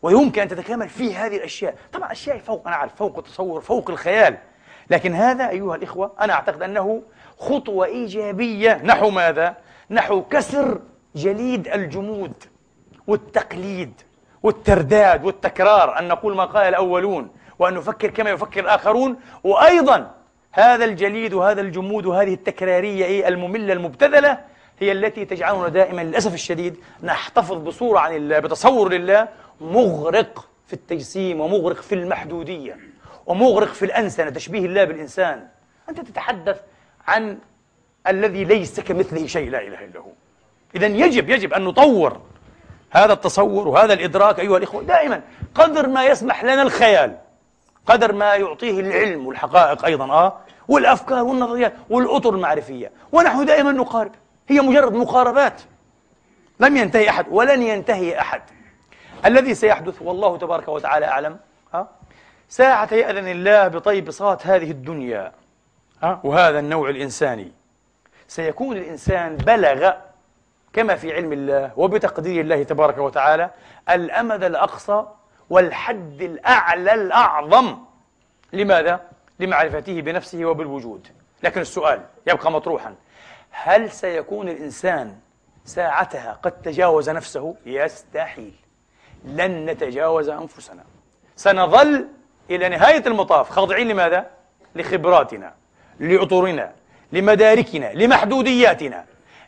ويمكن 0.03 0.43
أن 0.43 0.49
تتكامل 0.49 0.89
فيه 0.89 1.27
هذه 1.27 1.37
الأشياء 1.37 1.75
طبعا 1.93 2.13
أشياء 2.13 2.39
فوق 2.39 2.67
أنا 2.67 2.77
أعرف 2.77 2.95
فوق 2.97 3.19
التصور 3.19 3.61
فوق 3.61 3.91
الخيال 3.91 4.39
لكن 4.91 5.13
هذا 5.15 5.49
أيها 5.49 5.75
الإخوة 5.75 6.13
أنا 6.21 6.33
أعتقد 6.33 6.63
أنه 6.63 7.03
خطوة 7.39 7.87
إيجابية 7.87 8.81
نحو 8.85 9.11
ماذا؟ 9.11 9.57
نحو 9.91 10.23
كسر 10.23 10.81
جليد 11.15 11.69
الجمود 11.69 12.33
والتقليد 13.07 13.93
والترداد 14.43 15.25
والتكرار 15.25 15.99
أن 15.99 16.09
نقول 16.09 16.37
ما 16.37 16.45
قال 16.45 16.65
الأولون 16.69 17.29
وأن 17.59 17.75
نفكر 17.75 18.11
كما 18.11 18.31
يفكر 18.31 18.61
الآخرون 18.61 19.17
وأيضا 19.45 20.15
هذا 20.53 20.85
الجليد 20.85 21.35
وهذا 21.35 21.61
الجمود 21.61 22.07
وهذه 22.07 22.35
التكرارية 22.35 23.05
إيه 23.05 23.29
المملة 23.29 23.73
المبتذلة 23.73 24.39
هي 24.81 24.93
التي 24.93 25.25
تجعلنا 25.25 25.69
دائما 25.69 26.01
للأسف 26.03 26.35
الشديد 26.35 26.77
نحتفظ 27.03 27.57
بصورة 27.57 27.99
عن 27.99 28.15
الله 28.17 28.39
بتصور 28.39 28.93
لله 28.93 29.29
مغرق 29.61 30.45
في 30.67 30.73
التجسيم 30.73 31.41
ومغرق 31.41 31.77
في 31.83 31.95
المحدودية 31.95 32.79
ومغرق 33.27 33.73
في 33.73 33.85
الأنسنة 33.85 34.31
تشبيه 34.31 34.67
الله 34.67 34.85
بالإنسان 34.85 35.47
أنت 35.89 36.01
تتحدث 36.01 36.61
عن 37.09 37.39
الذي 38.09 38.45
ليس 38.45 38.81
كمثله 38.81 39.27
شيء 39.27 39.51
لا 39.51 39.61
إله 39.63 39.85
إلا 39.85 40.01
هو 40.01 40.11
إذا 40.77 40.87
يجب 40.87 41.31
يجب 41.31 41.53
أن 41.53 41.65
نطور 41.65 42.21
هذا 42.91 43.13
التصور 43.13 43.69
وهذا 43.69 43.93
الإدراك 43.93 44.41
أيها 44.41 44.57
الإخوة 44.57 44.83
دائما 44.83 45.21
قدر 45.55 45.87
ما 45.87 46.05
يسمح 46.07 46.45
لنا 46.45 46.63
الخيال 46.63 47.17
قدر 47.87 48.13
ما 48.13 48.35
يعطيه 48.35 48.81
العلم 48.81 49.27
والحقائق 49.27 49.85
أيضا 49.85 50.05
آه 50.13 50.37
والأفكار 50.69 51.25
والنظريات 51.25 51.73
والأطر 51.91 52.35
المعرفية 52.35 52.91
ونحن 53.13 53.45
دائما 53.47 53.73
نقارب 53.73 54.13
هي 54.49 54.61
مجرد 54.61 54.93
مقاربات 54.93 55.61
لم 56.61 56.77
ينتهي 56.77 57.09
أحد 57.11 57.27
ولن 57.31 57.63
ينتهي 57.63 58.21
أحد 58.21 58.43
الذي 59.27 59.55
سيحدث 59.55 60.03
والله 60.03 60.37
تبارك 60.37 60.69
وتعالى 60.69 61.07
أعلم 61.07 61.37
ها؟ 61.75 61.89
ساعة 62.49 62.95
يأذن 62.95 63.29
الله 63.29 63.69
بطيب 63.69 64.11
صات 64.11 64.47
هذه 64.47 64.71
الدنيا 64.71 65.33
ها؟ 66.03 66.21
وهذا 66.25 66.59
النوع 66.59 66.89
الإنساني 66.89 67.53
سيكون 68.29 68.77
الإنسان 68.77 69.37
بلغ 69.37 69.93
كما 70.73 70.97
في 70.97 71.13
علم 71.15 71.33
الله 71.33 71.71
وبتقدير 71.77 72.41
الله 72.41 72.63
تبارك 72.63 72.99
وتعالى 72.99 73.51
الأمد 73.91 74.45
الأقصى 74.45 75.03
والحد 75.51 76.23
الأعلى 76.23 76.95
الأعظم 76.95 77.79
لماذا؟ 78.53 79.01
لمعرفته 79.41 80.01
بنفسه 80.01 80.45
وبالوجود 80.45 81.07
لكن 81.43 81.61
السؤال 81.61 82.01
يبقى 82.27 82.53
مطروحا 82.53 82.95
هل 83.51 83.91
سيكون 83.91 84.49
الإنسان 84.49 85.15
ساعتها 85.65 86.33
قد 86.43 86.53
تجاوز 86.53 87.11
نفسه؟ 87.11 87.57
يستحيل 87.67 88.53
لن 89.25 89.67
نتجاوز 89.67 90.29
أنفسنا 90.29 90.83
سنظل 91.37 92.07
إلى 92.51 92.69
نهاية 92.69 93.03
المطاف 93.07 93.51
خاضعين 93.51 93.89
لماذا؟ 93.89 94.27
لخبراتنا 94.75 95.55
لعطورنا 96.01 96.73
لمداركنا 97.13 97.93
لمحدودياتنا 97.95 99.05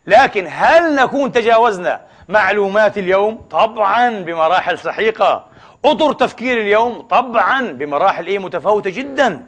لكن 0.07 0.47
هل 0.51 0.95
نكون 0.97 1.33
تجاوزنا 1.33 2.01
معلومات 2.29 2.99
اليوم؟ 2.99 3.47
طبعا 3.51 4.21
بمراحل 4.23 4.79
سحيقة 4.79 5.45
أطر 5.85 6.13
تفكير 6.13 6.61
اليوم 6.61 7.01
طبعا 7.01 7.73
بمراحل 7.73 8.27
إيه 8.27 8.39
متفاوتة 8.39 8.91
جدا 8.91 9.47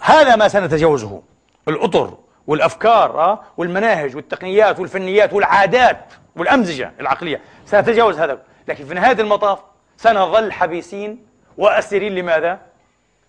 هذا 0.00 0.36
ما 0.36 0.48
سنتجاوزه 0.48 1.22
الأطر 1.68 2.14
والأفكار 2.46 3.24
أه؟ 3.24 3.40
والمناهج 3.56 4.16
والتقنيات 4.16 4.80
والفنيات 4.80 5.32
والعادات 5.32 6.12
والأمزجة 6.36 6.92
العقلية 7.00 7.40
سنتجاوز 7.66 8.18
هذا 8.20 8.38
لكن 8.68 8.84
في 8.84 8.94
نهاية 8.94 9.20
المطاف 9.20 9.58
سنظل 9.96 10.52
حبيسين 10.52 11.26
وأسيرين 11.58 12.14
لماذا؟ 12.14 12.60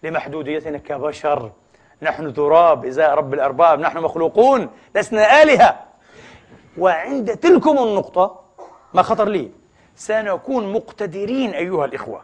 لمحدوديتنا 0.03 0.77
كبشر 0.77 1.51
نحن 2.01 2.33
تراب 2.33 2.85
إزاء 2.85 3.11
رب 3.13 3.33
الأرباب 3.33 3.79
نحن 3.79 3.97
مخلوقون 3.97 4.69
لسنا 4.95 5.43
آلهة 5.43 5.79
وعند 6.77 7.37
تلكم 7.37 7.77
النقطة 7.77 8.39
ما 8.93 9.01
خطر 9.01 9.27
لي 9.29 9.51
سنكون 9.95 10.73
مقتدرين 10.73 11.49
أيها 11.53 11.85
الإخوة 11.85 12.23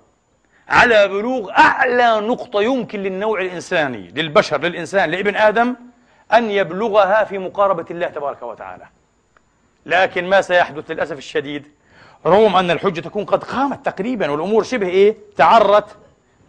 على 0.69 1.07
بلوغ 1.07 1.51
أعلى 1.51 2.19
نقطة 2.19 2.61
يمكن 2.61 2.99
للنوع 2.99 3.41
الإنساني 3.41 4.07
للبشر 4.07 4.61
للإنسان 4.61 5.09
لابن 5.11 5.35
آدم 5.35 5.75
أن 6.33 6.49
يبلغها 6.51 7.23
في 7.23 7.37
مقاربة 7.37 7.85
الله 7.91 8.07
تبارك 8.07 8.43
وتعالى 8.43 8.85
لكن 9.85 10.29
ما 10.29 10.41
سيحدث 10.41 10.91
للأسف 10.91 11.17
الشديد 11.17 11.74
رغم 12.25 12.55
أن 12.55 12.71
الحجة 12.71 12.99
تكون 13.01 13.25
قد 13.25 13.43
قامت 13.43 13.85
تقريبا 13.85 14.29
والأمور 14.31 14.63
شبه 14.63 14.87
إيه 14.87 15.17
تعرت 15.35 15.85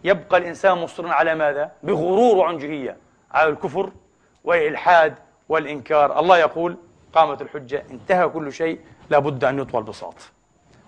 يبقى 0.03 0.37
الإنسان 0.39 0.77
مصرا 0.77 1.09
على 1.09 1.35
ماذا؟ 1.35 1.71
بغرور 1.83 2.35
وعنجهية 2.37 2.97
على 3.31 3.49
الكفر 3.49 3.91
والإلحاد 4.43 5.13
والإنكار 5.49 6.19
الله 6.19 6.37
يقول 6.37 6.77
قامت 7.13 7.41
الحجة 7.41 7.83
انتهى 7.91 8.27
كل 8.29 8.53
شيء 8.53 8.79
لابد 9.09 9.43
أن 9.43 9.59
يطوى 9.59 9.81
البساط 9.81 10.15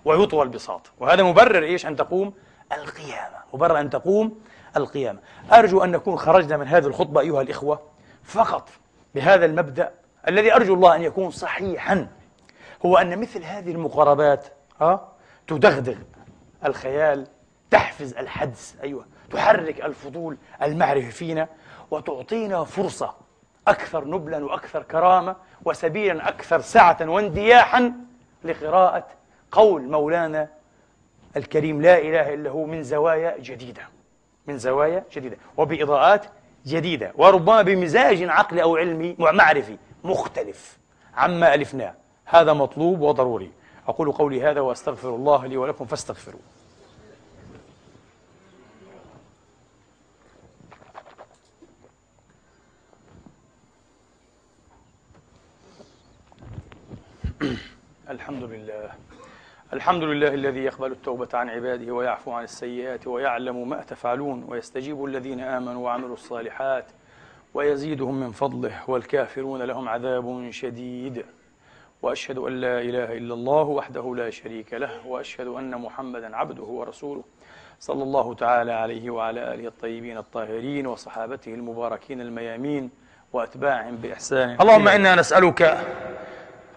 ويطوى 0.04 0.42
البساط 0.42 0.90
وهذا 1.00 1.22
مبرر 1.22 1.62
إيش 1.64 1.86
أن 1.86 1.96
تقوم 1.96 2.32
القيامة 2.72 3.36
مبرر 3.54 3.80
أن 3.80 3.90
تقوم 3.90 4.40
القيامة 4.76 5.18
أرجو 5.52 5.84
أن 5.84 5.90
نكون 5.90 6.18
خرجنا 6.18 6.56
من 6.56 6.66
هذه 6.68 6.86
الخطبة 6.86 7.20
أيها 7.20 7.42
الإخوة 7.42 7.80
فقط 8.24 8.68
بهذا 9.14 9.46
المبدأ 9.46 9.92
الذي 10.28 10.54
أرجو 10.54 10.74
الله 10.74 10.96
أن 10.96 11.02
يكون 11.02 11.30
صحيحا 11.30 12.06
هو 12.86 12.96
أن 12.96 13.20
مثل 13.20 13.44
هذه 13.44 13.70
المقاربات 13.72 14.46
ها 14.80 15.08
تدغدغ 15.48 15.96
الخيال 16.64 17.26
تحفز 17.70 18.14
الحدس 18.14 18.76
أيوة 18.82 19.06
تحرك 19.30 19.84
الفضول 19.84 20.36
المعرفي 20.62 21.10
فينا 21.10 21.48
وتعطينا 21.90 22.64
فرصة 22.64 23.14
أكثر 23.68 24.04
نبلا 24.08 24.44
وأكثر 24.44 24.82
كرامة 24.82 25.36
وسبيلا 25.64 26.28
أكثر 26.28 26.60
سعة 26.60 26.96
واندياحا 27.02 27.92
لقراءة 28.44 29.06
قول 29.52 29.82
مولانا 29.82 30.48
الكريم 31.36 31.82
لا 31.82 31.98
إله 31.98 32.34
إلا 32.34 32.50
هو 32.50 32.64
من 32.64 32.82
زوايا 32.82 33.38
جديدة 33.38 33.82
من 34.46 34.58
زوايا 34.58 35.04
جديدة 35.12 35.36
وبإضاءات 35.56 36.26
جديدة 36.66 37.12
وربما 37.14 37.62
بمزاج 37.62 38.22
عقلي 38.22 38.62
أو 38.62 38.76
علمي 38.76 39.16
معرفي 39.18 39.76
مختلف 40.04 40.78
عما 41.16 41.54
ألفناه 41.54 41.94
هذا 42.26 42.52
مطلوب 42.52 43.00
وضروري 43.00 43.50
أقول 43.88 44.12
قولي 44.12 44.42
هذا 44.42 44.60
وأستغفر 44.60 45.08
الله 45.14 45.46
لي 45.46 45.56
ولكم 45.56 45.84
فاستغفروه 45.86 46.42
الحمد 58.10 58.42
لله 58.44 58.90
الحمد 59.72 60.02
لله 60.02 60.34
الذي 60.34 60.58
يقبل 60.60 60.92
التوبة 60.92 61.28
عن 61.38 61.48
عباده 61.48 61.92
ويعفو 61.94 62.32
عن 62.32 62.44
السيئات 62.44 63.06
ويعلم 63.06 63.68
ما 63.68 63.82
تفعلون 63.82 64.44
ويستجيب 64.48 65.04
الذين 65.04 65.40
آمنوا 65.40 65.84
وعملوا 65.84 66.14
الصالحات 66.14 66.84
ويزيدهم 67.54 68.20
من 68.20 68.32
فضله 68.32 68.82
والكافرون 68.90 69.62
لهم 69.62 69.88
عذاب 69.88 70.50
شديد 70.50 71.26
واشهد 72.02 72.38
ان 72.38 72.60
لا 72.60 72.78
اله 72.80 73.04
الا 73.12 73.34
الله 73.34 73.62
وحده 73.62 74.14
لا 74.16 74.30
شريك 74.30 74.74
له 74.74 74.90
واشهد 75.06 75.46
ان 75.46 75.70
محمدا 75.78 76.36
عبده 76.36 76.62
ورسوله 76.62 77.22
صلى 77.80 78.02
الله 78.02 78.34
تعالى 78.34 78.72
عليه 78.72 79.10
وعلى 79.10 79.54
اله 79.54 79.68
الطيبين 79.68 80.18
الطاهرين 80.18 80.86
وصحابته 80.86 81.54
المباركين 81.54 82.20
الميامين 82.20 82.90
واتباعهم 83.32 83.96
باحسان 83.96 84.56
اللهم 84.60 84.88
انا 84.88 85.14
نسالك 85.14 85.78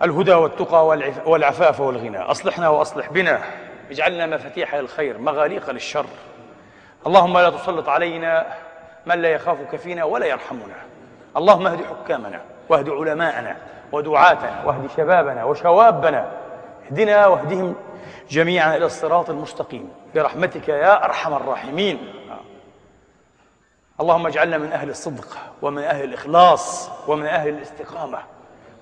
الهدى 0.02 0.34
والتقى 0.34 0.88
والعفاف 1.28 1.80
والغنى 1.80 2.18
اصلحنا 2.20 2.70
واصلح 2.70 3.12
بنا 3.12 3.42
اجعلنا 3.92 4.26
مفاتيح 4.28 4.76
للخير 4.76 5.18
مغاليق 5.18 5.72
للشر 5.72 6.06
اللهم 7.08 7.38
لا 7.38 7.50
تسلط 7.50 7.90
علينا 7.90 8.48
من 9.06 9.16
لا 9.22 9.30
يخافك 9.30 9.76
فينا 9.76 10.04
ولا 10.04 10.26
يرحمنا 10.26 10.76
اللهم 11.38 11.68
اهد 11.68 11.80
حكامنا 11.84 12.42
واهد 12.70 12.90
علماءنا 12.90 13.58
ودعاتنا 13.94 14.64
واهد 14.66 14.90
شبابنا 14.98 15.44
وشوابنا 15.44 16.32
اهدنا 16.88 17.28
واهدهم 17.28 17.76
جميعا 18.30 18.76
إلى 18.78 18.86
الصراط 18.86 19.30
المستقيم 19.30 19.90
برحمتك 20.16 20.70
يا 20.70 21.06
أرحم 21.06 21.34
الراحمين 21.34 22.14
اللهم 24.02 24.28
اجعلنا 24.28 24.58
من 24.58 24.72
أهل 24.72 24.90
الصدق 24.90 25.28
ومن 25.62 25.82
أهل 25.84 26.04
الإخلاص 26.04 26.90
ومن 27.08 27.26
أهل 27.26 27.50
الاستقامة 27.50 28.18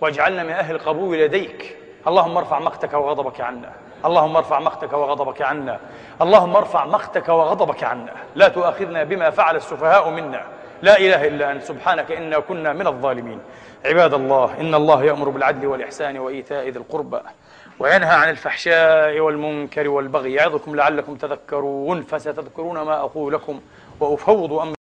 واجعلنا 0.01 0.43
من 0.43 0.51
أهل 0.51 0.75
القبول 0.75 1.17
لديك 1.17 1.77
اللهم 2.07 2.37
ارفع 2.37 2.59
مقتك 2.59 2.93
وغضبك 2.93 3.41
عنا 3.41 3.71
اللهم 4.05 4.37
ارفع 4.37 4.59
مقتك 4.59 4.93
وغضبك 4.93 5.41
عنا 5.41 5.79
اللهم 6.21 6.55
ارفع 6.55 6.85
مقتك 6.85 7.29
وغضبك 7.29 7.83
عنا 7.83 8.11
لا 8.35 8.47
تؤاخذنا 8.47 9.03
بما 9.03 9.29
فعل 9.29 9.55
السفهاء 9.55 10.09
منا 10.09 10.41
لا 10.81 10.97
إله 10.97 11.27
إلا 11.27 11.51
أنت 11.51 11.63
سبحانك 11.63 12.11
إنا 12.11 12.39
كنا 12.39 12.73
من 12.73 12.87
الظالمين 12.87 13.39
عباد 13.85 14.13
الله 14.13 14.53
إن 14.61 14.75
الله 14.75 15.03
يأمر 15.03 15.29
بالعدل 15.29 15.67
والإحسان 15.67 16.17
وإيتاء 16.17 16.69
ذي 16.69 16.79
القربى 16.79 17.19
وينهى 17.79 18.09
عن 18.15 18.29
الفحشاء 18.29 19.19
والمنكر 19.19 19.89
والبغي 19.89 20.33
يعظكم 20.33 20.75
لعلكم 20.75 21.15
تذكرون 21.15 22.01
فستذكرون 22.03 22.81
ما 22.81 22.99
أقول 22.99 23.33
لكم 23.33 23.61
وأفوض 23.99 24.53
أمر 24.53 24.75